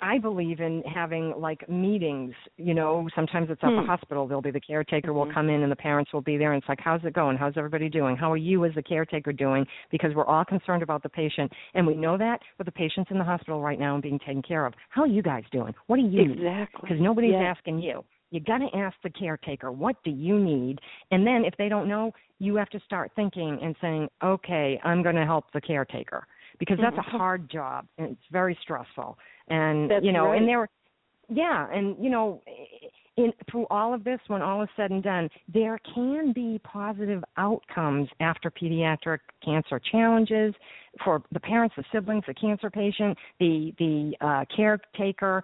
I- 0.00 0.18
believe 0.18 0.60
in 0.60 0.82
having 0.82 1.34
like 1.36 1.68
meetings 1.68 2.32
you 2.56 2.72
know 2.72 3.08
sometimes 3.14 3.48
it's 3.50 3.62
at 3.62 3.70
the 3.70 3.80
Hmm. 3.82 3.86
hospital 3.86 4.26
there'll 4.26 4.40
be 4.42 4.50
the 4.50 4.60
caretaker 4.60 5.12
will 5.12 5.26
Mhm. 5.26 5.34
come 5.34 5.50
in 5.50 5.62
and 5.62 5.70
the 5.72 5.76
parents 5.76 6.12
will 6.12 6.20
be 6.20 6.36
there 6.36 6.52
and 6.52 6.62
it's 6.62 6.68
like 6.68 6.80
how's 6.80 7.04
it 7.04 7.12
going 7.14 7.36
how's 7.36 7.56
everybody 7.56 7.88
doing 7.88 8.16
how 8.16 8.30
are 8.30 8.36
you 8.36 8.64
as 8.64 8.72
the 8.74 8.82
caretaker 8.82 9.32
doing 9.32 9.66
because 9.90 10.14
we're 10.14 10.24
all 10.26 10.44
concerned 10.44 10.82
about 10.82 11.02
the 11.02 11.08
patient 11.08 11.50
and 11.74 11.86
we 11.86 11.94
know 11.94 12.16
that 12.16 12.40
but 12.58 12.64
the 12.66 12.72
patient's 12.72 13.10
in 13.10 13.18
the 13.18 13.24
hospital 13.24 13.60
right 13.60 13.78
now 13.80 13.94
and 13.94 14.02
being 14.02 14.18
taken 14.20 14.42
care 14.42 14.64
of 14.66 14.72
how 14.88 15.02
are 15.02 15.06
you 15.08 15.22
guys 15.22 15.44
doing 15.52 15.74
what 15.88 15.98
are 15.98 16.02
you 16.02 16.22
Exactly. 16.32 16.80
because 16.82 17.00
nobody's 17.00 17.32
Yes. 17.32 17.56
asking 17.56 17.80
you. 17.80 18.04
You 18.30 18.40
got 18.40 18.58
to 18.58 18.68
ask 18.76 18.96
the 19.02 19.10
caretaker, 19.10 19.70
what 19.70 19.96
do 20.04 20.10
you 20.10 20.38
need? 20.38 20.78
And 21.10 21.26
then 21.26 21.44
if 21.44 21.54
they 21.58 21.68
don't 21.68 21.88
know, 21.88 22.12
you 22.38 22.56
have 22.56 22.70
to 22.70 22.80
start 22.84 23.12
thinking 23.16 23.58
and 23.62 23.74
saying, 23.80 24.08
okay, 24.22 24.80
I'm 24.84 25.02
going 25.02 25.16
to 25.16 25.24
help 25.24 25.46
the 25.52 25.60
caretaker 25.60 26.26
because 26.58 26.78
that's 26.80 26.96
a 26.96 27.00
mm-hmm. 27.00 27.16
hard 27.16 27.50
job 27.50 27.86
and 27.98 28.12
it's 28.12 28.20
very 28.32 28.58
stressful. 28.62 29.18
And 29.48 29.90
That's 29.90 30.04
you 30.04 30.12
know, 30.12 30.26
right. 30.26 30.38
and 30.38 30.48
there 30.48 30.68
yeah, 31.28 31.66
and 31.72 31.96
you 32.02 32.10
know, 32.10 32.42
in 33.16 33.32
through 33.50 33.66
all 33.70 33.92
of 33.94 34.04
this 34.04 34.20
when 34.28 34.42
all 34.42 34.62
is 34.62 34.68
said 34.76 34.90
and 34.90 35.02
done, 35.02 35.28
there 35.52 35.78
can 35.94 36.32
be 36.32 36.60
positive 36.64 37.24
outcomes 37.36 38.08
after 38.20 38.50
pediatric 38.50 39.18
cancer 39.44 39.80
challenges 39.90 40.54
for 41.04 41.22
the 41.32 41.40
parents, 41.40 41.74
the 41.76 41.84
siblings, 41.92 42.24
the 42.26 42.34
cancer 42.34 42.70
patient, 42.70 43.16
the 43.38 43.72
the 43.78 44.14
uh, 44.20 44.44
caretaker, 44.54 45.42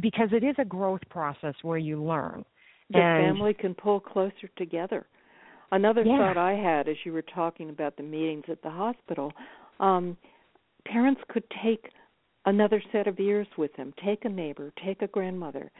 because 0.00 0.28
it 0.32 0.44
is 0.44 0.54
a 0.58 0.64
growth 0.64 1.00
process 1.10 1.54
where 1.62 1.78
you 1.78 2.02
learn. 2.02 2.44
the 2.90 2.98
and 2.98 3.36
family 3.36 3.54
can 3.54 3.74
pull 3.74 4.00
closer 4.00 4.48
together. 4.56 5.06
Another 5.70 6.04
Yeah. 6.04 6.18
thought 6.18 6.36
I 6.36 6.52
had 6.52 6.88
as 6.88 6.96
you 7.04 7.12
were 7.12 7.22
talking 7.22 7.70
about 7.70 7.96
the 7.96 8.02
meetings 8.02 8.44
at 8.48 8.60
the 8.62 8.70
hospital, 8.70 9.32
um, 9.80 10.16
parents 10.84 11.20
could 11.28 11.44
take 11.62 11.90
another 12.44 12.82
set 12.92 13.06
of 13.06 13.18
ears 13.18 13.46
with 13.56 13.72
them. 13.76 13.94
Take 14.04 14.24
a 14.24 14.28
neighbor, 14.28 14.72
take 14.84 15.00
a 15.00 15.06
grandmother, 15.06 15.70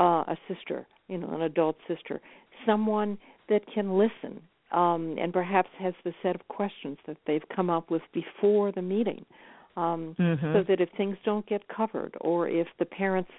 uh, 0.00 0.24
a 0.26 0.36
sister, 0.48 0.86
you 1.08 1.18
know, 1.18 1.30
an 1.34 1.42
adult 1.42 1.76
sister, 1.86 2.20
someone 2.64 3.18
that 3.48 3.62
can 3.72 3.96
listen 3.96 4.42
um, 4.72 5.16
and 5.18 5.32
perhaps 5.32 5.68
has 5.78 5.94
the 6.04 6.12
set 6.22 6.34
of 6.34 6.46
questions 6.48 6.98
that 7.06 7.16
they've 7.26 7.48
come 7.54 7.70
up 7.70 7.90
with 7.90 8.02
before 8.12 8.72
the 8.72 8.82
meeting. 8.82 9.24
Um, 9.76 10.16
Mhm. 10.18 10.54
so 10.54 10.62
that 10.62 10.80
if 10.80 10.88
things 10.92 11.18
don't 11.22 11.44
get 11.44 11.68
covered 11.68 12.16
or 12.22 12.48
if 12.48 12.66
the 12.78 12.86
parents 12.86 13.30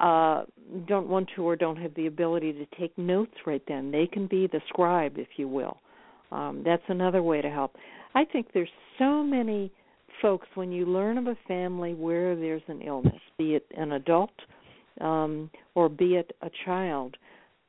uh, 0.00 0.44
don't 0.86 1.08
want 1.08 1.30
to 1.34 1.42
or 1.46 1.56
don't 1.56 1.76
have 1.76 1.94
the 1.94 2.06
ability 2.06 2.52
to 2.52 2.66
take 2.76 2.96
notes 2.98 3.34
right 3.46 3.62
then, 3.66 3.90
they 3.90 4.06
can 4.06 4.26
be 4.26 4.46
the 4.46 4.60
scribe, 4.68 5.16
if 5.16 5.38
you 5.38 5.48
will. 5.48 5.78
Um, 6.30 6.62
that's 6.62 6.82
another 6.88 7.22
way 7.22 7.40
to 7.40 7.48
help. 7.48 7.76
I 8.14 8.24
think 8.24 8.52
there's 8.52 8.72
so 8.98 9.22
many 9.22 9.70
folks 10.20 10.46
when 10.54 10.72
you 10.72 10.86
learn 10.86 11.18
of 11.18 11.26
a 11.26 11.36
family 11.48 11.94
where 11.94 12.36
there's 12.36 12.62
an 12.68 12.82
illness, 12.82 13.20
be 13.38 13.54
it 13.54 13.66
an 13.76 13.92
adult 13.92 14.32
um, 15.00 15.50
or 15.74 15.88
be 15.88 16.16
it 16.16 16.36
a 16.42 16.50
child, 16.64 17.16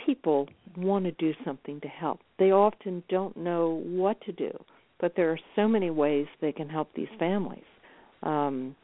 people 0.05 0.47
want 0.77 1.05
to 1.05 1.11
do 1.13 1.33
something 1.45 1.79
to 1.81 1.87
help. 1.87 2.19
They 2.39 2.51
often 2.51 3.03
don't 3.09 3.35
know 3.37 3.81
what 3.85 4.19
to 4.21 4.31
do, 4.31 4.51
but 4.99 5.13
there 5.15 5.31
are 5.31 5.39
so 5.55 5.67
many 5.67 5.89
ways 5.89 6.27
they 6.41 6.51
can 6.51 6.69
help 6.69 6.89
these 6.95 7.07
families. 7.19 7.63
Um, 8.23 8.75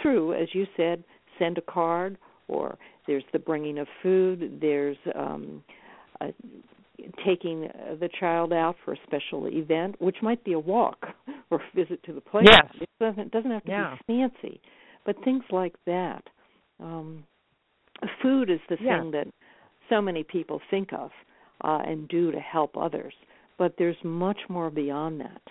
through, 0.00 0.34
as 0.34 0.48
you 0.52 0.66
said, 0.76 1.04
send 1.38 1.58
a 1.58 1.62
card, 1.62 2.18
or 2.48 2.76
there's 3.06 3.24
the 3.32 3.38
bringing 3.38 3.78
of 3.78 3.86
food, 4.02 4.58
there's 4.60 4.96
um, 5.14 5.62
uh, 6.20 6.28
taking 7.24 7.68
the 8.00 8.08
child 8.18 8.52
out 8.52 8.76
for 8.84 8.94
a 8.94 8.96
special 9.06 9.46
event, 9.48 10.00
which 10.00 10.16
might 10.22 10.42
be 10.44 10.52
a 10.52 10.58
walk 10.58 11.06
or 11.50 11.60
a 11.60 11.76
visit 11.76 12.02
to 12.04 12.12
the 12.12 12.20
playground. 12.20 12.70
Yes. 12.74 12.82
It 12.82 12.88
doesn't, 13.00 13.20
it 13.20 13.30
doesn't 13.30 13.50
have 13.50 13.64
to 13.64 13.70
Yeah. 13.70 13.96
be 14.06 14.14
fancy, 14.14 14.60
but 15.04 15.16
things 15.24 15.44
like 15.50 15.74
that. 15.86 16.22
Um, 16.80 17.24
food 18.22 18.50
is 18.50 18.60
the 18.68 18.76
Yeah. 18.80 19.00
thing 19.00 19.10
that 19.12 19.26
so 19.88 20.00
many 20.00 20.22
people 20.22 20.60
think 20.70 20.92
of 20.92 21.10
uh, 21.64 21.80
and 21.86 22.08
do 22.08 22.30
to 22.30 22.38
help 22.40 22.76
others, 22.76 23.14
but 23.58 23.74
there's 23.78 23.96
much 24.04 24.38
more 24.48 24.70
beyond 24.70 25.20
that. 25.20 25.42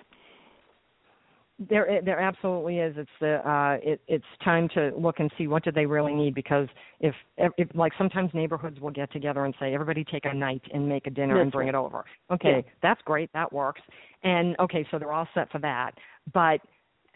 There, 1.60 2.02
there 2.06 2.20
absolutely 2.20 2.78
is. 2.78 2.96
It's 2.98 3.10
the, 3.20 3.38
uh, 3.50 3.78
it, 3.82 4.00
it's 4.08 4.24
time 4.44 4.70
to 4.76 4.92
look 4.96 5.20
and 5.20 5.32
see 5.40 5.48
what 5.48 5.64
do 5.64 5.72
they 5.72 5.88
really 5.88 6.14
need 6.14 6.36
because 6.36 6.68
if, 7.00 7.16
if, 7.36 7.68
like 7.74 7.94
sometimes 7.98 8.30
neighborhoods 8.36 8.80
will 8.80 8.92
get 8.92 9.12
together 9.12 9.44
and 9.44 9.56
say, 9.60 9.74
everybody 9.74 10.04
take 10.04 10.26
a 10.26 10.34
night 10.34 10.62
and 10.72 10.88
make 10.88 11.08
a 11.08 11.10
dinner 11.10 11.42
and 11.42 11.52
bring 11.52 11.66
right. 11.68 11.74
it 11.74 11.78
over. 11.78 12.06
Okay, 12.32 12.64
Yeah. 12.64 12.72
that's 12.84 13.02
great, 13.06 13.34
that 13.34 13.52
works. 13.52 13.82
And 14.24 14.56
okay, 14.60 14.86
so 14.92 15.00
they're 15.00 15.12
all 15.12 15.28
set 15.34 15.52
for 15.52 15.58
that. 15.60 15.96
But 16.32 16.62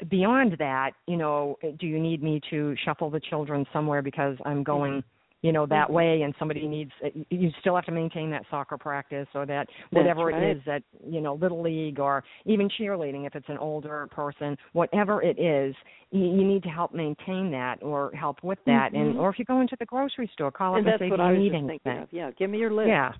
beyond 0.09 0.55
that, 0.57 0.93
you 1.07 1.17
know, 1.17 1.59
do 1.79 1.85
you 1.85 1.99
need 1.99 2.23
me 2.23 2.41
to 2.49 2.75
shuffle 2.83 3.11
the 3.11 3.19
children 3.19 3.67
somewhere 3.71 4.01
because 4.01 4.37
I'm 4.43 4.63
going 4.63 5.03
you 5.41 5.51
know 5.51 5.65
that 5.65 5.87
Mhm. 5.87 5.93
way 5.93 6.21
and 6.21 6.35
somebody 6.37 6.67
needs 6.67 6.91
you 7.29 7.51
still 7.59 7.75
have 7.75 7.85
to 7.85 7.91
maintain 7.91 8.29
that 8.31 8.45
soccer 8.49 8.77
practice 8.77 9.27
or 9.33 9.45
that 9.45 9.67
whatever 9.91 10.25
right. 10.25 10.41
it 10.43 10.57
is 10.57 10.63
that 10.65 10.83
you 11.05 11.21
know 11.21 11.33
little 11.35 11.61
league 11.61 11.99
or 11.99 12.23
even 12.45 12.69
cheerleading 12.69 13.25
if 13.25 13.35
it's 13.35 13.49
an 13.49 13.57
older 13.57 14.07
person 14.11 14.57
whatever 14.73 15.21
it 15.21 15.39
is 15.39 15.75
you, 16.11 16.25
you 16.25 16.43
need 16.43 16.63
to 16.63 16.69
help 16.69 16.93
maintain 16.93 17.49
that 17.51 17.81
or 17.81 18.11
help 18.11 18.43
with 18.43 18.59
that 18.65 18.93
and 18.93 19.15
Mhm. 19.15 19.19
or 19.19 19.29
if 19.29 19.39
you 19.39 19.45
go 19.45 19.61
into 19.61 19.75
the 19.77 19.85
grocery 19.85 20.27
store 20.27 20.51
call 20.51 20.73
up 20.73 20.79
and 20.79 20.87
and, 20.87 20.99
say 20.99 21.09
what 21.09 21.17
do 21.17 21.23
you 21.23 21.37
need 21.37 21.53
anything. 21.55 22.07
Yeah, 22.11 22.31
give 22.31 22.49
me 22.49 22.59
your 22.59 22.71
list. 22.71 22.89
yeah 22.89 23.13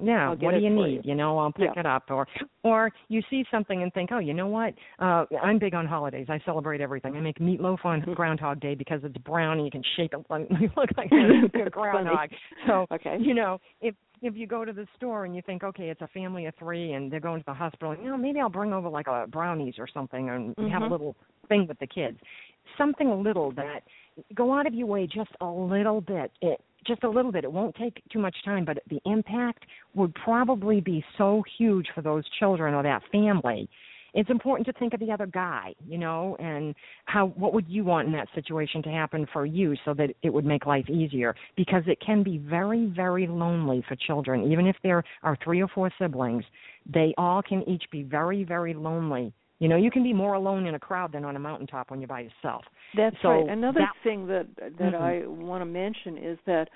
yeah 0.00 0.30
what 0.30 0.52
do 0.54 0.60
you 0.60 0.70
need 0.70 1.00
you. 1.04 1.14
know 1.14 1.38
i'll 1.38 1.52
pick 1.52 1.70
Yeah. 1.74 1.80
it 1.80 1.86
up 1.86 2.04
or 2.10 2.26
or 2.62 2.90
you 3.08 3.22
see 3.28 3.44
something 3.50 3.82
and 3.82 3.92
think 3.92 4.10
oh 4.12 4.18
you 4.18 4.32
know 4.34 4.46
what 4.46 4.74
uh 4.98 5.24
i'm 5.42 5.58
big 5.58 5.74
on 5.74 5.86
holidays 5.86 6.26
i 6.28 6.38
celebrate 6.44 6.80
everything 6.80 7.16
i 7.16 7.20
make 7.20 7.38
meatloaf 7.38 7.84
on 7.84 8.02
Mhm. 8.02 8.14
groundhog 8.14 8.60
day 8.60 8.74
because 8.74 9.00
it's 9.04 9.16
brown 9.18 9.58
and 9.58 9.64
you 9.66 9.70
can 9.70 9.82
shape 9.96 10.14
it 10.14 10.24
like 10.30 10.46
you 10.60 10.70
look 10.76 10.90
like 10.96 11.10
a 11.66 11.70
groundhog 11.70 12.30
so 12.66 12.86
Okay. 12.90 13.16
you 13.20 13.34
know 13.34 13.60
if 13.80 13.94
if 14.22 14.36
you 14.36 14.46
go 14.46 14.64
to 14.64 14.72
the 14.72 14.86
store 14.96 15.24
and 15.24 15.34
you 15.34 15.42
think 15.42 15.64
okay 15.64 15.88
it's 15.90 16.00
a 16.00 16.08
family 16.08 16.46
of 16.46 16.54
three 16.58 16.92
and 16.92 17.10
they're 17.12 17.20
going 17.20 17.40
to 17.40 17.44
the 17.46 17.54
hospital 17.54 17.94
you 17.96 18.08
know 18.08 18.16
maybe 18.16 18.40
i'll 18.40 18.48
bring 18.48 18.72
over 18.72 18.88
like 18.88 19.08
a 19.08 19.26
brownies 19.28 19.74
or 19.78 19.86
something 19.92 20.30
and 20.30 20.54
have 20.70 20.82
a 20.82 20.86
Mhm. 20.86 20.90
little 20.90 21.16
thing 21.48 21.66
with 21.66 21.78
the 21.80 21.86
kids 21.86 22.18
something 22.78 23.22
little 23.22 23.50
that 23.52 23.82
go 24.34 24.52
out 24.54 24.66
of 24.66 24.74
your 24.74 24.86
way 24.86 25.06
just 25.06 25.30
a 25.40 25.46
little 25.46 26.00
bit 26.00 26.30
it 26.40 26.60
just 26.86 27.04
a 27.04 27.08
little 27.08 27.32
bit. 27.32 27.44
It 27.44 27.52
won't 27.52 27.74
take 27.76 28.02
too 28.12 28.18
much 28.18 28.36
time 28.44 28.64
but 28.64 28.78
the 28.88 29.00
impact 29.04 29.64
would 29.94 30.14
probably 30.14 30.80
be 30.80 31.04
so 31.18 31.42
huge 31.58 31.86
for 31.94 32.02
those 32.02 32.24
children 32.38 32.74
or 32.74 32.82
that 32.82 33.02
family. 33.10 33.68
It's 34.14 34.28
important 34.28 34.66
to 34.66 34.74
think 34.74 34.92
of 34.92 35.00
the 35.00 35.10
other 35.10 35.26
guy 35.26 35.74
you 35.88 35.96
know 35.96 36.36
and 36.38 36.74
how 37.06 37.28
what 37.28 37.54
would 37.54 37.68
you 37.68 37.84
want 37.84 38.06
in 38.06 38.12
that 38.12 38.28
situation 38.34 38.82
to 38.82 38.90
happen 38.90 39.26
for 39.32 39.46
you 39.46 39.74
so 39.84 39.94
that 39.94 40.10
it 40.22 40.30
would 40.30 40.44
make 40.44 40.66
life 40.66 40.88
easier? 40.90 41.34
Because 41.56 41.82
it 41.86 41.98
can 42.04 42.22
be 42.22 42.38
very 42.38 42.86
very 42.86 43.26
lonely 43.26 43.82
for 43.88 43.96
children. 43.96 44.50
Even 44.50 44.66
if 44.66 44.76
there 44.82 45.02
are 45.22 45.36
three 45.42 45.62
or 45.62 45.68
four 45.68 45.90
siblings 45.98 46.44
they 46.92 47.14
all 47.16 47.42
can 47.42 47.62
each 47.68 47.84
be 47.90 48.02
very 48.02 48.44
very 48.44 48.74
lonely. 48.74 49.32
You 49.60 49.68
know 49.68 49.76
you 49.76 49.90
can 49.90 50.02
be 50.02 50.12
more 50.12 50.34
alone 50.34 50.66
in 50.66 50.74
a 50.74 50.78
crowd 50.78 51.12
than 51.12 51.24
on 51.24 51.36
a 51.36 51.38
mountaintop 51.38 51.90
when 51.90 52.00
you're 52.00 52.08
by 52.08 52.20
yourself 52.20 52.64
That's 52.94 53.16
So 53.22 53.30
right. 53.30 53.48
Another 53.48 53.80
that- 53.80 53.96
thing 54.02 54.26
that 54.26 54.46
that 54.56 54.92
Mhm. 54.92 55.00
I 55.00 55.26
want 55.26 55.62
to 55.62 55.66
mention 55.66 56.18
is 56.18 56.38
that 56.44 56.68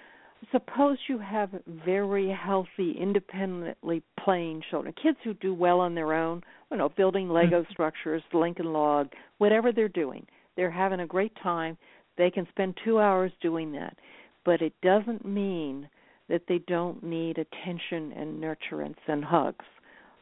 suppose 0.51 0.99
you 1.09 1.19
have 1.19 1.51
very 1.67 2.29
healthy, 2.29 2.93
independently 2.93 4.03
playing 4.17 4.61
children, 4.63 4.93
kids 4.95 5.19
who 5.23 5.35
do 5.35 5.55
well 5.55 5.81
on 5.81 5.95
their 5.95 6.13
own, 6.13 6.43
you 6.71 6.77
know, 6.77 6.89
building 6.91 7.31
Lego 7.31 7.63
Mhm. 7.63 7.71
structures, 7.71 8.23
Lincoln 8.33 8.73
Log, 8.73 9.13
whatever 9.39 9.73
they're 9.73 9.89
doing. 9.89 10.27
They're 10.55 10.71
having 10.71 11.01
a 11.01 11.07
great 11.07 11.35
time. 11.37 11.77
They 12.17 12.31
can 12.31 12.47
spend 12.49 12.77
2 12.79 12.99
hours 13.01 13.33
doing 13.41 13.73
that. 13.73 13.99
But 14.45 14.63
it 14.63 14.79
doesn't 14.81 15.25
mean 15.25 15.89
that 16.29 16.47
they 16.47 16.59
don't 16.61 17.03
need 17.03 17.39
attention 17.39 18.13
and 18.13 18.43
nurturance 18.43 18.99
and 19.07 19.25
hugs. 19.25 19.65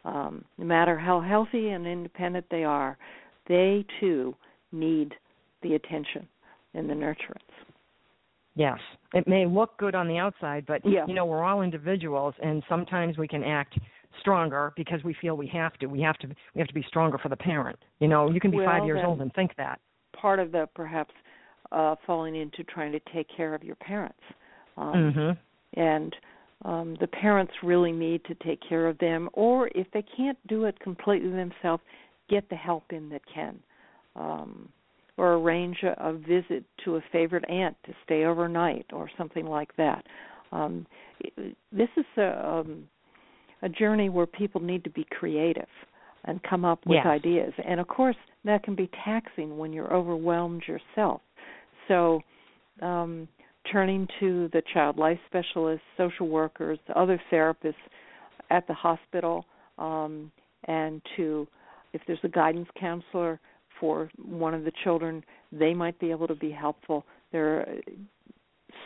Um, 0.05 0.45
no 0.59 0.64
matter 0.66 0.99
how 0.99 1.20
healthy 1.20 1.70
and 1.70 1.86
independent 1.86 2.49
they 2.51 2.64
are, 2.64 2.97
they 3.47 3.84
too 4.01 4.34
need 4.70 5.16
the 5.64 5.74
attention 5.74 6.28
and 6.74 6.88
the 6.88 6.94
nurturance. 6.94 7.40
Yes, 8.54 8.78
it 9.14 9.26
may 9.26 9.46
look 9.46 9.76
good 9.78 9.96
on 9.96 10.06
the 10.06 10.18
outside, 10.18 10.64
but 10.66 10.84
Yeah. 10.86 11.06
you 11.06 11.14
know 11.14 11.26
we're 11.26 11.42
all 11.42 11.62
individuals, 11.62 12.34
and 12.40 12.62
sometimes 12.68 13.18
we 13.18 13.26
can 13.26 13.42
act 13.42 13.76
stronger 14.20 14.72
because 14.76 15.02
we 15.02 15.14
feel 15.14 15.36
we 15.36 15.48
have 15.48 15.76
to. 15.78 15.86
We 15.86 16.00
have 16.02 16.16
to. 16.18 16.28
We 16.54 16.60
have 16.60 16.68
to 16.68 16.74
be 16.74 16.84
stronger 16.84 17.18
for 17.18 17.28
the 17.28 17.36
parent. 17.36 17.78
You 17.98 18.06
know, 18.06 18.30
you 18.30 18.38
can 18.38 18.52
be 18.52 18.58
Well, 18.58 18.66
five 18.66 18.84
years 18.84 19.00
old 19.04 19.20
and 19.20 19.32
think 19.34 19.56
that. 19.56 19.80
Part 20.12 20.38
of 20.38 20.52
the 20.52 20.68
perhaps 20.74 21.12
uh, 21.72 21.96
falling 22.06 22.36
into 22.36 22.62
trying 22.62 22.92
to 22.92 23.00
take 23.12 23.26
care 23.36 23.54
of 23.54 23.64
your 23.64 23.76
parents, 23.76 24.22
um, 24.76 25.12
hmm 25.12 25.80
and 25.80 26.14
um, 26.64 26.96
the 27.00 27.08
parents 27.08 27.52
really 27.62 27.90
need 27.90 28.24
to 28.26 28.34
take 28.36 28.60
care 28.66 28.86
of 28.86 28.96
them, 28.98 29.28
or 29.32 29.68
if 29.74 29.90
they 29.92 30.04
can't 30.16 30.38
do 30.46 30.64
it 30.64 30.78
completely 30.78 31.30
themselves, 31.30 31.82
get 32.30 32.48
the 32.48 32.56
help 32.56 32.92
in 32.92 33.08
that 33.08 33.22
can. 33.32 33.58
Um, 34.14 34.68
or 35.16 35.34
arrange 35.34 35.82
a, 35.82 35.94
a 36.08 36.12
visit 36.12 36.64
to 36.84 36.96
a 36.96 37.00
favorite 37.12 37.44
aunt 37.48 37.76
to 37.86 37.92
stay 38.04 38.24
overnight 38.24 38.86
or 38.92 39.08
something 39.16 39.46
like 39.46 39.74
that. 39.76 40.04
Um, 40.52 40.86
this 41.72 41.88
is 41.96 42.04
a, 42.16 42.46
um, 42.46 42.88
a 43.62 43.68
journey 43.68 44.08
where 44.08 44.26
people 44.26 44.60
need 44.60 44.84
to 44.84 44.90
be 44.90 45.06
creative 45.10 45.68
and 46.24 46.42
come 46.42 46.64
up 46.64 46.80
with 46.86 46.96
Yes. 46.96 47.06
ideas. 47.06 47.52
And 47.66 47.80
of 47.80 47.88
course, 47.88 48.16
that 48.44 48.62
can 48.62 48.74
be 48.74 48.90
taxing 49.04 49.56
when 49.56 49.72
you're 49.72 49.92
overwhelmed 49.92 50.62
yourself. 50.66 51.20
So, 51.88 52.22
um, 52.82 53.28
turning 53.70 54.06
to 54.20 54.48
the 54.52 54.62
child 54.72 54.98
life 54.98 55.18
specialists, 55.26 55.84
social 55.96 56.28
workers, 56.28 56.78
other 56.94 57.20
therapists 57.30 57.74
at 58.50 58.66
the 58.66 58.74
hospital, 58.74 59.44
um, 59.78 60.30
and 60.64 61.00
to 61.16 61.46
if 61.92 62.02
there's 62.06 62.18
a 62.24 62.28
guidance 62.28 62.68
counselor 62.78 63.40
for 63.81 64.11
one 64.25 64.55
of 64.55 64.64
the 64.64 64.72
children, 64.83 65.25
they 65.53 65.75
might 65.75 65.99
be 65.99 66.11
able 66.11 66.27
to 66.29 66.35
be 66.35 66.51
helpful. 66.51 67.05
There 67.33 67.61
are 67.61 67.66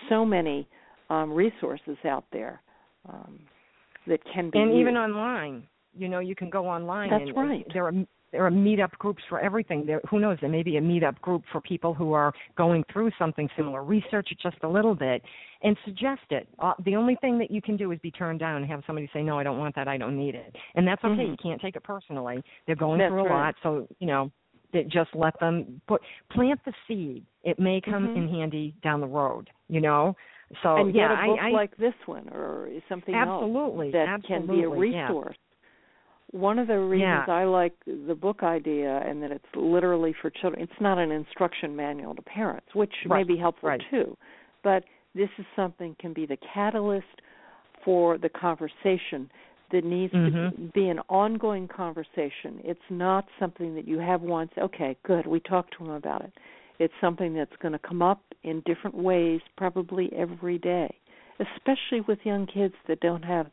so 0.09 0.25
many 0.25 0.69
um, 1.11 1.33
resources 1.33 1.97
out 2.05 2.25
there 2.33 2.61
um, 3.09 3.41
that 4.07 4.21
can 4.33 4.51
be 4.51 4.59
And 4.59 4.75
even 4.75 4.97
online, 4.97 5.67
you 5.97 6.09
know, 6.09 6.21
you 6.21 6.35
can 6.35 6.51
go 6.51 6.67
online. 6.67 7.11
That's 7.11 7.29
and 7.29 7.37
right. 7.37 7.67
There 7.73 7.87
are 7.87 7.93
there 8.31 8.45
are 8.45 8.51
meetup 8.51 8.91
groups 8.99 9.23
for 9.29 9.41
everything. 9.41 9.87
There, 9.87 10.03
who 10.11 10.21
knows? 10.21 10.37
There 10.41 10.51
may 10.51 10.63
be 10.63 10.77
a 10.77 10.83
meetup 10.83 11.19
group 11.21 11.43
for 11.51 11.63
people 11.63 11.95
who 11.95 12.13
are 12.13 12.33
going 12.57 12.85
through 12.93 13.11
something 13.19 13.49
similar. 13.57 13.83
Research 13.83 14.29
it 14.31 14.39
just 14.43 14.63
a 14.65 14.69
little 14.69 14.95
bit 14.95 15.23
and 15.63 15.77
suggest 15.85 16.21
it. 16.31 16.47
Uh, 16.59 16.75
the 16.85 16.95
only 16.95 17.17
thing 17.23 17.39
that 17.39 17.51
you 17.51 17.63
can 17.63 17.77
do 17.77 17.91
is 17.91 17.99
be 18.01 18.11
turned 18.11 18.39
down 18.39 18.57
and 18.57 18.71
have 18.71 18.83
somebody 18.87 19.09
say, 19.15 19.23
"No, 19.23 19.39
I 19.39 19.43
don't 19.43 19.59
want 19.59 19.75
that. 19.77 19.89
I 19.89 19.97
don't 19.97 20.17
need 20.17 20.35
it." 20.35 20.55
And 20.75 20.87
that's 20.87 21.03
okay. 21.03 21.25
Mhm. 21.25 21.31
You 21.31 21.37
can't 21.43 21.61
take 21.61 21.77
it 21.77 21.83
personally. 21.83 22.43
They're 22.67 22.77
going 22.77 22.99
That's 22.99 23.11
through 23.11 23.21
a 23.21 23.25
right. 23.25 23.47
lot, 23.47 23.55
so 23.63 23.89
you 23.99 24.07
know, 24.07 24.31
that 24.73 24.89
just 24.89 25.11
let 25.15 25.39
them 25.41 25.81
put 25.87 26.03
plant 26.31 26.61
the 26.65 26.73
seed. 26.87 27.25
It 27.45 27.59
may 27.59 27.81
come 27.81 28.09
Mhm. 28.09 28.17
in 28.17 28.29
handy 28.29 28.75
down 28.83 29.01
the 29.01 29.07
road. 29.07 29.51
You 29.69 29.81
know. 29.81 30.17
So 30.63 30.77
and 30.77 30.95
yeah, 30.95 31.09
get 31.09 31.25
a 31.25 31.27
book 31.27 31.39
I, 31.41 31.49
I 31.49 31.51
like 31.51 31.77
this 31.77 31.95
one 32.07 32.29
or 32.31 32.69
something 32.89 33.15
absolutely 33.15 33.89
else 33.89 33.93
that 33.93 34.09
absolutely, 34.09 34.47
can 34.47 34.57
be 34.57 34.65
a 34.65 34.91
yeah. 34.91 35.07
resource. 35.07 35.37
One 36.31 36.59
of 36.59 36.69
the 36.69 36.79
reasons 36.79 37.25
Yeah. 37.27 37.35
I 37.35 37.45
like 37.45 37.73
the 37.87 38.15
book 38.15 38.43
idea 38.43 39.03
and 39.07 39.23
that 39.23 39.31
it's 39.31 39.45
literally 39.55 40.13
for 40.21 40.31
children, 40.31 40.63
it's 40.63 40.81
not 40.81 40.99
an 40.99 41.11
instruction 41.11 41.75
manual 41.75 42.15
to 42.15 42.23
parents, 42.23 42.75
which 42.75 42.93
may 43.07 43.25
be 43.25 43.37
helpful 43.37 43.71
right. 43.71 43.83
too. 43.91 44.17
But 44.63 44.85
this 45.15 45.31
is 45.39 45.47
something 45.57 45.97
can 45.99 46.13
be 46.13 46.27
the 46.27 46.37
catalyst 46.37 47.23
for 47.85 48.19
the 48.19 48.29
conversation 48.29 49.31
that 49.71 49.85
needs 49.85 50.13
to 50.13 50.19
Mhm. 50.19 50.73
be 50.73 50.89
an 50.89 51.01
ongoing 51.09 51.69
conversation. 51.69 52.61
It's 52.65 52.91
not 52.91 53.29
something 53.39 53.75
that 53.75 53.87
you 53.87 53.99
have 53.99 54.23
once, 54.23 54.53
okay, 54.57 54.97
good, 55.03 55.27
we 55.27 55.41
talked 55.41 55.75
to 55.75 55.85
him 55.85 55.91
about 55.91 56.23
it. 56.23 56.33
It's 56.79 56.95
something 57.01 57.35
that's 57.35 57.57
going 57.57 57.73
to 57.73 57.79
come 57.79 58.03
up 58.03 58.23
in 58.45 58.61
different 58.61 58.97
ways 58.97 59.41
probably 59.57 60.13
every 60.13 60.59
day, 60.59 60.95
especially 61.39 62.01
with 62.03 62.25
young 62.25 62.47
kids 62.47 62.75
that 62.87 63.01
don't 63.01 63.25
have 63.25 63.51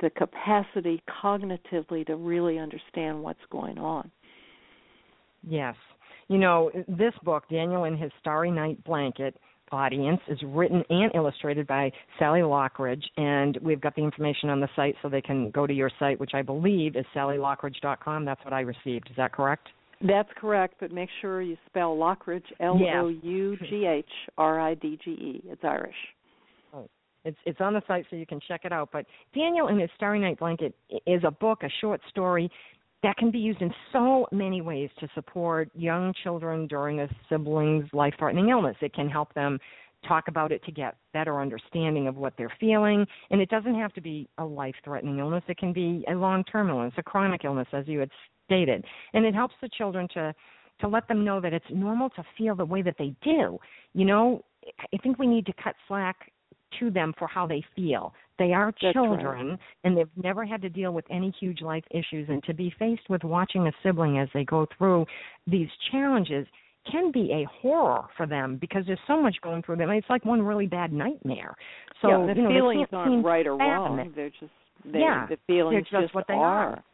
the 0.00 0.10
capacity 0.10 1.02
cognitively 1.08 2.06
to 2.06 2.16
really 2.16 2.58
understand 2.58 3.22
what's 3.22 3.44
going 3.50 3.78
on. 3.78 4.10
Yes. 5.42 5.76
You 6.28 6.38
know, 6.38 6.70
this 6.88 7.14
book, 7.22 7.44
Daniel 7.48 7.84
and 7.84 7.98
His 7.98 8.10
Starry 8.20 8.50
Night 8.50 8.82
Blanket 8.84 9.36
Audience, 9.74 10.20
is 10.28 10.38
written 10.46 10.82
and 10.88 11.14
illustrated 11.14 11.66
by 11.66 11.90
Sally 12.18 12.42
Loughridge, 12.42 13.04
and 13.16 13.58
we've 13.62 13.80
got 13.80 13.94
the 13.96 14.02
information 14.02 14.48
on 14.48 14.60
the 14.60 14.68
site 14.76 14.94
so 15.02 15.08
they 15.08 15.20
can 15.20 15.50
go 15.50 15.66
to 15.66 15.74
your 15.74 15.90
site, 15.98 16.18
which 16.18 16.32
I 16.34 16.42
believe 16.42 16.96
is 16.96 17.04
sallyloughridge.com. 17.14 18.24
That's 18.24 18.44
what 18.44 18.52
I 18.52 18.60
received. 18.60 19.08
Is 19.10 19.16
that 19.16 19.32
correct? 19.32 19.68
That's 20.00 20.28
correct, 20.36 20.74
but 20.80 20.92
make 20.92 21.08
sure 21.20 21.40
you 21.40 21.56
spell 21.66 21.96
Loughridge 21.96 22.44
L 22.60 22.78
O 22.78 23.08
U 23.08 23.56
G 23.68 23.86
H 23.86 24.04
R 24.36 24.60
I 24.60 24.74
D 24.74 24.98
G 25.02 25.10
E. 25.10 25.42
It's 25.46 25.62
Irish. 25.64 25.94
Oh, 26.74 26.88
it's 27.24 27.38
it's 27.46 27.60
on 27.60 27.72
the 27.72 27.82
site 27.86 28.04
so 28.10 28.16
you 28.16 28.26
can 28.26 28.40
check 28.46 28.62
it 28.64 28.72
out. 28.72 28.90
But 28.92 29.06
Daniel 29.34 29.68
and 29.68 29.80
His 29.80 29.90
Starry 29.96 30.18
Night 30.18 30.38
Blanket 30.38 30.74
is 31.06 31.22
a 31.24 31.30
book, 31.30 31.62
a 31.62 31.70
short 31.80 32.00
story 32.10 32.50
that 33.04 33.16
can 33.18 33.30
be 33.30 33.38
used 33.38 33.60
in 33.60 33.72
so 33.92 34.26
many 34.32 34.62
ways 34.62 34.90
to 34.98 35.06
support 35.14 35.70
young 35.74 36.12
children 36.22 36.66
during 36.66 37.00
a 37.00 37.08
sibling's 37.28 37.86
life-threatening 37.92 38.48
illness. 38.48 38.76
It 38.80 38.94
can 38.94 39.08
help 39.08 39.32
them 39.34 39.58
talk 40.08 40.28
about 40.28 40.52
it 40.52 40.64
to 40.64 40.72
get 40.72 40.96
better 41.12 41.40
understanding 41.40 42.08
of 42.08 42.16
what 42.16 42.32
they're 42.36 42.52
feeling, 42.58 43.06
and 43.30 43.40
it 43.40 43.50
doesn't 43.50 43.74
have 43.74 43.92
to 43.92 44.00
be 44.00 44.28
a 44.38 44.44
life-threatening 44.44 45.18
illness. 45.18 45.44
It 45.48 45.58
can 45.58 45.72
be 45.72 46.04
a 46.08 46.14
long-term 46.14 46.70
illness, 46.70 46.94
a 46.96 47.02
chronic 47.02 47.44
illness, 47.44 47.68
as 47.72 47.86
you 47.86 48.00
had 48.00 48.10
stated, 48.46 48.84
and 49.12 49.24
it 49.24 49.34
helps 49.34 49.54
the 49.60 49.68
children 49.68 50.08
to 50.14 50.34
to 50.80 50.88
let 50.88 51.06
them 51.06 51.24
know 51.24 51.40
that 51.40 51.52
it's 51.52 51.64
normal 51.70 52.10
to 52.10 52.24
feel 52.36 52.56
the 52.56 52.64
way 52.64 52.82
that 52.82 52.96
they 52.98 53.14
do. 53.22 53.58
You 53.92 54.04
know, 54.04 54.44
I 54.92 54.96
think 55.04 55.20
we 55.20 55.26
need 55.28 55.46
to 55.46 55.52
cut 55.62 55.76
slack 55.86 56.32
to 56.80 56.90
them 56.90 57.14
for 57.16 57.28
how 57.28 57.46
they 57.46 57.62
feel. 57.76 58.12
They 58.38 58.52
are 58.52 58.72
That's 58.82 58.92
children 58.94 59.58
and 59.84 59.96
they've 59.96 60.08
never 60.22 60.44
had 60.44 60.60
to 60.62 60.68
deal 60.68 60.92
with 60.92 61.04
any 61.10 61.32
huge 61.38 61.60
life 61.60 61.84
issues 61.90 62.28
and 62.28 62.42
to 62.44 62.54
be 62.54 62.74
faced 62.78 63.08
with 63.08 63.22
watching 63.22 63.66
a 63.66 63.72
sibling 63.82 64.18
as 64.18 64.28
they 64.34 64.44
go 64.44 64.66
through 64.76 65.06
these 65.46 65.68
challenges 65.92 66.46
can 66.90 67.10
be 67.12 67.30
a 67.32 67.46
horror 67.62 68.04
for 68.16 68.26
them 68.26 68.58
because 68.60 68.84
there's 68.86 68.98
so 69.06 69.20
much 69.20 69.36
going 69.42 69.62
through 69.62 69.76
them. 69.76 69.90
It's 69.90 70.08
like 70.10 70.24
one 70.24 70.42
really 70.42 70.66
bad 70.66 70.92
nightmare. 70.92 71.54
So 72.02 72.08
yeah, 72.08 72.34
the 72.34 72.40
you 72.40 72.42
know, 72.42 72.50
feelings 72.50 72.88
aren't 72.92 73.24
right 73.24 73.46
or 73.46 73.56
wrong. 73.56 74.12
They're 74.14 74.28
just 74.30 74.52
they, 74.84 75.00
Yeah, 75.00 75.26
the 75.28 75.38
feelings 75.46 75.86
they're 75.90 76.02
just 76.02 76.14
what 76.14 76.26
they 76.28 76.34
are. 76.34 76.72
are. 76.72 76.84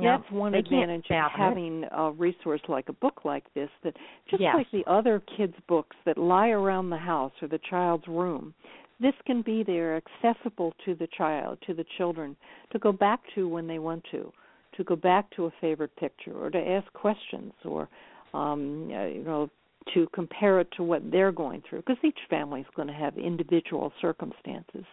Yeah, 0.00 0.18
That's 0.18 0.30
one 0.30 0.54
advantage 0.54 1.04
of 1.10 1.32
having 1.36 1.84
a 1.90 2.12
resource 2.12 2.62
like 2.66 2.88
a 2.88 2.94
book 2.94 3.24
like 3.24 3.44
this 3.54 3.68
that 3.84 3.94
just 4.30 4.40
Yes. 4.40 4.54
like 4.54 4.70
the 4.70 4.84
other 4.86 5.20
kids' 5.36 5.54
books 5.68 5.96
that 6.06 6.16
lie 6.16 6.48
around 6.48 6.88
the 6.88 6.96
house 6.96 7.32
or 7.42 7.48
the 7.48 7.58
child's 7.58 8.08
room, 8.08 8.54
this 9.00 9.14
can 9.26 9.42
be 9.42 9.62
there 9.62 9.96
accessible 9.96 10.72
to 10.84 10.94
the 10.94 11.08
child, 11.16 11.58
to 11.66 11.74
the 11.74 11.84
children, 11.96 12.36
to 12.72 12.78
go 12.78 12.92
back 12.92 13.20
to 13.34 13.48
when 13.48 13.66
they 13.66 13.78
want 13.78 14.04
to, 14.10 14.32
to 14.76 14.84
go 14.84 14.96
back 14.96 15.30
to 15.36 15.46
a 15.46 15.50
favorite 15.60 15.94
picture 15.96 16.32
or 16.32 16.50
to 16.50 16.58
ask 16.58 16.90
questions 16.92 17.52
or 17.64 17.88
um 18.34 18.90
uh, 18.92 19.04
you 19.04 19.22
know 19.24 19.50
to 19.92 20.06
compare 20.14 20.60
it 20.60 20.68
to 20.76 20.82
what 20.82 21.02
they're 21.10 21.32
going 21.32 21.62
through 21.68 21.80
because 21.80 21.98
each 22.04 22.18
family 22.30 22.60
is 22.60 22.66
going 22.76 22.88
to 22.88 22.94
have 22.94 23.18
individual 23.18 23.92
circumstances. 24.00 24.84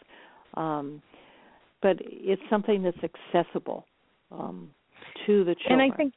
Um 0.55 1.01
but 1.81 1.97
it's 2.01 2.41
something 2.49 2.83
that's 2.83 2.97
accessible 3.03 3.85
um 4.31 4.69
to 5.25 5.43
the 5.45 5.55
children. 5.55 5.81
And 5.81 5.93
I 5.93 5.95
think, 5.95 6.13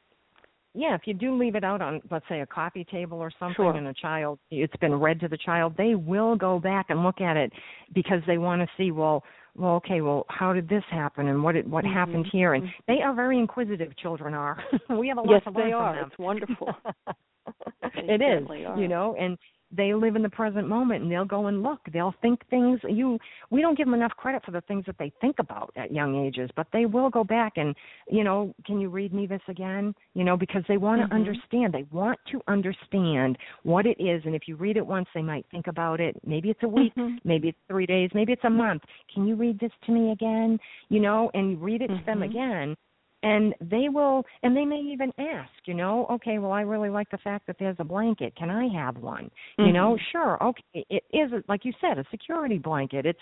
yeah, 0.73 0.95
if 0.95 1.01
you 1.05 1.13
do 1.13 1.37
leave 1.37 1.55
it 1.55 1.63
out 1.63 1.81
on, 1.81 2.01
let's 2.09 2.25
say, 2.27 2.41
a 2.41 2.45
coffee 2.45 2.83
table 2.85 3.19
or 3.19 3.31
something, 3.39 3.55
Sure. 3.55 3.75
and 3.75 3.87
a 3.87 3.93
child, 3.93 4.39
it's 4.49 4.75
been 4.77 4.93
read 4.93 5.19
to 5.19 5.27
the 5.27 5.37
child, 5.37 5.75
they 5.77 5.95
will 5.95 6.35
go 6.35 6.59
back 6.59 6.87
and 6.89 7.03
look 7.03 7.21
at 7.21 7.37
it 7.37 7.51
because 7.93 8.21
they 8.25 8.37
want 8.37 8.61
to 8.61 8.67
see, 8.77 8.91
well, 8.91 9.23
well, 9.55 9.75
okay, 9.75 10.01
well, 10.01 10.25
how 10.29 10.51
did 10.51 10.67
this 10.67 10.83
happen, 10.89 11.27
and 11.27 11.43
what 11.43 11.53
did, 11.53 11.69
what 11.69 11.85
Mhm. 11.85 11.93
happened 11.93 12.27
here? 12.31 12.55
And 12.55 12.63
Mhm. 12.63 12.73
they 12.87 13.01
are 13.03 13.13
very 13.13 13.37
inquisitive. 13.37 13.95
Children 13.97 14.33
are. 14.33 14.57
we 14.89 15.07
have 15.07 15.19
a 15.19 15.21
lot 15.21 15.29
yes, 15.29 15.43
to 15.43 15.51
learn 15.51 15.67
they 15.67 15.71
from 15.73 15.81
are. 15.81 15.95
them. 15.95 16.07
It's 16.09 16.17
wonderful. 16.17 16.75
it 17.93 18.21
is, 18.21 18.49
are. 18.49 18.79
you 18.79 18.87
know, 18.87 19.15
and 19.19 19.37
they 19.75 19.93
live 19.93 20.15
in 20.15 20.21
the 20.21 20.29
present 20.29 20.67
moment 20.67 21.03
and 21.03 21.11
they'll 21.11 21.25
go 21.25 21.47
and 21.47 21.63
look. 21.63 21.79
They'll 21.91 22.15
think 22.21 22.47
things 22.49 22.79
you 22.87 23.17
we 23.49 23.61
don't 23.61 23.77
give 23.77 23.87
them 23.87 23.93
enough 23.93 24.13
credit 24.17 24.43
for 24.45 24.51
the 24.51 24.61
things 24.61 24.85
that 24.85 24.97
they 24.97 25.11
think 25.21 25.37
about 25.39 25.71
at 25.75 25.91
young 25.91 26.15
ages, 26.15 26.49
but 26.55 26.67
they 26.71 26.85
will 26.85 27.09
go 27.09 27.23
back 27.23 27.53
and, 27.57 27.75
you 28.09 28.23
know, 28.23 28.53
can 28.65 28.79
you 28.79 28.89
read 28.89 29.13
me 29.13 29.25
this 29.25 29.41
again? 29.47 29.93
You 30.13 30.23
know, 30.23 30.37
because 30.37 30.63
they 30.67 30.77
want 30.77 31.01
to 31.01 31.07
Mhm. 31.07 31.19
understand. 31.19 31.73
They 31.73 31.85
want 31.91 32.19
to 32.31 32.41
understand 32.47 33.37
what 33.63 33.85
it 33.85 33.99
is 33.99 34.23
and 34.25 34.35
if 34.35 34.47
you 34.47 34.55
read 34.55 34.77
it 34.77 34.85
once 34.85 35.07
they 35.13 35.21
might 35.21 35.45
think 35.51 35.67
about 35.67 35.99
it. 35.99 36.15
Maybe 36.25 36.49
it's 36.49 36.63
a 36.63 36.67
week, 36.67 36.93
Mhm. 36.95 37.19
maybe 37.23 37.49
it's 37.49 37.59
3 37.67 37.85
days, 37.85 38.11
maybe 38.13 38.33
it's 38.33 38.43
a 38.43 38.49
month. 38.49 38.83
Can 39.13 39.27
you 39.27 39.35
read 39.35 39.59
this 39.59 39.71
to 39.85 39.91
me 39.91 40.11
again? 40.11 40.59
You 40.89 40.99
know, 40.99 41.31
and 41.33 41.51
you 41.51 41.57
read 41.57 41.81
it 41.81 41.87
to 41.87 42.03
them 42.05 42.19
Mhm. 42.19 42.25
again 42.25 42.77
and 43.23 43.55
they 43.61 43.89
will 43.89 44.23
and 44.43 44.55
they 44.55 44.65
may 44.65 44.79
even 44.79 45.11
ask 45.17 45.49
you 45.65 45.73
know 45.73 46.05
okay 46.11 46.37
well 46.37 46.51
i 46.51 46.61
really 46.61 46.89
like 46.89 47.09
the 47.09 47.17
fact 47.17 47.47
that 47.47 47.55
there's 47.57 47.77
a 47.79 47.83
blanket. 47.83 48.35
Can 48.35 48.49
i 48.49 48.67
have 48.67 48.97
one? 48.97 49.31
You 49.57 49.71
know 49.71 49.95
Mhm. 49.95 49.99
sure 50.11 50.43
okay 50.43 50.85
it 50.89 51.03
is 51.11 51.31
like 51.47 51.65
you 51.65 51.73
said 51.81 51.97
a 51.97 52.05
security 52.11 52.57
blanket. 52.57 53.05
It's 53.05 53.19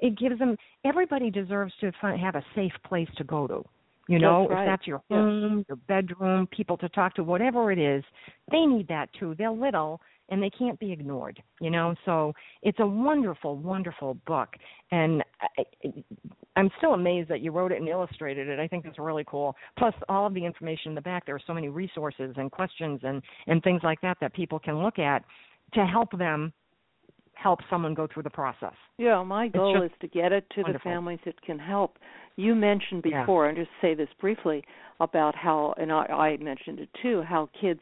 it 0.00 0.18
gives 0.18 0.38
them 0.38 0.56
everybody 0.84 1.30
deserves 1.30 1.72
to 1.80 1.92
fi- 2.00 2.16
have 2.16 2.34
a 2.34 2.44
safe 2.54 2.74
place 2.84 3.08
to 3.16 3.24
go 3.24 3.46
to. 3.46 3.64
You 4.08 4.18
know 4.18 4.42
That's 4.42 4.50
right. 4.50 4.64
if 4.64 4.70
that's 4.70 4.86
your 4.86 5.02
home 5.10 5.64
your 5.68 5.76
bedroom 5.76 6.46
people 6.48 6.76
to 6.78 6.88
talk 6.90 7.14
to 7.14 7.24
whatever 7.24 7.72
it 7.72 7.78
is 7.78 8.04
they 8.50 8.66
need 8.66 8.88
that 8.88 9.08
too. 9.18 9.34
They're 9.38 9.50
little 9.50 10.00
and 10.30 10.42
they 10.42 10.50
can't 10.50 10.78
be 10.78 10.92
ignored 10.92 11.42
you 11.60 11.70
know 11.70 11.94
so 12.04 12.32
it's 12.62 12.80
a 12.80 12.86
wonderful 12.86 13.56
wonderful 13.56 14.14
book 14.26 14.48
and 14.90 15.22
I, 15.58 15.64
i'm 16.56 16.70
still 16.78 16.94
amazed 16.94 17.28
that 17.30 17.40
you 17.40 17.50
wrote 17.50 17.72
it 17.72 17.78
and 17.80 17.88
illustrated 17.88 18.48
it 18.48 18.58
i 18.58 18.66
think 18.66 18.84
it's 18.86 18.98
really 18.98 19.24
cool 19.28 19.54
plus 19.78 19.94
all 20.08 20.26
of 20.26 20.34
the 20.34 20.44
information 20.44 20.90
in 20.90 20.94
the 20.94 21.00
back 21.02 21.26
there 21.26 21.34
are 21.34 21.42
so 21.46 21.54
many 21.54 21.68
resources 21.68 22.34
and 22.36 22.50
questions 22.50 23.00
and 23.02 23.22
and 23.46 23.62
things 23.62 23.80
like 23.84 24.00
that 24.00 24.16
that 24.20 24.32
people 24.34 24.58
can 24.58 24.82
look 24.82 24.98
at 24.98 25.22
to 25.72 25.84
help 25.84 26.10
them 26.18 26.52
help 27.34 27.58
someone 27.68 27.94
go 27.94 28.06
through 28.12 28.22
the 28.22 28.30
process 28.30 28.74
Yeah, 28.96 29.22
my 29.24 29.48
goal 29.48 29.82
is 29.82 29.90
to 30.00 30.06
get 30.08 30.32
it 30.32 30.48
to 30.54 30.62
wonderful. 30.62 30.88
the 30.88 30.94
families 30.94 31.18
that 31.24 31.40
can 31.42 31.58
help. 31.58 31.98
You 32.36 32.54
mentioned 32.54 33.02
Yeah. 33.04 33.22
before, 33.22 33.48
and 33.48 33.56
just 33.56 33.70
say 33.82 33.92
this 33.94 34.08
briefly 34.20 34.62
about 35.00 35.34
how, 35.34 35.74
and 35.76 35.90
I, 35.92 36.04
I 36.06 36.36
mentioned 36.36 36.78
it 36.78 36.88
too, 37.02 37.22
how 37.22 37.50
kids 37.60 37.80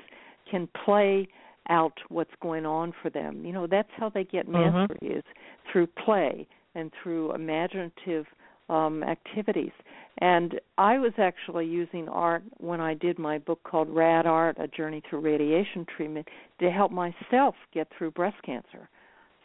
can 0.51 0.67
play 0.85 1.29
out 1.69 1.99
what's 2.09 2.35
going 2.41 2.67
on 2.67 2.93
for 3.03 3.11
them. 3.11 3.45
You 3.45 3.53
know, 3.53 3.67
that's 3.67 3.91
how 3.97 4.09
they 4.09 4.25
get 4.25 4.49
Mhm. 4.55 4.89
mastery 4.91 4.99
is 5.03 5.25
through 5.71 5.87
play 5.87 6.47
and 6.75 6.91
through 7.03 7.33
imaginative 7.35 8.27
um 8.69 9.03
activities. 9.03 9.73
And 10.19 10.61
I 10.79 10.99
was 10.99 11.13
actually 11.19 11.67
using 11.67 12.09
art 12.09 12.43
when 12.59 12.81
I 12.81 12.95
did 12.95 13.19
my 13.19 13.39
book 13.39 13.63
called 13.65 13.89
Rad 13.89 14.27
Art: 14.27 14.57
A 14.59 14.69
Journey 14.69 15.03
Through 15.09 15.21
Radiation 15.21 15.87
Treatment 15.97 16.29
to 16.61 16.71
help 16.71 16.93
myself 16.93 17.55
get 17.73 17.89
through 17.97 18.13
breast 18.13 18.41
cancer. 18.45 18.89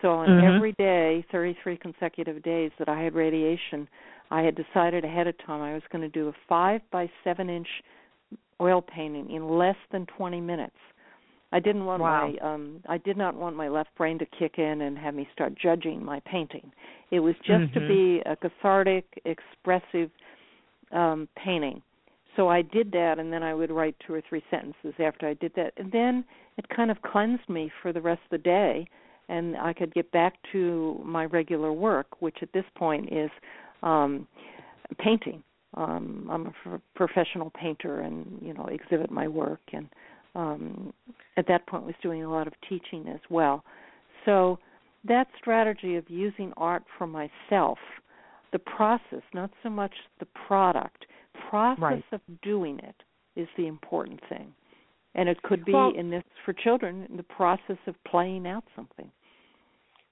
So 0.02 0.10
on 0.10 0.30
Mhm. 0.30 0.56
every 0.56 0.74
day, 0.74 1.26
33 1.32 1.78
consecutive 1.78 2.44
days 2.44 2.72
that 2.78 2.88
I 2.88 3.02
had 3.02 3.16
radiation, 3.16 3.88
I 4.30 4.42
had 4.42 4.56
decided 4.56 5.04
ahead 5.04 5.26
of 5.28 5.36
time 5.40 5.62
I 5.62 5.74
was 5.74 5.82
going 5.92 6.04
to 6.04 6.10
do 6.10 6.28
a 6.28 6.34
5 6.48 6.82
by 6.92 7.10
7 7.24 7.50
inch 7.50 7.68
oil 8.62 8.82
painting 8.82 9.32
in 9.32 9.48
less 9.58 9.78
than 9.92 10.06
20 10.18 10.42
minutes. 10.42 10.76
I 11.52 11.60
didn't 11.60 11.86
want 11.86 12.02
Wow. 12.02 12.34
my 12.42 12.50
um 12.50 12.82
I 12.88 12.98
did 12.98 13.18
not 13.18 13.36
want 13.36 13.56
my 13.56 13.70
left 13.70 13.96
brain 13.96 14.20
to 14.20 14.26
kick 14.26 14.58
in 14.58 14.82
and 14.82 14.98
have 14.98 15.14
me 15.16 15.28
start 15.34 15.54
judging 15.56 16.04
my 16.04 16.20
painting. 16.22 16.72
It 17.12 17.20
was 17.22 17.36
just 17.46 17.74
to 17.74 17.80
Mhm. 17.80 17.88
be 17.88 18.22
a 18.26 18.36
cathartic, 18.36 19.06
expressive 19.26 20.12
um 20.92 21.28
painting. 21.36 21.82
So 22.36 22.50
I 22.50 22.62
did 22.62 22.92
that 22.92 23.18
and 23.18 23.32
then 23.34 23.44
I 23.44 23.54
would 23.54 23.72
write 23.72 23.96
two 24.06 24.14
or 24.14 24.22
three 24.22 24.44
sentences 24.52 24.94
after 25.00 25.28
I 25.28 25.34
did 25.36 25.54
that. 25.56 25.74
And 25.78 25.92
then 25.92 26.24
it 26.58 26.68
kind 26.70 26.92
of 26.92 27.02
cleansed 27.02 27.50
me 27.50 27.72
for 27.82 27.92
the 27.94 28.02
rest 28.02 28.22
of 28.26 28.30
the 28.32 28.38
day 28.44 28.88
and 29.30 29.58
I 29.58 29.74
could 29.74 29.94
get 29.94 30.12
back 30.12 30.36
to 30.52 31.02
my 31.04 31.26
regular 31.26 31.74
work, 31.74 32.22
which 32.22 32.38
at 32.42 32.52
this 32.54 32.66
point 32.76 33.12
is 33.12 33.32
um 33.84 34.28
painting. 35.00 35.44
Um 35.76 36.28
I'm 36.30 36.48
a 36.48 36.54
pro- 36.64 36.82
professional 36.96 37.52
painter 37.52 38.02
and, 38.02 38.38
you 38.42 38.54
know, 38.54 38.66
exhibit 38.66 39.12
my 39.12 39.28
work 39.30 39.62
and 39.72 39.88
um 40.38 40.94
at 41.36 41.48
that 41.48 41.68
point 41.68 41.86
was 41.86 41.96
doing 42.02 42.24
a 42.24 42.32
lot 42.32 42.48
of 42.48 42.54
teaching 42.70 43.08
as 43.10 43.20
well. 43.30 43.64
So 44.26 44.60
that 45.04 45.28
strategy 45.38 45.96
of 45.96 46.10
using 46.10 46.54
art 46.58 46.84
for 46.98 47.08
myself, 47.08 47.78
the 48.54 48.60
process, 48.60 49.22
not 49.34 49.52
so 49.64 49.70
much 49.70 49.94
the 50.20 50.28
product, 50.48 51.06
process 51.50 51.82
Right. 51.82 52.04
of 52.14 52.22
doing 52.42 52.80
it 52.80 52.96
is 53.36 53.48
the 53.58 53.68
important 53.68 54.22
thing. 54.30 54.54
And 55.16 55.28
it 55.30 55.42
could 55.44 55.66
be 55.66 55.74
Well- 55.74 55.92
in 55.92 56.10
this 56.10 56.24
for 56.46 56.54
children, 56.54 57.08
the 57.16 57.24
process 57.24 57.78
of 57.88 57.96
playing 58.04 58.48
out 58.48 58.64
something. 58.76 59.12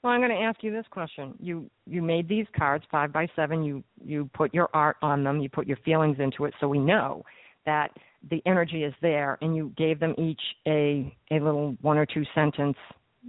Well, 0.02 0.14
I'm 0.14 0.20
going 0.20 0.32
to 0.32 0.44
ask 0.44 0.62
you 0.64 0.72
this 0.72 0.88
question. 0.90 1.36
You 1.40 1.70
you 1.88 2.02
made 2.02 2.28
these 2.28 2.48
cards 2.56 2.86
five 2.92 3.12
by 3.12 3.28
seven. 3.36 3.64
You 3.64 3.84
you 4.04 4.30
put 4.34 4.54
your 4.54 4.70
art 4.74 4.98
on 5.02 5.24
them. 5.24 5.40
You 5.40 5.50
put 5.50 5.66
your 5.66 5.78
feelings 5.78 6.20
into 6.20 6.46
it, 6.46 6.54
so 6.60 6.68
we 6.68 6.80
know 6.80 7.26
that 7.66 7.92
the 8.30 8.42
energy 8.46 8.84
is 8.84 8.94
there. 9.02 9.38
And 9.42 9.56
you 9.56 9.72
gave 9.78 10.00
them 10.00 10.16
each 10.18 10.42
a 10.68 11.16
a 11.32 11.36
little 11.36 11.76
one 11.82 11.98
or 11.98 12.06
two 12.06 12.24
sentence 12.34 12.78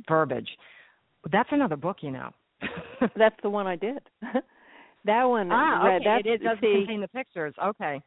verbiage. 0.08 0.48
That's 1.30 1.48
another 1.52 1.76
book, 1.76 1.98
you 2.00 2.10
know. 2.10 2.30
That's 3.16 3.36
the 3.42 3.50
one 3.50 3.66
I 3.66 3.76
did. 3.76 3.98
that 5.04 5.24
one 5.24 5.50
ah, 5.52 5.84
read- 5.84 5.96
okay. 5.96 6.04
that's, 6.04 6.26
it, 6.26 6.42
it 6.42 6.44
does 6.44 6.58
see, 6.60 6.74
contain 6.78 7.00
the 7.00 7.08
pictures. 7.08 7.54
Okay. 7.62 8.00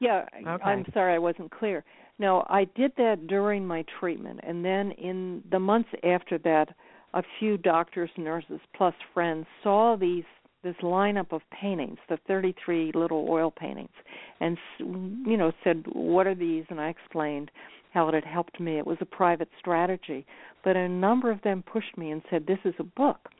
Yeah, 0.00 0.24
Okay. 0.36 0.62
I'm 0.62 0.84
sorry 0.94 1.14
I 1.14 1.18
wasn't 1.18 1.50
clear. 1.50 1.84
No, 2.20 2.44
I 2.48 2.64
did 2.76 2.92
that 2.96 3.26
during 3.26 3.66
my 3.66 3.84
treatment, 3.98 4.40
and 4.42 4.64
then 4.64 4.92
in 4.92 5.42
the 5.50 5.58
months 5.58 5.88
after 6.04 6.38
that, 6.38 6.68
a 7.14 7.22
few 7.38 7.56
doctors, 7.58 8.10
nurses, 8.16 8.60
plus 8.76 8.94
friends 9.14 9.46
saw 9.62 9.96
these 9.96 10.24
this 10.62 10.76
lineup 10.82 11.32
of 11.32 11.42
paintings, 11.50 11.98
the 12.08 12.18
33 12.26 12.92
little 12.94 13.26
oil 13.28 13.50
paintings, 13.50 13.92
and 14.40 14.58
you 14.78 15.36
know 15.36 15.52
said, 15.62 15.84
"What 15.92 16.26
are 16.26 16.34
these?" 16.34 16.64
And 16.70 16.80
I 16.80 16.88
explained 16.88 17.50
how 17.92 18.08
it 18.08 18.14
had 18.14 18.24
helped 18.24 18.60
me. 18.60 18.78
It 18.78 18.86
was 18.86 18.98
a 19.00 19.06
private 19.06 19.48
strategy, 19.58 20.26
but 20.62 20.76
a 20.76 20.88
number 20.88 21.30
of 21.30 21.40
them 21.42 21.62
pushed 21.62 21.96
me 21.96 22.10
and 22.10 22.22
said, 22.28 22.46
"This 22.46 22.58
is 22.64 22.74
a 22.78 22.84
book." 22.84 23.30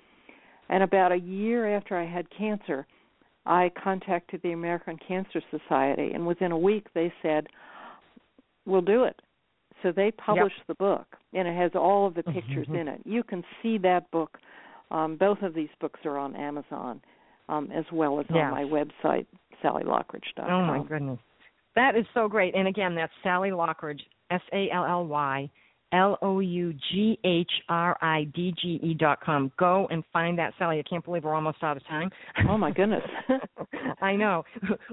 And 0.69 0.83
about 0.83 1.13
a 1.13 1.19
year 1.19 1.77
after 1.77 1.97
I 1.97 2.05
had 2.05 2.29
cancer, 2.31 2.87
I 3.47 3.71
contacted 3.71 4.43
the 4.43 4.53
American 4.53 4.99
Cancer 4.99 5.43
Society, 5.51 6.13
and 6.13 6.27
within 6.27 6.53
a 6.53 6.59
week 6.59 6.93
they 6.93 7.13
said, 7.23 7.49
"We'll 8.67 8.83
do 8.83 9.05
it." 9.05 9.21
So 9.83 9.93
they 9.93 10.11
published 10.11 10.67
the 10.67 10.75
book, 10.75 11.17
and 11.33 11.49
it 11.49 11.57
has 11.57 11.75
all 11.75 12.07
of 12.07 12.15
the 12.15 12.23
pictures 12.25 12.67
Mhm. 12.67 12.81
in 12.81 12.89
it. 12.89 13.01
You 13.05 13.23
can 13.23 13.45
see 13.63 13.79
that 13.79 14.11
book. 14.11 14.41
Um, 14.91 15.17
both 15.17 15.43
of 15.43 15.55
these 15.55 15.69
books 15.81 16.01
are 16.05 16.19
on 16.19 16.35
Amazon, 16.37 17.01
um, 17.49 17.71
as 17.73 17.85
well 17.93 18.21
as 18.21 18.27
Yes. 18.31 18.45
on 18.45 18.51
my 18.51 18.65
website, 18.65 19.27
sallyloughridge.com. 19.63 20.51
Oh 20.51 20.65
my 20.65 20.83
goodness, 20.87 21.19
that 21.75 21.97
is 21.97 22.07
so 22.15 22.29
great. 22.29 22.55
And 22.55 22.69
again, 22.69 22.95
that's 22.95 23.13
Sally 23.23 23.51
Loughridge, 23.51 24.03
S 24.31 24.41
A 24.53 24.71
L 24.71 24.85
L 24.85 25.07
Y 25.07 25.51
L 25.93 26.19
O 26.21 26.41
U 26.41 26.75
G 26.91 27.19
H 27.25 27.51
R 27.69 27.97
I 28.03 28.25
D 28.35 28.53
G 28.61 28.79
E 28.83 28.95
dot 28.95 29.21
com. 29.21 29.51
Go 29.59 29.87
and 29.91 30.05
find 30.13 30.39
that, 30.39 30.53
Sally. 30.59 30.79
I 30.79 30.83
can't 30.89 31.05
believe 31.05 31.25
we're 31.25 31.35
almost 31.35 31.63
out 31.63 31.77
of 31.79 31.87
time. 31.87 32.11
Oh 32.49 32.59
my 32.59 32.71
goodness! 32.71 33.03
I 34.03 34.15
know 34.15 34.45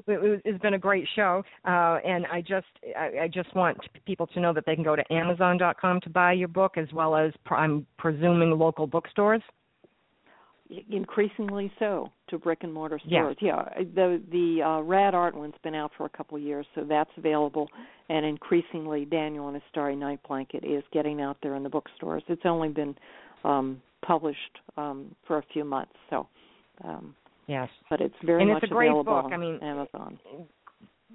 it's 0.08 0.62
been 0.62 0.74
a 0.76 0.80
great 0.80 1.08
show, 1.16 1.44
uh, 1.66 1.98
and 2.06 2.26
I 2.28 2.42
just 2.42 2.68
I, 2.98 3.24
I 3.24 3.28
just 3.28 3.54
want 3.56 3.78
people 4.06 4.28
to 4.28 4.40
know 4.40 4.54
that 4.54 4.66
they 4.66 4.76
can 4.76 4.84
go 4.86 4.96
to 4.96 5.04
Amazon 5.14 5.58
dot 5.58 5.80
com 5.80 6.00
to 6.02 6.10
buy 6.10 6.32
your 6.34 6.48
book, 6.48 6.78
as 6.78 6.88
well 6.94 7.16
as 7.16 7.32
I'm 7.50 7.86
presuming 7.98 8.52
local 8.52 8.88
bookstores 8.88 9.42
increasingly 10.90 11.72
so 11.80 12.12
to 12.30 12.38
brick 12.38 12.60
and 12.64 12.74
mortar 12.74 13.00
stores. 13.06 13.38
Yeah, 13.40 13.64
yeah 13.76 13.84
the 13.94 14.22
the 14.32 14.64
uh, 14.64 14.82
Rad 14.82 15.14
Art 15.14 15.36
one's 15.36 15.54
been 15.64 15.76
out 15.76 15.92
for 15.98 16.06
a 16.06 16.10
couple 16.10 16.38
of 16.38 16.44
years, 16.44 16.66
so 16.76 16.84
that's 16.84 17.10
available. 17.18 17.70
And 18.10 18.26
increasingly, 18.26 19.06
Daniel 19.06 19.48
and 19.48 19.56
his 19.56 19.64
Starry 19.72 19.96
Night 19.96 20.20
Blanket 20.28 20.64
is 20.64 20.84
getting 20.92 21.22
out 21.22 21.38
there 21.42 21.56
in 21.56 21.64
the 21.64 21.70
bookstores. 21.70 22.24
It's 22.28 22.46
only 22.46 22.70
been 22.70 22.96
um, 23.44 23.82
published 24.06 24.40
um, 24.78 25.16
for 25.28 25.38
a 25.38 25.44
few 25.54 25.64
months, 25.64 25.94
so. 26.10 26.28
Um, 26.84 27.16
yes, 27.48 27.70
but 27.90 28.02
it's 28.02 28.16
very 28.26 28.42
and 28.42 28.52
much 28.52 28.64
it's 28.64 28.72
a 28.72 28.74
great 28.74 28.90
available 28.90 29.22
book. 29.22 29.32
I 29.32 29.38
mean, 29.38 29.60
Amazon 29.62 30.20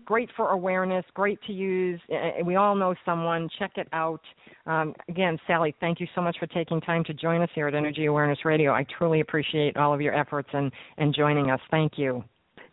great 0.04 0.28
for 0.36 0.50
awareness, 0.50 1.04
great 1.14 1.38
to 1.46 1.52
use. 1.52 2.00
We 2.44 2.56
all 2.56 2.74
know 2.74 2.94
someone. 3.04 3.48
Check 3.58 3.72
it 3.76 3.88
out. 3.92 4.20
Um, 4.66 4.94
again, 5.08 5.38
Sally, 5.46 5.74
thank 5.80 6.00
you 6.00 6.06
so 6.14 6.20
much 6.20 6.36
for 6.38 6.46
taking 6.46 6.80
time 6.80 7.04
to 7.04 7.14
join 7.14 7.42
us 7.42 7.48
here 7.54 7.68
at 7.68 7.74
Energy 7.74 8.06
Awareness 8.06 8.38
Radio. 8.44 8.72
I 8.72 8.84
truly 8.98 9.20
appreciate 9.20 9.76
all 9.76 9.94
of 9.94 10.00
your 10.00 10.14
efforts 10.14 10.48
and, 10.52 10.70
and 10.98 11.14
joining 11.14 11.50
us. 11.50 11.60
Thank 11.70 11.92
you. 11.96 12.24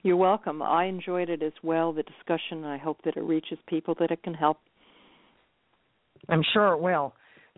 You're 0.03 0.17
welcome. 0.17 0.61
I 0.61 0.85
enjoyed 0.85 1.29
it 1.29 1.41
as 1.41 1.53
well, 1.63 1.91
the 1.91 2.03
discussion. 2.03 2.63
I 2.63 2.77
hope 2.77 2.99
that 3.03 3.17
it 3.17 3.23
reaches 3.23 3.57
people 3.67 3.95
that 3.99 4.11
it 4.11 4.21
can 4.23 4.33
help. 4.33 4.57
I'm 6.29 6.43
sure 6.53 6.73
it 6.73 6.81
will. 6.81 7.13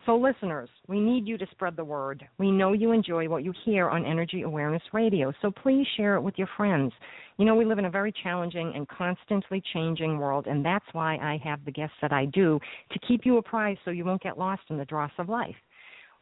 So, 0.05 0.15
listeners, 0.15 0.69
we 0.87 0.99
need 0.99 1.27
you 1.27 1.37
to 1.37 1.45
spread 1.51 1.75
the 1.75 1.83
word. 1.83 2.25
We 2.37 2.51
know 2.51 2.73
you 2.73 2.91
enjoy 2.91 3.27
what 3.27 3.43
you 3.43 3.53
hear 3.65 3.89
on 3.89 4.05
Energy 4.05 4.43
Awareness 4.43 4.81
Radio, 4.93 5.33
so 5.41 5.51
please 5.51 5.85
share 5.97 6.15
it 6.15 6.21
with 6.21 6.35
your 6.37 6.47
friends. 6.55 6.93
You 7.37 7.45
know, 7.45 7.55
we 7.55 7.65
live 7.65 7.79
in 7.79 7.85
a 7.85 7.89
very 7.89 8.13
challenging 8.23 8.73
and 8.75 8.87
constantly 8.87 9.61
changing 9.73 10.17
world, 10.17 10.47
and 10.47 10.63
that's 10.63 10.85
why 10.93 11.15
I 11.17 11.39
have 11.43 11.63
the 11.65 11.71
guests 11.71 11.95
that 12.01 12.13
I 12.13 12.25
do 12.25 12.59
to 12.91 12.99
keep 13.07 13.25
you 13.25 13.37
apprised 13.37 13.79
so 13.83 13.91
you 13.91 14.05
won't 14.05 14.21
get 14.21 14.37
lost 14.37 14.63
in 14.69 14.77
the 14.77 14.85
dross 14.85 15.11
of 15.17 15.27
life. 15.27 15.55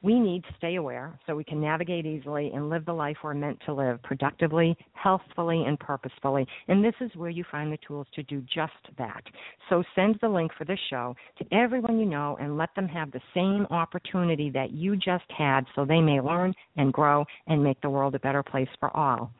We 0.03 0.19
need 0.19 0.43
to 0.43 0.53
stay 0.57 0.75
aware 0.75 1.17
so 1.25 1.35
we 1.35 1.43
can 1.43 1.59
navigate 1.59 2.05
easily 2.05 2.51
and 2.53 2.69
live 2.69 2.85
the 2.85 2.93
life 2.93 3.17
we're 3.23 3.33
meant 3.33 3.59
to 3.65 3.73
live 3.73 4.01
productively, 4.03 4.77
healthfully, 4.93 5.63
and 5.65 5.79
purposefully. 5.79 6.47
And 6.67 6.85
this 6.85 6.93
is 7.01 7.09
where 7.15 7.31
you 7.31 7.43
find 7.51 7.71
the 7.71 7.79
tools 7.87 8.05
to 8.13 8.23
do 8.23 8.41
just 8.41 8.73
that. 8.99 9.23
So 9.69 9.83
send 9.95 10.19
the 10.21 10.29
link 10.29 10.51
for 10.55 10.65
this 10.65 10.79
show 10.91 11.15
to 11.39 11.45
everyone 11.51 11.99
you 11.99 12.05
know 12.05 12.37
and 12.39 12.57
let 12.57 12.73
them 12.75 12.87
have 12.87 13.11
the 13.11 13.21
same 13.33 13.65
opportunity 13.71 14.51
that 14.51 14.71
you 14.71 14.95
just 14.95 15.25
had 15.35 15.65
so 15.75 15.83
they 15.83 16.01
may 16.01 16.21
learn 16.21 16.53
and 16.75 16.93
grow 16.93 17.25
and 17.47 17.63
make 17.63 17.81
the 17.81 17.89
world 17.89 18.13
a 18.13 18.19
better 18.19 18.43
place 18.43 18.69
for 18.79 18.95
all. 18.95 19.31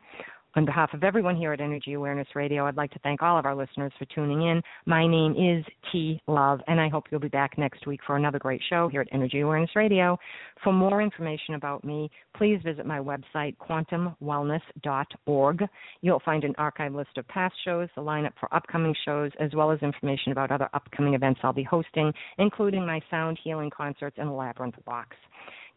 On 0.56 0.64
behalf 0.64 0.94
of 0.94 1.04
everyone 1.04 1.36
here 1.36 1.52
at 1.52 1.60
Energy 1.60 1.92
Awareness 1.92 2.28
Radio, 2.34 2.66
I'd 2.66 2.76
like 2.76 2.90
to 2.92 2.98
thank 3.00 3.22
all 3.22 3.38
of 3.38 3.44
our 3.44 3.54
listeners 3.54 3.92
for 3.98 4.06
tuning 4.06 4.48
in. 4.48 4.62
My 4.86 5.06
name 5.06 5.32
is 5.32 5.62
T 5.92 6.22
Love, 6.26 6.60
and 6.66 6.80
I 6.80 6.88
hope 6.88 7.04
you'll 7.10 7.20
be 7.20 7.28
back 7.28 7.58
next 7.58 7.86
week 7.86 8.00
for 8.06 8.16
another 8.16 8.38
great 8.38 8.62
show 8.70 8.88
here 8.88 9.02
at 9.02 9.08
Energy 9.12 9.40
Awareness 9.40 9.76
Radio. 9.76 10.18
For 10.64 10.72
more 10.72 11.02
information 11.02 11.54
about 11.54 11.84
me, 11.84 12.10
please 12.34 12.62
visit 12.64 12.86
my 12.86 12.98
website, 12.98 13.56
quantumwellness.org. 13.58 15.64
You'll 16.00 16.22
find 16.24 16.44
an 16.44 16.54
archive 16.56 16.94
list 16.94 17.18
of 17.18 17.28
past 17.28 17.54
shows, 17.64 17.90
the 17.94 18.00
lineup 18.00 18.32
for 18.40 18.54
upcoming 18.54 18.94
shows, 19.04 19.32
as 19.38 19.54
well 19.54 19.70
as 19.70 19.82
information 19.82 20.32
about 20.32 20.50
other 20.50 20.70
upcoming 20.72 21.12
events 21.12 21.40
I'll 21.42 21.52
be 21.52 21.62
hosting, 21.62 22.10
including 22.38 22.86
my 22.86 23.02
sound 23.10 23.38
healing 23.44 23.68
concerts 23.70 24.16
and 24.18 24.34
Labyrinth 24.34 24.76
Walks. 24.86 25.18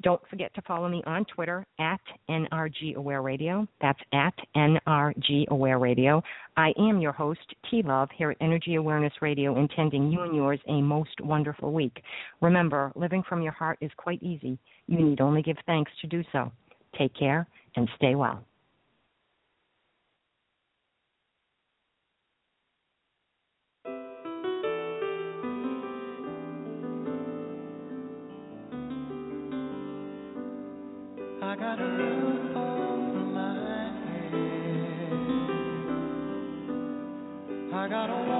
Don't 0.01 0.21
forget 0.29 0.53
to 0.55 0.61
follow 0.63 0.87
me 0.87 1.03
on 1.05 1.25
Twitter 1.25 1.65
at 1.79 1.99
NRG 2.29 2.95
Aware 2.95 3.21
Radio. 3.21 3.67
That's 3.81 3.99
at 4.13 4.33
NRG 4.55 5.47
Aware 5.49 5.79
Radio. 5.79 6.23
I 6.57 6.73
am 6.77 6.99
your 6.99 7.11
host, 7.11 7.39
T 7.69 7.81
Love, 7.83 8.09
here 8.15 8.31
at 8.31 8.37
Energy 8.41 8.75
Awareness 8.75 9.13
Radio, 9.21 9.57
intending 9.59 10.11
you 10.11 10.21
and 10.21 10.35
yours 10.35 10.59
a 10.67 10.81
most 10.81 11.21
wonderful 11.21 11.71
week. 11.71 12.01
Remember, 12.41 12.91
living 12.95 13.23
from 13.27 13.41
your 13.41 13.51
heart 13.51 13.77
is 13.81 13.91
quite 13.97 14.21
easy. 14.23 14.57
You 14.87 15.03
need 15.03 15.21
only 15.21 15.41
give 15.41 15.57
thanks 15.65 15.91
to 16.01 16.07
do 16.07 16.23
so. 16.31 16.51
Take 16.97 17.13
care 17.15 17.47
and 17.75 17.87
stay 17.95 18.15
well. 18.15 18.43
I 31.63 31.75
got 37.87 38.09
a 38.09 38.30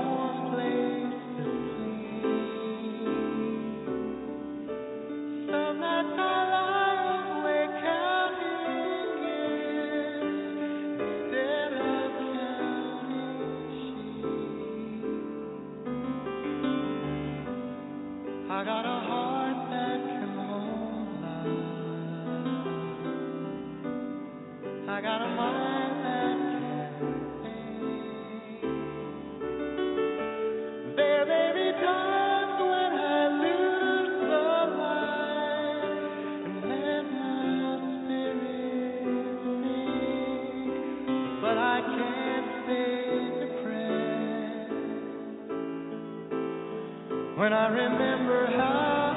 when 47.36 47.54
I 47.54 47.68
remember 47.68 48.48
how. 48.48 49.12